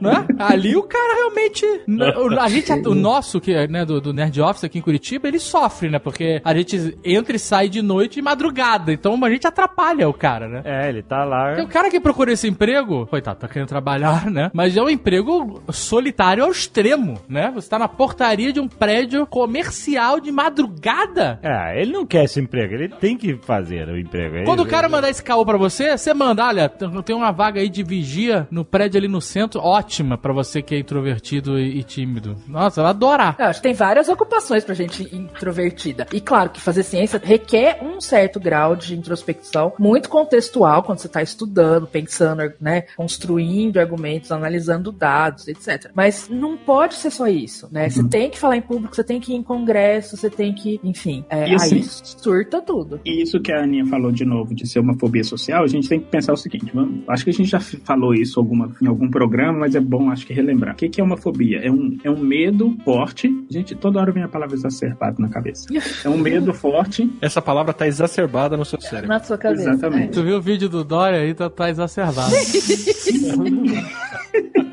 [0.00, 0.26] né?
[0.38, 1.64] Ali o cara realmente.
[1.66, 5.28] o- A gente, o nosso, que é né, do, do Nerd Office aqui em Curitiba,
[5.28, 5.98] ele sofre, né?
[5.98, 8.92] Porque a gente entra e sai de noite e madrugada.
[8.92, 10.62] Então a gente atrapalha o cara, né?
[10.64, 11.54] É, ele tá lá.
[11.54, 14.50] Tem o cara que procura esse emprego, coitado, tá querendo trabalhar, né?
[14.52, 17.50] Mas é um emprego solitário ao extremo, né?
[17.54, 21.38] Você tá na portaria de um prédio comercial de madrugada.
[21.42, 24.44] É, ele não quer esse emprego, ele tem que fazer o emprego.
[24.44, 24.70] Quando o isso.
[24.70, 28.46] cara mandar esse caô pra você, você manda, olha, tem uma vaga aí de vigia
[28.50, 32.36] no prédio ali no centro, ótima pra você que é introvertido e, e tímido.
[32.46, 33.36] Nossa, ela adorar.
[33.38, 36.06] Eu acho que tem várias ocupações pra gente introvertida.
[36.12, 41.08] E claro que fazer ciência requer um certo grau de introspecção, muito contextual, quando você
[41.08, 45.90] tá estudando, pensando, né, construindo argumentos, analisando dados, etc.
[45.94, 47.88] Mas não pode ser só isso, né?
[47.88, 50.80] Você tem que falar em público, você tem que ir em congresso, você tem que,
[50.82, 53.00] enfim, é, E assim- aí surta tudo.
[53.04, 55.88] E isso que a Aninha falou de novo, de ser uma fobia social, a gente
[55.88, 58.86] tem que pensar o seguinte: vamos, acho que a gente já falou isso alguma, em
[58.86, 60.74] algum programa, mas é bom, acho que relembrar.
[60.74, 61.58] O que, que é uma fobia?
[61.58, 63.28] É um, é um medo forte.
[63.50, 65.66] Gente, toda hora vem a palavra exacerbado na cabeça.
[66.04, 67.10] É um medo forte.
[67.20, 69.08] Essa palavra tá exacerbada no seu cérebro.
[69.08, 69.70] Na sua cabeça.
[69.70, 70.12] Exatamente.
[70.12, 72.32] Tu viu o vídeo do Dória aí, tá, tá exacerbado.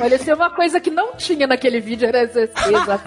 [0.00, 3.06] Olha, se é uma coisa que não tinha naquele vídeo era essa exatamente.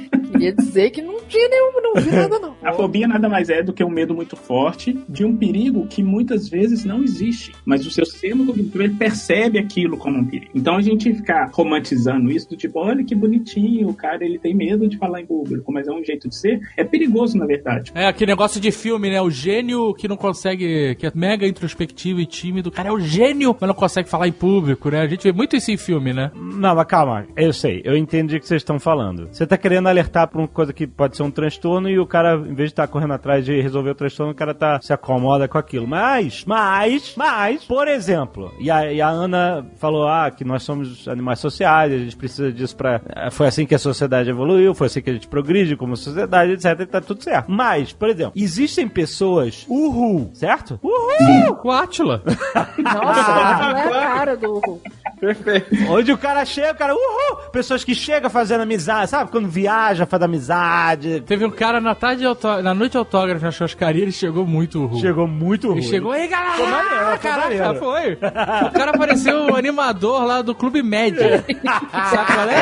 [0.40, 2.56] Queria dizer que não tinha nenhum, não vi nada não.
[2.62, 6.02] A fobia nada mais é do que um medo muito forte de um perigo que
[6.02, 7.52] muitas vezes não existe.
[7.62, 10.52] Mas o seu sistema cognitivo ele percebe aquilo como um perigo.
[10.54, 14.54] Então a gente ficar romantizando isso do tipo, olha que bonitinho, o cara ele tem
[14.54, 17.92] medo de falar em público, mas é um jeito de ser, é perigoso na verdade.
[17.94, 19.20] É aquele negócio de filme, né?
[19.20, 22.70] O gênio que não consegue, que é mega introspectivo e tímido.
[22.70, 25.00] O cara é o gênio, mas não consegue falar em público, né?
[25.02, 26.30] A gente vê muito isso em filme, né?
[26.34, 29.28] Não, mas calma, eu sei, eu entendi o que vocês estão falando.
[29.30, 32.34] Você tá querendo alertar pra uma coisa que pode ser um transtorno e o cara,
[32.36, 35.46] em vez de estar correndo atrás de resolver o transtorno, o cara tá, se acomoda
[35.48, 35.86] com aquilo.
[35.86, 41.06] Mas, mas, mas, por exemplo, e a, e a Ana falou, ah, que nós somos
[41.08, 43.00] animais sociais, a gente precisa disso pra...
[43.16, 46.52] eh, Foi assim que a sociedade evoluiu, foi assim que a gente progride como sociedade,
[46.52, 47.50] etc, e tá tudo certo.
[47.50, 50.78] Mas, por exemplo, existem pessoas, uhul, certo?
[50.82, 51.58] Uhul!
[51.64, 52.22] O Átila.
[52.78, 54.60] Nossa, ela é a cara do.
[55.90, 57.36] Onde o cara chega, o cara, uhul!
[57.52, 59.30] Pessoas que chegam fazendo amizade, sabe?
[59.30, 61.20] Quando viaja, faz amizade.
[61.26, 64.86] Teve um cara na tarde autó- na noite de autógrafo na churrascaria, ele chegou muito
[64.86, 65.00] ruim.
[65.00, 65.78] Chegou muito ruim.
[65.78, 66.50] Ele chegou aí, galera!
[66.56, 67.78] Foi maneiro, foi Caraca, maneiro.
[67.78, 68.12] foi.
[68.14, 71.20] O cara pareceu o animador lá do Clube Médio.
[71.20, 72.60] Sabe qual é?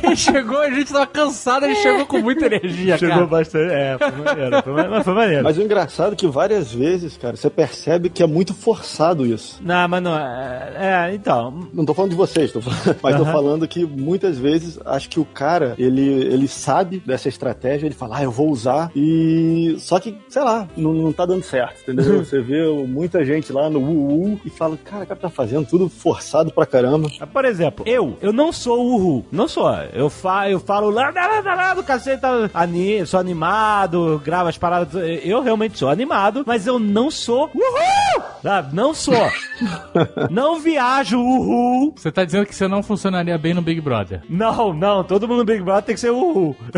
[0.02, 3.26] Ele chegou, a gente tava cansado, ele chegou com muita energia, Chegou cara.
[3.26, 3.72] bastante.
[3.72, 4.62] É, foi maneiro.
[4.62, 5.44] Foi, ma- mas foi maneiro.
[5.44, 9.58] Mas o engraçado é que várias vezes, cara, você percebe que é muito forçado isso.
[9.62, 10.16] Não, mas não.
[10.18, 11.68] É, é, então.
[11.72, 13.32] Não tô falando de vocês, tô falando- mas tô Aham.
[13.32, 18.18] falando que muitas vezes acho que o cara, ele, ele sabe dessa estratégia, ele fala,
[18.18, 22.18] ah, eu vou usar, e só que, sei lá, não, não tá dando certo, entendeu?
[22.24, 25.88] Você vê muita gente lá no UU e fala, cara, o cara tá fazendo tudo
[25.88, 27.08] forçado pra caramba.
[27.32, 29.24] Por exemplo, eu, eu não sou Uhu.
[29.30, 29.70] Não sou.
[29.92, 32.22] Eu, fa, eu falo lá, lá, lá, lá, do cacete,
[32.54, 34.90] ani, sou animado, gravo as paradas.
[35.24, 38.22] Eu realmente sou animado, mas eu não sou Uhul!
[38.42, 38.74] Sabe?
[38.74, 39.14] Não sou.
[40.30, 41.92] não viajo Uhul.
[41.96, 44.22] Você tá dizendo que você não funcionaria bem no Big Brother.
[44.28, 46.56] Não, não, todo mundo no Big Brother tem que ser Uhul.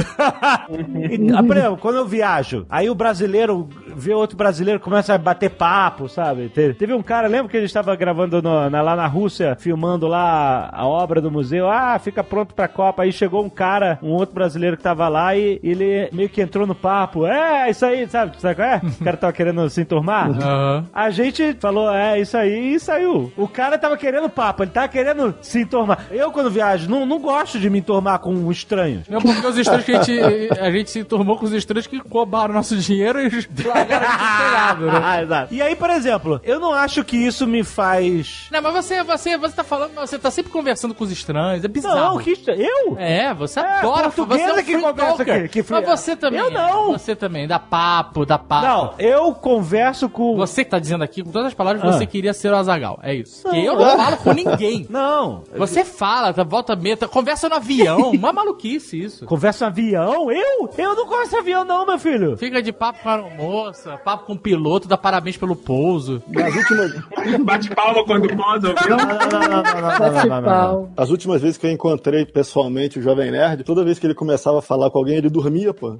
[0.72, 5.18] E, ah, por exemplo, quando eu viajo, aí o brasileiro vê outro brasileiro começa a
[5.18, 6.48] bater papo, sabe?
[6.48, 10.70] Teve, um cara, lembra que ele estava gravando no- na- lá na Rússia, filmando lá
[10.72, 11.68] a obra do museu?
[11.68, 13.02] Ah, fica pronto pra Copa.
[13.02, 16.66] Aí chegou um cara, um outro brasileiro que tava lá e ele meio que entrou
[16.66, 17.26] no papo.
[17.26, 18.40] É, isso aí, sabe?
[18.40, 18.80] Sabe qual é?
[19.02, 20.30] O cara tava querendo se enturmar.
[20.30, 20.86] Aham.
[20.92, 23.32] A gente falou, é, isso aí, e saiu.
[23.36, 26.06] O cara tava querendo papo, ele tava querendo se entormar.
[26.10, 29.02] Eu, quando viajo, não, não gosto de me entormar com um estranho.
[29.08, 32.00] Não, porque os estranhos que a gente, a gente se enturmou com os estranhos que
[32.10, 33.28] roubaram nosso dinheiro e
[33.66, 35.00] largaram a gente né?
[35.04, 35.54] Ah, exato.
[35.54, 38.46] E aí, por exemplo, eu não acho que isso me faz.
[38.50, 41.68] Não, mas você, você, você tá falando, você tá sempre conversando com os estranhos, é
[41.68, 41.96] bizarro.
[42.14, 42.96] Não, que estra- Eu?
[42.98, 46.16] É, você É, adora, você é portuguesa um que conversa aqui, que free- Mas você
[46.16, 46.40] também.
[46.40, 46.92] Eu não.
[46.92, 48.66] Você também, dá papo, dá papo.
[48.66, 50.36] Não, eu converso com.
[50.36, 51.92] Você que tá dizendo aqui, com todas as palavras, Ah.
[51.92, 53.00] você queria ser o Azagal.
[53.02, 53.48] É isso.
[53.48, 53.56] Não.
[53.56, 54.86] Eu não falo com ninguém.
[54.90, 55.42] Não.
[55.56, 58.10] Você fala, tá, volta meta, conversa no avião.
[58.10, 59.24] Uma maluquice isso.
[59.24, 60.30] Conversa no avião?
[60.30, 60.68] Eu?
[60.76, 62.36] Eu não converso avião, não, meu filho.
[62.36, 66.22] Fica de papo com a moça, papo com o piloto, dá parabéns pelo pouso.
[66.28, 66.92] Nas últimas,
[67.42, 68.36] Bate palma quando ouviu?
[68.36, 70.42] Não, não, não, não, não, não, não, Bate não, não, não.
[70.42, 70.90] pau.
[70.96, 74.58] as últimas vezes que eu encontrei pessoalmente o Jovem Nerd, toda vez que ele começava
[74.58, 75.96] a falar com alguém, ele dormia, pô.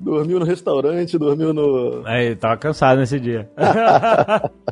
[0.00, 2.06] dormiu no restaurante, dormiu no.
[2.06, 3.48] É, tava cansado nesse dia.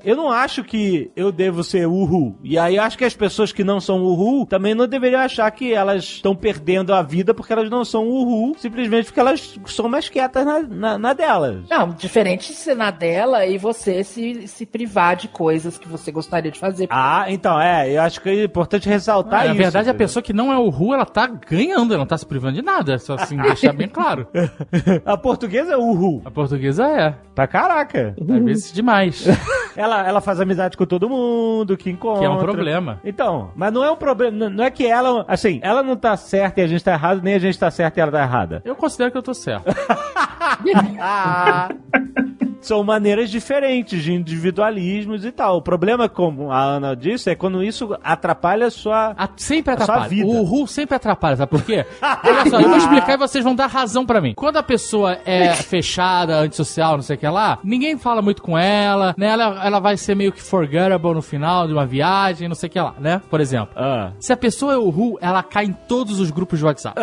[0.05, 2.37] eu não acho que eu devo ser uhul.
[2.43, 5.51] E aí eu acho que as pessoas que não são uhul também não deveriam achar
[5.51, 9.89] que elas estão perdendo a vida porque elas não são uhul, simplesmente porque elas são
[9.89, 11.65] mais quietas na, na, na delas.
[11.71, 16.11] Não, diferente de ser na dela e você se, se privar de coisas que você
[16.11, 16.89] gostaria de fazer.
[16.91, 19.55] Ah, então, é, eu acho que é importante ressaltar Ah, isso.
[19.55, 22.19] na verdade, a pessoa que não é o Ru, ela tá ganhando, ela não tá
[22.19, 22.99] se privando de nada.
[22.99, 24.27] Só assim, deixar bem claro.
[25.05, 26.23] a portuguesa é uhul.
[26.25, 27.15] A portuguesa é.
[27.35, 28.15] Pra caraca.
[28.21, 29.25] Às vezes demais.
[29.77, 32.21] Ela, ela faz amizade com todo mundo, que encontra.
[32.21, 33.01] Que é um problema.
[33.05, 34.49] Então, mas não é um problema.
[34.49, 37.35] Não é que ela, assim, ela não tá certa e a gente tá errado, nem
[37.35, 38.63] a gente tá certo e ela tá errada.
[38.65, 39.65] Eu considero que eu tô certo.
[42.61, 45.59] São maneiras diferentes de individualismos e tal.
[45.59, 49.15] O problema, como a Ana disse, é quando isso atrapalha a sua.
[49.17, 50.09] A- sempre A sua atrapalha.
[50.09, 50.27] vida.
[50.27, 51.87] O Ru sempre atrapalha, sabe por quê?
[52.03, 54.35] Olha só, eu vou explicar e vocês vão dar razão pra mim.
[54.35, 58.59] Quando a pessoa é fechada, antissocial, não sei o que lá, ninguém fala muito com
[58.59, 59.29] ela, né?
[59.29, 62.73] Ela, ela vai ser meio que forgettable no final de uma viagem, não sei o
[62.73, 63.23] que lá, né?
[63.31, 63.69] Por exemplo.
[63.77, 64.11] Ah.
[64.19, 67.01] Se a pessoa é o Ru, ela cai em todos os grupos de WhatsApp.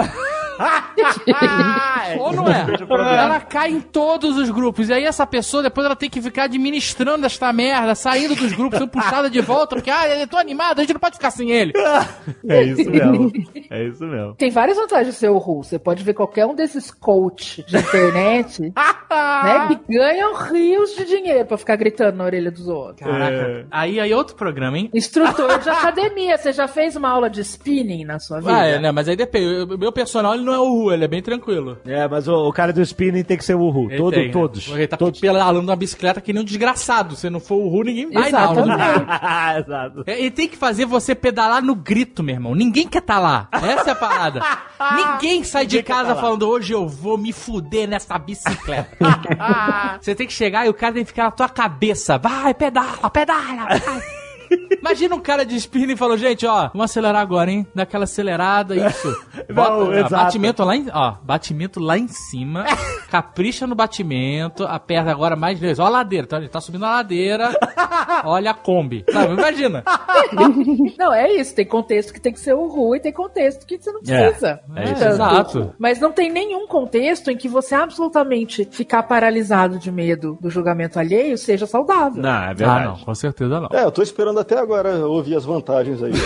[2.19, 2.65] Ou não é?
[2.89, 4.89] Ela cai em todos os grupos.
[4.89, 8.80] E aí essa pessoa depois ela tem que ficar administrando esta merda, saindo dos grupos,
[8.80, 11.51] sendo puxada de volta, porque, ah, eu tô animado, a gente não pode ficar sem
[11.51, 11.73] ele.
[12.47, 13.31] É isso mesmo.
[13.69, 14.35] É isso mesmo.
[14.35, 15.63] Tem várias vantagens de ser o Ru.
[15.63, 19.67] Você pode ver qualquer um desses coach de internet, né?
[19.67, 23.07] Que ganham rios de dinheiro pra ficar gritando na orelha dos outros.
[23.07, 23.35] Caraca.
[23.35, 23.65] É.
[23.71, 24.89] Aí, aí outro programa, hein?
[24.93, 26.38] Instrutor de academia.
[26.38, 28.55] Você já fez uma aula de spinning na sua vida?
[28.55, 28.91] Ah, é, né?
[28.91, 29.73] Mas aí depende.
[29.73, 31.78] O meu personal ele não é o Ru, ele é bem tranquilo.
[31.86, 33.90] É, mas o, o cara do spinning tem que ser o Ru.
[33.90, 34.34] Ele Todo, tem, né?
[34.34, 34.65] todos.
[34.65, 35.20] Porque ele tá todos.
[35.20, 37.15] pedalando na bicicleta que nem um desgraçado.
[37.15, 38.28] Se não for o Ru, ninguém vai.
[38.28, 38.84] Exatamente.
[39.60, 40.03] Exato.
[40.07, 42.56] É, Ele tem que fazer você pedalar no grito, meu irmão.
[42.56, 43.48] Ninguém quer tá lá.
[43.52, 44.41] Essa é a parada.
[44.95, 48.98] Ninguém sai de Ninguém quer casa tá falando, hoje eu vou me fuder nessa bicicleta.
[50.02, 52.18] você tem que chegar e o cara tem que ficar na tua cabeça.
[52.18, 53.68] Vai, pedala, pedala.
[53.80, 54.23] vai.
[54.80, 57.65] Imagina um cara de spinning e falou, gente, ó, vamos acelerar agora, hein?
[57.73, 59.07] Dá aquela acelerada, isso.
[59.53, 60.15] Bota, Não, ó, exato.
[60.15, 62.65] batimento lá em, ó, batimento lá em cima.
[63.09, 65.80] capricha no batimento, aperta agora mais vezes.
[65.80, 66.38] Ó a ladeira, tá?
[66.38, 67.51] Ele tá subindo a ladeira.
[68.25, 69.05] Olha a Kombi.
[69.11, 69.34] Sabe?
[69.34, 69.84] Imagina.
[70.97, 71.53] Não, é isso.
[71.55, 74.59] Tem contexto que tem que ser o Ru e tem contexto que você não precisa.
[74.75, 75.03] é de isso.
[75.05, 75.73] Exato.
[75.77, 80.99] Mas não tem nenhum contexto em que você absolutamente ficar paralisado de medo do julgamento
[80.99, 82.21] alheio seja saudável.
[82.21, 82.85] Não, é Ah, verdade.
[82.85, 83.69] não, com certeza não.
[83.71, 86.14] É, eu tô esperando até agora ouvir as vantagens aí.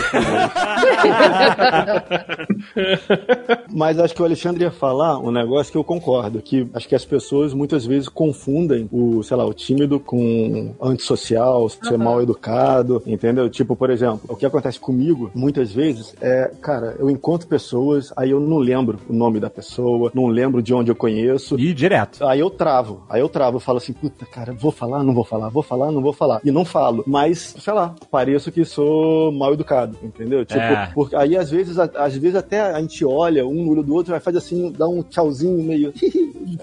[3.71, 6.95] Mas acho que o Alexandre ia falar um negócio que eu concordo, que acho que
[6.95, 13.01] as pessoas muitas vezes confundem o, sei lá, o tímido com antissocial, ser mal educado,
[13.05, 13.49] entendeu?
[13.49, 18.31] Tipo, por exemplo, o que acontece comigo muitas vezes é, cara, eu encontro pessoas, aí
[18.31, 21.59] eu não lembro o nome da pessoa, não lembro de onde eu conheço.
[21.59, 22.25] E direto.
[22.25, 25.23] Aí eu travo, aí eu travo, eu falo assim, puta, cara, vou falar, não vou
[25.23, 26.41] falar, vou falar, não vou falar.
[26.43, 30.45] E não falo, mas, sei lá, pareço que sou mal educado, entendeu?
[30.45, 30.91] Tipo, É.
[30.93, 34.11] porque aí às vezes, às vezes até a gente olha um no olho do outro,
[34.11, 35.93] vai fazer assim, dá um tchauzinho meio,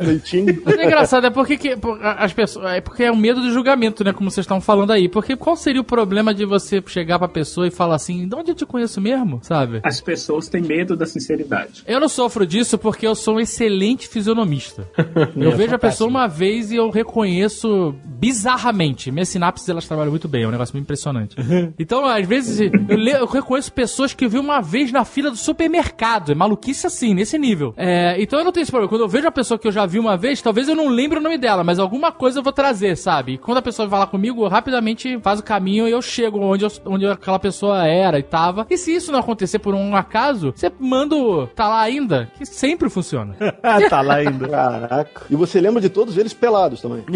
[0.01, 0.63] meio tímido.
[0.65, 2.67] Mas é engraçado, é porque que, as pessoas.
[2.73, 4.13] É porque é o medo do julgamento, né?
[4.13, 5.09] Como vocês estão falando aí.
[5.09, 8.51] Porque qual seria o problema de você chegar pra pessoa e falar assim, de onde
[8.51, 9.41] eu te conheço mesmo?
[9.43, 9.81] Sabe?
[9.83, 11.83] As pessoas têm medo da sinceridade.
[11.87, 14.89] Eu não sofro disso porque eu sou um excelente fisionomista.
[15.37, 19.11] Eu vejo a pessoa uma vez e eu reconheço bizarramente.
[19.11, 21.24] Minhas sinapses elas trabalham muito bem, é um negócio muito impressionante.
[21.25, 21.75] Impressionante.
[21.79, 25.31] Então, às vezes, eu, le- eu reconheço pessoas que eu vi uma vez na fila
[25.31, 26.33] do supermercado.
[26.33, 27.75] É maluquice assim, nesse nível.
[27.77, 28.89] É, então eu não tenho esse problema.
[28.89, 31.19] Quando eu vejo uma pessoa que eu já vi uma vez, talvez eu não lembre
[31.19, 33.33] o nome dela, mas alguma coisa eu vou trazer, sabe?
[33.35, 36.39] E quando a pessoa vai falar comigo, eu rapidamente faz o caminho e eu chego
[36.41, 38.67] onde, eu- onde aquela pessoa era e tava.
[38.71, 42.45] E se isso não acontecer por um acaso, você manda o tá lá ainda, que
[42.47, 43.35] sempre funciona.
[43.89, 44.49] tá lá ainda.
[44.49, 45.23] Caraca.
[45.31, 47.05] E você lembra de todos eles pelados também.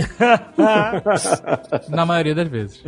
[1.89, 2.83] Na maioria das vezes.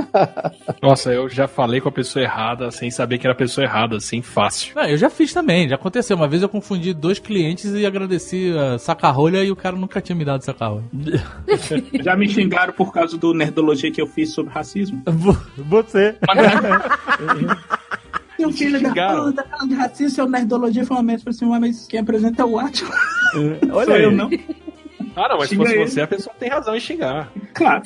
[0.82, 3.96] Nossa, eu já falei com a pessoa errada sem saber que era a pessoa errada,
[3.96, 4.74] assim, fácil.
[4.74, 6.16] Não, eu já fiz também, já aconteceu.
[6.16, 10.16] Uma vez eu confundi dois clientes e agradeci a saca-rolha e o cara nunca tinha
[10.16, 10.84] me dado saca-rolha.
[12.02, 15.02] Já me xingaram por causa do nerdologia que eu fiz sobre racismo.
[15.56, 16.16] Você.
[18.36, 21.58] Seu filho da puta, falando de racismo, seu nerdologia foi uma vez pra assim, "Ué,
[21.58, 22.90] mas quem apresenta é o Atila.
[23.70, 24.02] Olha Sou aí.
[24.02, 24.30] eu, não?
[25.14, 25.86] Ah, não, mas se Xinga fosse ele.
[25.90, 27.30] você, a pessoa tem razão em xingar.
[27.52, 27.82] Claro.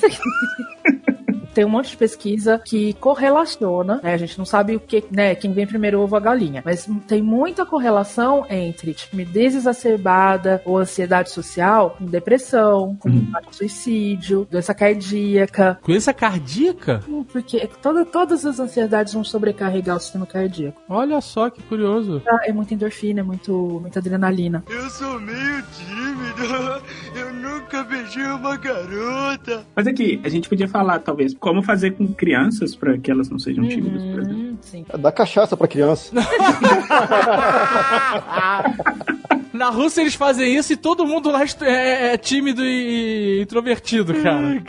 [1.55, 4.13] Tem um monte de pesquisa que correlaciona, né?
[4.13, 5.33] A gente não sabe o que, né?
[5.35, 10.77] Quem vem primeiro ovo ou a galinha, mas tem muita correlação entre timidez exacerbada ou
[10.77, 13.09] ansiedade social com depressão, com
[13.51, 17.01] suicídio, doença cardíaca, Doença cardíaca?
[17.07, 20.81] Hum, porque toda, todas as ansiedades vão sobrecarregar o sistema cardíaco.
[20.89, 22.21] Olha só que curioso.
[22.27, 24.63] Ah, É muita endorfina, é muito, muita adrenalina.
[24.69, 26.25] Eu sou meio tímido.
[27.15, 29.63] Eu nunca beijei uma garota.
[29.75, 33.37] Mas aqui, a gente podia falar, talvez, como fazer com crianças pra que elas não
[33.37, 34.35] sejam tímidas, por exemplo.
[34.35, 34.83] Hum, sim.
[34.97, 36.11] Dá cachaça pra criança.
[39.55, 44.13] Na Rússia eles fazem isso e todo mundo lá est- é, é tímido e introvertido,
[44.21, 44.61] cara.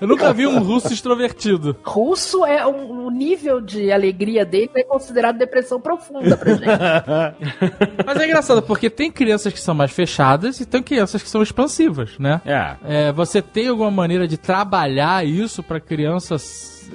[0.00, 1.76] Eu nunca vi um russo extrovertido.
[1.84, 6.64] Russo é um, o nível de alegria dele é considerado depressão profunda pra gente.
[8.06, 11.42] Mas é engraçado, porque tem crianças que são mais fechadas e tem crianças que são
[11.42, 12.40] expansivas, né?
[12.44, 12.76] É.
[13.08, 16.36] É, você tem alguma maneira de trabalhar isso pra criança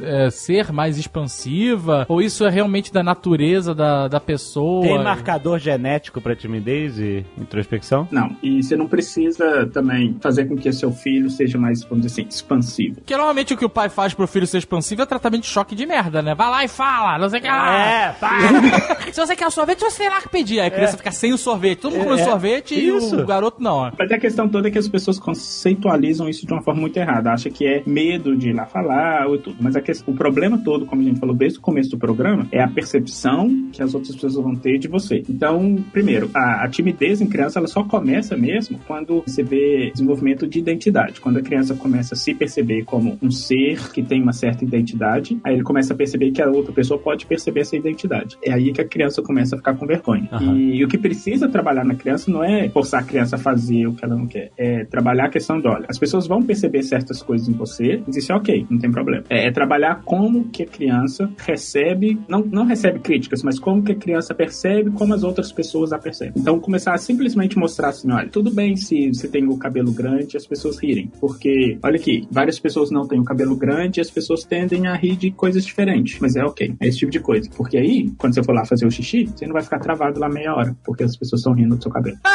[0.01, 2.05] é, ser mais expansiva?
[2.09, 4.83] Ou isso é realmente da natureza da, da pessoa?
[4.83, 8.07] Tem marcador genético pra timidez e introspecção?
[8.11, 12.21] Não, e você não precisa também fazer com que seu filho seja mais, vamos dizer
[12.21, 12.95] assim, expansivo.
[12.95, 15.75] Porque normalmente o que o pai faz pro filho ser expansivo é tratamento de choque
[15.75, 16.33] de merda, né?
[16.35, 17.79] Vai lá e fala, não sei o que lá.
[17.79, 18.37] É, pá.
[19.11, 20.59] Se você quer o sorvete, você lá que pedir.
[20.59, 21.79] Aí a criança fica sem o sorvete.
[21.79, 23.15] Todo mundo come É, sorvete isso.
[23.15, 23.75] e o garoto não.
[23.77, 23.91] ó.
[23.97, 27.31] Mas a questão toda é que as pessoas conceitualizam isso de uma forma muito errada.
[27.31, 29.57] Acha que é medo de ir lá falar ou tudo.
[29.59, 32.47] Mas a questão, o problema todo, como a gente falou desde o começo do programa,
[32.51, 35.23] é a percepção que as outras pessoas vão ter de você.
[35.29, 40.45] Então, primeiro, a, a timidez em criança ela só começa mesmo quando você vê desenvolvimento
[40.45, 41.21] de identidade.
[41.21, 45.39] Quando a criança começa a se perceber como um ser que tem uma certa identidade,
[45.43, 48.37] aí ele começa a perceber que a outra pessoa pode perceber essa identidade.
[48.43, 50.27] É aí que a criança começa a ficar com vergonha.
[50.31, 50.57] Aham.
[50.57, 53.93] E, o que precisa trabalhar na criança não é forçar a criança a fazer o
[53.93, 57.21] que ela não quer, é trabalhar a questão de, olha, as pessoas vão perceber certas
[57.21, 59.23] coisas em você e dizer, ok, não tem problema.
[59.29, 63.91] É, é trabalhar como que a criança recebe, não, não recebe críticas, mas como que
[63.91, 66.33] a criança percebe como as outras pessoas a percebem.
[66.37, 70.35] Então, começar a simplesmente mostrar assim, olha, tudo bem se você tem o cabelo grande
[70.35, 74.01] e as pessoas rirem, porque, olha aqui, várias pessoas não têm o cabelo grande e
[74.01, 77.19] as pessoas tendem a rir de coisas diferentes, mas é ok, é esse tipo de
[77.19, 77.49] coisa.
[77.55, 80.29] Porque aí, quando você for lá fazer o xixi, você não vai ficar travado lá
[80.29, 82.17] meia hora, porque as pessoas estão rindo do seu cabelo.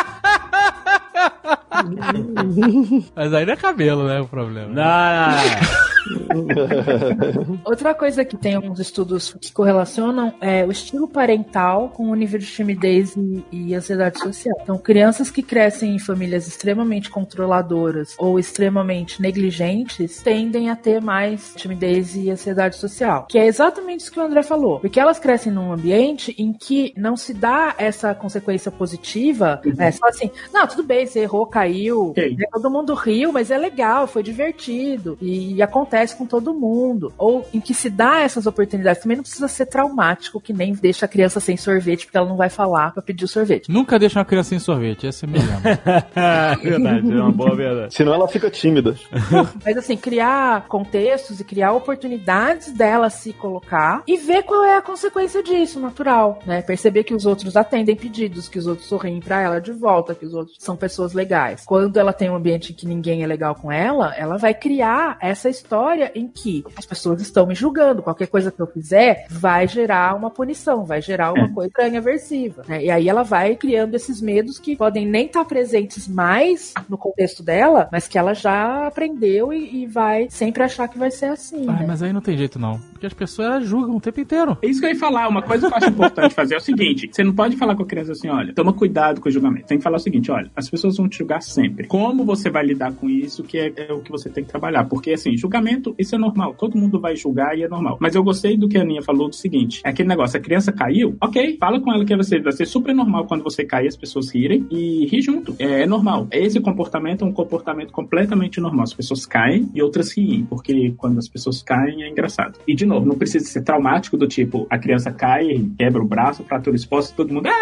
[3.15, 4.21] Mas aí não é cabelo, né?
[4.21, 4.69] O problema.
[4.69, 4.85] Não,
[7.65, 12.39] Outra coisa que tem alguns estudos que correlacionam é o estilo parental com o nível
[12.39, 14.57] de timidez e, e ansiedade social.
[14.63, 21.55] Então, crianças que crescem em famílias extremamente controladoras ou extremamente negligentes tendem a ter mais
[21.57, 23.27] timidez e ansiedade social.
[23.29, 24.81] Que é exatamente isso que o André falou.
[24.81, 29.61] Porque elas crescem num ambiente em que não se dá essa consequência positiva.
[29.65, 29.91] Né?
[29.93, 32.11] Só assim, não, tudo bem, você errou, caiu.
[32.11, 32.37] Ok.
[32.37, 32.45] né?
[32.53, 35.17] Todo mundo riu, mas é legal, foi divertido.
[35.21, 37.13] E acontece com todo mundo.
[37.19, 39.03] Ou em que se dá essas oportunidades.
[39.03, 42.37] Também não precisa ser traumático, que nem deixa a criança sem sorvete, porque ela não
[42.37, 43.71] vai falar pra pedir o sorvete.
[43.71, 45.79] Nunca deixa uma criança sem sorvete, esse me lembra.
[46.63, 47.95] verdade, é uma boa verdade.
[47.95, 48.97] Senão ela fica tímida.
[49.65, 54.83] Mas assim, criar contextos e criar oportunidades dela se colocar e ver qual é a
[54.83, 56.63] consequência disso, natural, né?
[56.63, 60.25] Perceber que os outros atendem pedidos, que os outros sorriem pra ela de volta, que
[60.25, 61.65] os outros são pessoas legais.
[61.65, 65.17] Quando ela tem um ambiente em que ninguém é legal com ela, ela vai criar
[65.21, 65.82] essa história
[66.15, 68.03] em que as pessoas estão me julgando.
[68.03, 72.65] Qualquer coisa que eu fizer vai gerar uma punição, vai gerar uma coisa estranha, aversiva.
[72.69, 72.85] né?
[72.85, 77.43] E aí ela vai criando esses medos que podem nem estar presentes mais no contexto
[77.43, 81.67] dela, mas que ela já aprendeu e, e vai sempre achar que vai ser assim.
[81.69, 81.85] Ai, né?
[81.87, 82.81] mas aí não tem jeito não.
[83.03, 84.57] Porque as pessoas julgam o tempo inteiro.
[84.63, 85.27] É isso que eu ia falar.
[85.27, 87.83] Uma coisa que eu acho importante fazer é o seguinte: você não pode falar com
[87.83, 89.67] a criança assim, olha, toma cuidado com o julgamento.
[89.67, 91.89] Tem que falar o seguinte: olha, as pessoas vão te julgar sempre.
[91.89, 94.85] Como você vai lidar com isso, que é, é o que você tem que trabalhar.
[94.85, 96.55] Porque, assim, julgamento, isso é normal.
[96.55, 97.99] Todo mundo vai julgar e é normal.
[98.01, 100.71] Mas eu gostei do que a Aninha falou do seguinte: é aquele negócio, a criança
[100.71, 103.89] caiu, ok, fala com ela que vai ser, vai ser super normal quando você cair,
[103.89, 105.57] as pessoas rirem e rir junto.
[105.59, 106.29] É, é normal.
[106.31, 108.85] Esse comportamento é um comportamento completamente normal.
[108.85, 112.61] As pessoas caem e outras riem, porque quando as pessoas caem é engraçado.
[112.65, 116.45] E, de novo, não precisa ser traumático do tipo, a criança cai, quebra o braço,
[116.45, 117.49] fratura exposta, todo mundo.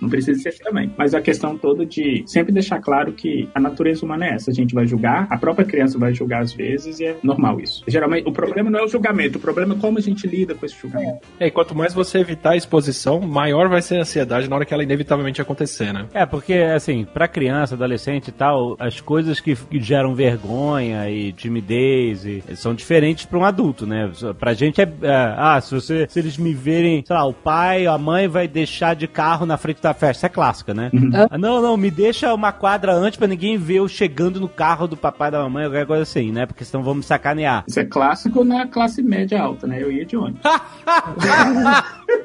[0.00, 0.90] Não precisa ser assim também.
[0.96, 4.50] Mas a questão toda de sempre deixar claro que a natureza humana é essa.
[4.50, 7.84] A gente vai julgar, a própria criança vai julgar às vezes e é normal isso.
[7.86, 10.64] Geralmente, o problema não é o julgamento, o problema é como a gente lida com
[10.64, 11.20] esse julgamento.
[11.38, 14.64] É, e quanto mais você evitar a exposição, maior vai ser a ansiedade na hora
[14.64, 16.06] que ela inevitavelmente acontecer, né?
[16.14, 22.24] É, porque, assim, pra criança, adolescente e tal, as coisas que, geram vergonha e timidez
[22.24, 24.10] e, são diferentes pra um adulto, né?
[24.38, 26.06] Pra gente é, é, Ah, se você.
[26.08, 29.56] Se eles me verem, sei lá, o pai, a mãe vai deixar de carro na
[29.56, 30.18] frente da festa.
[30.20, 30.90] Isso é clássica, né?
[31.30, 34.86] Ah, não, não, me deixa uma quadra antes pra ninguém ver eu chegando no carro
[34.86, 36.46] do papai e da mamãe, qualquer coisa assim, né?
[36.46, 37.64] Porque senão vão me sacanear.
[37.66, 39.82] Isso é clássico na classe média alta, né?
[39.82, 40.40] Eu ia de ônibus.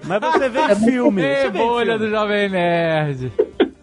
[0.06, 1.22] Mas você vê filme.
[1.24, 2.06] Ei, você vê bolha filme.
[2.06, 3.32] do Jovem Nerd.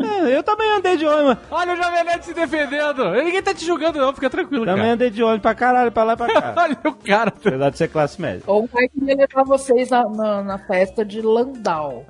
[0.07, 1.37] É, eu também andei de ônibus.
[1.51, 3.11] Olha o Jovem Nerd se defendendo.
[3.13, 4.13] Ninguém tá te julgando, não.
[4.13, 4.95] Fica tranquilo, Também cara.
[4.95, 6.55] andei de ônibus pra caralho, pra lá e pra cá.
[6.63, 7.33] Olha o cara.
[7.37, 8.43] Apesar de ser classe média.
[8.47, 12.07] Ou vai querer levar vocês na, na, na festa de Landau.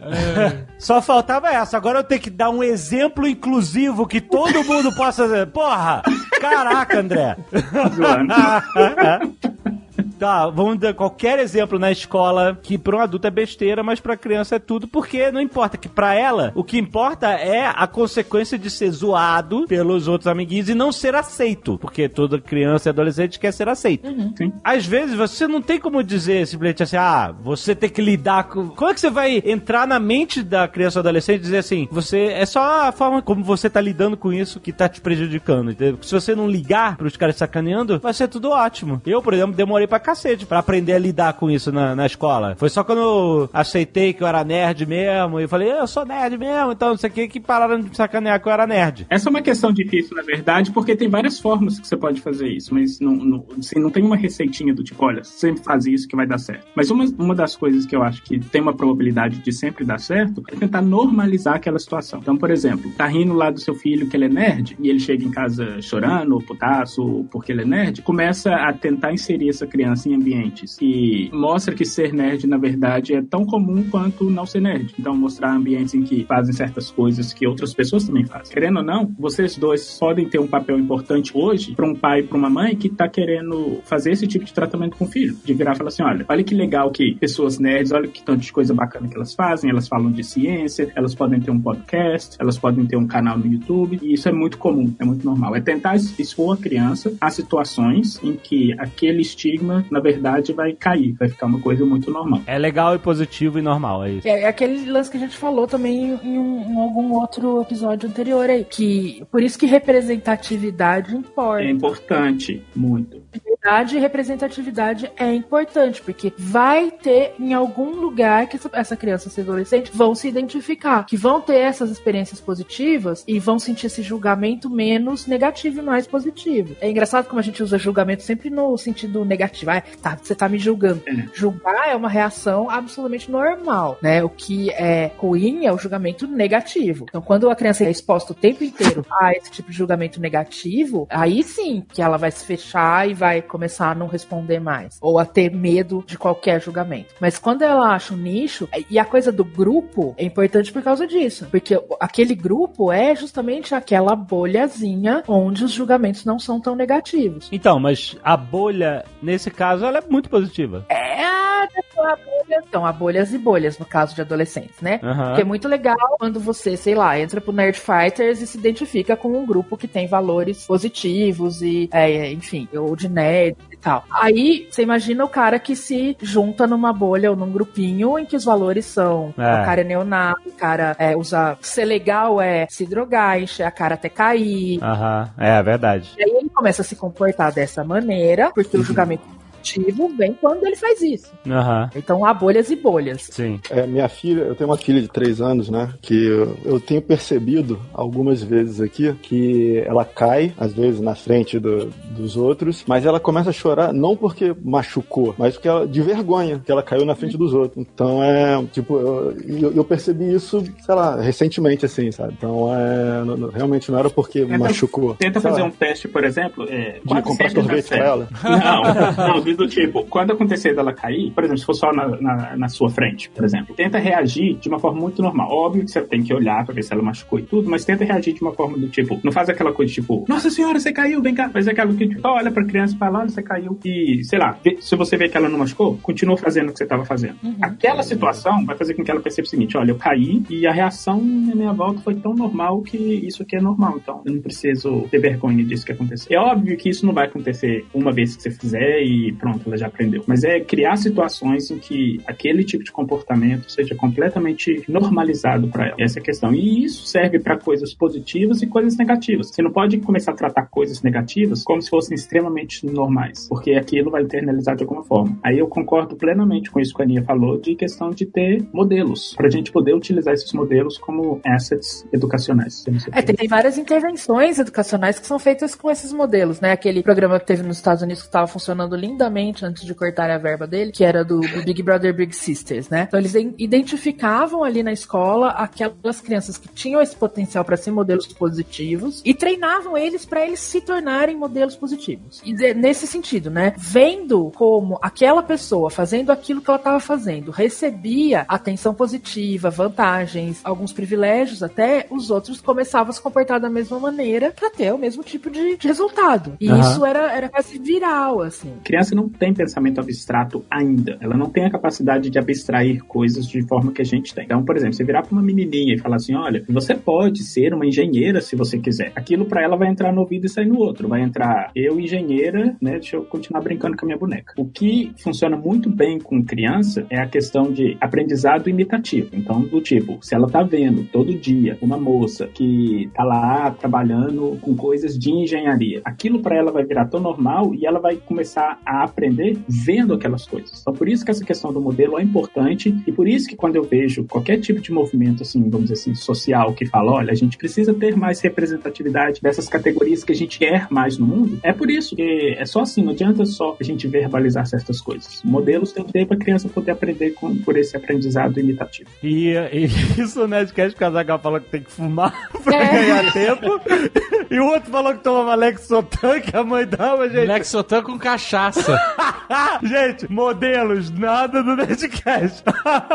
[0.79, 1.77] Só faltava essa.
[1.77, 5.47] Agora eu tenho que dar um exemplo inclusivo que todo mundo possa dizer.
[5.49, 6.03] Porra!
[6.41, 7.37] Caraca, André!
[10.19, 14.17] Tá, vamos dar qualquer exemplo na escola que para um adulto é besteira, mas para
[14.17, 18.59] criança é tudo, porque não importa que para ela, o que importa é a consequência
[18.59, 23.39] de ser zoado pelos outros amiguinhos e não ser aceito, porque toda criança e adolescente
[23.39, 24.09] quer ser aceito.
[24.37, 24.53] Sim.
[24.63, 28.69] Às vezes você não tem como dizer simplesmente assim, ah, você tem que lidar com.
[28.69, 31.89] Como é que você vai entrar na mente da criança ou adolescente e dizer assim,
[31.91, 35.71] você é só a forma como você tá lidando com isso que tá te prejudicando,
[35.71, 35.99] entendeu?
[36.03, 39.01] Se você não ligar pros caras sacaneando, vai ser tudo ótimo.
[39.07, 42.55] Eu, por exemplo, demorei pra cacete pra aprender a lidar com isso na, na escola.
[42.57, 46.37] Foi só quando eu aceitei que eu era nerd mesmo e falei, eu sou nerd
[46.37, 49.07] mesmo, então não sei o que, que pararam de sacanear que eu era nerd.
[49.09, 52.49] Essa é uma questão difícil, na verdade, porque tem várias formas que você pode fazer
[52.49, 56.07] isso, mas não, não, assim, não tem uma receitinha do tipo, olha, sempre faz isso
[56.07, 56.67] que vai dar certo.
[56.75, 59.99] Mas uma, uma das coisas que eu acho que tem uma probabilidade de sempre dar
[59.99, 62.21] certo é tentar normalizar aquela situação.
[62.21, 65.01] Então, por exemplo, tá rindo lá do seu filho que ele é nerd e ele
[65.01, 69.49] chega em casa chorando, ou putaço, ou porque ele é nerd, começa a tentar inserir
[69.49, 74.29] essa criança em ambientes que mostra que ser nerd, na verdade, é tão comum quanto
[74.31, 74.95] não ser nerd.
[74.99, 78.53] Então, mostrar ambientes em que fazem certas coisas que outras pessoas também fazem.
[78.53, 82.23] Querendo ou não, vocês dois podem ter um papel importante hoje para um pai e
[82.23, 85.37] para uma mãe que tá querendo fazer esse tipo de tratamento com o filho.
[85.45, 88.41] De virar e falar assim: olha, olha que legal que pessoas nerds, olha que tanto
[88.41, 92.37] de coisa bacana que elas fazem, elas falam de ciência, elas podem ter um podcast,
[92.39, 95.55] elas podem ter um canal no YouTube, e isso é muito comum, é muito normal.
[95.57, 101.13] É tentar expor a criança a situações em que aquele estigma, na verdade, vai cair,
[101.19, 102.41] vai ficar uma coisa muito normal.
[102.47, 104.29] É legal e positivo e normal, é isso.
[104.29, 108.09] É, é aquele lance que a gente falou também em, um- em algum outro episódio
[108.09, 108.65] anterior aí.
[108.65, 111.63] Que, por isso que representatividade importa.
[111.65, 113.23] É importante, muito.
[113.63, 119.29] Verdade e representatividade é importante, porque vai ter em algum lugar que essa- essa criança,
[119.29, 124.03] esse adolescente, vão se identificar, que vão ter essas experiências positivas e vão sentir esse
[124.03, 126.75] julgamento menos negativo e mais positivo.
[126.81, 129.71] É engraçado como a gente usa julgamento sempre no sentido negativo.
[129.79, 131.03] Ah, tá, você tá me julgando.
[131.07, 131.13] É.
[131.33, 134.23] Julgar é uma reação absolutamente normal, né?
[134.23, 137.07] O que é ruim é o julgamento negativo.
[137.09, 141.07] Então, quando a criança é exposta o tempo inteiro a esse tipo de julgamento negativo,
[141.11, 144.99] aí sim que ela vai se fechar e vai começar a não responder mais.
[145.01, 147.15] Ou a ter medo de qualquer julgamento.
[147.21, 151.07] Mas quando ela acha um nicho, e a coisa do grupo é importante por causa
[151.07, 151.47] disso.
[151.51, 157.49] Porque aquele grupo é justamente aquela bolhazinha onde os julgamentos não são tão negativos.
[157.53, 160.85] Então, mas a bolha, nesse caso, ela é muito positiva.
[160.89, 161.69] É a,
[162.17, 162.63] bolha.
[162.69, 165.01] Então, há bolhas e bolhas no caso de adolescentes, né?
[165.03, 165.27] Aham.
[165.27, 169.17] Porque é muito legal quando você, sei lá, entra pro Nerd Fighters e se identifica
[169.17, 174.05] com um grupo que tem valores positivos e, é, enfim, ou de nerd e tal.
[174.11, 178.37] Aí, você imagina o cara que se junta numa bolha ou num grupinho em que
[178.37, 179.43] os valores são É.
[179.43, 181.57] o cara é neonato, o cara é, usa...
[181.61, 184.83] Ser legal é se drogar, encher a cara até cair.
[184.83, 186.11] Aham, é verdade.
[186.19, 189.23] E aí ele começa a se comportar dessa maneira, porque o julgamento
[189.63, 191.33] positivo vem quando ele faz isso.
[191.49, 191.91] Aham.
[191.95, 193.23] Então há bolhas e bolhas.
[193.31, 193.61] Sim.
[193.71, 195.93] É, minha filha, eu tenho uma filha de três anos, né?
[196.03, 201.59] Que eu, eu tenho percebido algumas vezes aqui que ela cai, às vezes na frente
[201.59, 206.01] do- dos outros, mas ela começa a chorar não porque machucou, mas porque ela, de
[206.03, 207.85] vergonha, que ela caiu na frente dos outros.
[207.95, 212.35] Então é, tipo, eu, eu- eu percebi isso, sei lá, recentemente, assim, sabe?
[212.37, 215.15] Então é, não- não- realmente não era porque Tenta- machucou.
[215.15, 218.29] Tenta Sei fazer lá, um teste, por exemplo, é, de comprar sorvete pra ela.
[218.43, 222.57] Não, não, do tipo, quando acontecer dela cair, por exemplo, se for só na, na,
[222.57, 225.51] na sua frente, por exemplo, tenta reagir de uma forma muito normal.
[225.51, 228.05] Óbvio que você tem que olhar pra ver se ela machucou e tudo, mas tenta
[228.05, 231.21] reagir de uma forma do tipo, não faz aquela coisa tipo, nossa senhora, você caiu,
[231.23, 231.49] vem cá.
[231.51, 233.79] Faz aquela que tipo, olha pra criança e fala, olha, você caiu.
[233.85, 236.87] E, sei lá, se você vê que ela não machucou, continua fazendo o que você
[236.87, 237.37] tava fazendo.
[237.61, 240.73] Aquela situação vai fazer com que ela perceba o seguinte, olha, eu caí e a
[240.73, 244.41] reação na minha volta foi tão normal que isso aqui é normal, então eu não
[244.41, 246.29] preciso ter vergonha disso que aconteceu.
[246.31, 249.77] É óbvio que isso não vai acontecer uma vez que você fizer e pronto, ela
[249.77, 250.23] já aprendeu.
[250.25, 255.97] Mas é criar situações em que aquele tipo de comportamento seja completamente normalizado para ela.
[255.99, 256.55] Essa é a questão.
[256.55, 259.49] E isso serve para coisas positivas e coisas negativas.
[259.49, 264.13] Você não pode começar a tratar coisas negativas como se fossem extremamente normais, porque aquilo
[264.13, 265.37] vai internalizar de alguma forma.
[265.43, 269.35] Aí eu concordo plenamente com isso que a Aninha falou, de questão de ter modelos,
[269.37, 272.85] para a gente poder utilizar esses modelos como assets educacionais.
[273.11, 276.71] É, tem, várias intervenções educacionais que são feitas com esses modelos, né?
[276.71, 279.32] Aquele programa que teve nos Estados Unidos que estava funcionando lindamente
[279.65, 283.05] antes de cortar a verba dele, que era do Big Brother Big Sisters, né?
[283.09, 288.27] Então eles identificavam ali na escola aquelas crianças que tinham esse potencial para ser modelos
[288.27, 292.41] positivos e treinavam eles para eles se tornarem modelos positivos.
[292.45, 293.75] E de- nesse sentido, né?
[293.77, 300.93] Vendo como aquela pessoa fazendo aquilo que ela estava fazendo recebia atenção positiva, vantagens, alguns
[300.93, 305.23] privilégios até, os outros começavam a se comportar da mesma maneira para ter o mesmo
[305.23, 306.57] tipo de, de resultado.
[306.61, 306.81] E Aham.
[306.81, 308.75] isso era, era quase viral, assim.
[308.85, 311.19] criança não tem pensamento abstrato ainda.
[311.21, 314.45] Ela não tem a capacidade de abstrair coisas de forma que a gente tem.
[314.45, 317.75] Então, por exemplo, você virar pra uma menininha e falar assim: olha, você pode ser
[317.75, 319.13] uma engenheira se você quiser.
[319.15, 321.09] Aquilo pra ela vai entrar no ouvido e sair no outro.
[321.09, 322.93] Vai entrar eu, engenheira, né?
[322.93, 324.55] Deixa eu continuar brincando com a minha boneca.
[324.57, 329.31] O que funciona muito bem com criança é a questão de aprendizado imitativo.
[329.33, 334.59] Então, do tipo, se ela tá vendo todo dia uma moça que tá lá trabalhando
[334.61, 338.81] com coisas de engenharia, aquilo pra ela vai virar tão normal e ela vai começar
[338.85, 340.81] a aprender vendo aquelas coisas.
[340.81, 343.77] Então, por isso que essa questão do modelo é importante e por isso que quando
[343.77, 347.37] eu vejo qualquer tipo de movimento, assim, vamos dizer assim, social que fala, olha, a
[347.37, 351.73] gente precisa ter mais representatividade dessas categorias que a gente quer mais no mundo, é
[351.73, 355.43] por isso que é só assim, não adianta só a gente verbalizar certas coisas.
[355.45, 359.11] Modelos tem que ter pra criança poder aprender com, por esse aprendizado imitativo.
[359.23, 359.87] E, e
[360.21, 363.81] isso o Nerdcast, o Casagal falou que tem que fumar pra ganhar tempo.
[364.53, 367.47] E o outro falou que tomava Lexotan, que a mãe dava, gente.
[367.47, 368.92] Lexotan com cachaça.
[369.83, 372.63] gente, modelos, nada do Nerdcast.
[372.85, 373.07] A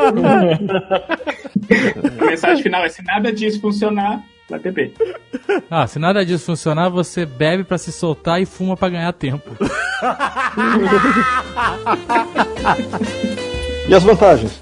[2.26, 4.94] mensagem final é: se nada disso funcionar, vai beber.
[5.70, 9.52] Ah, se nada disso funcionar, você bebe pra se soltar e fuma pra ganhar tempo.
[13.88, 14.62] E as vantagens?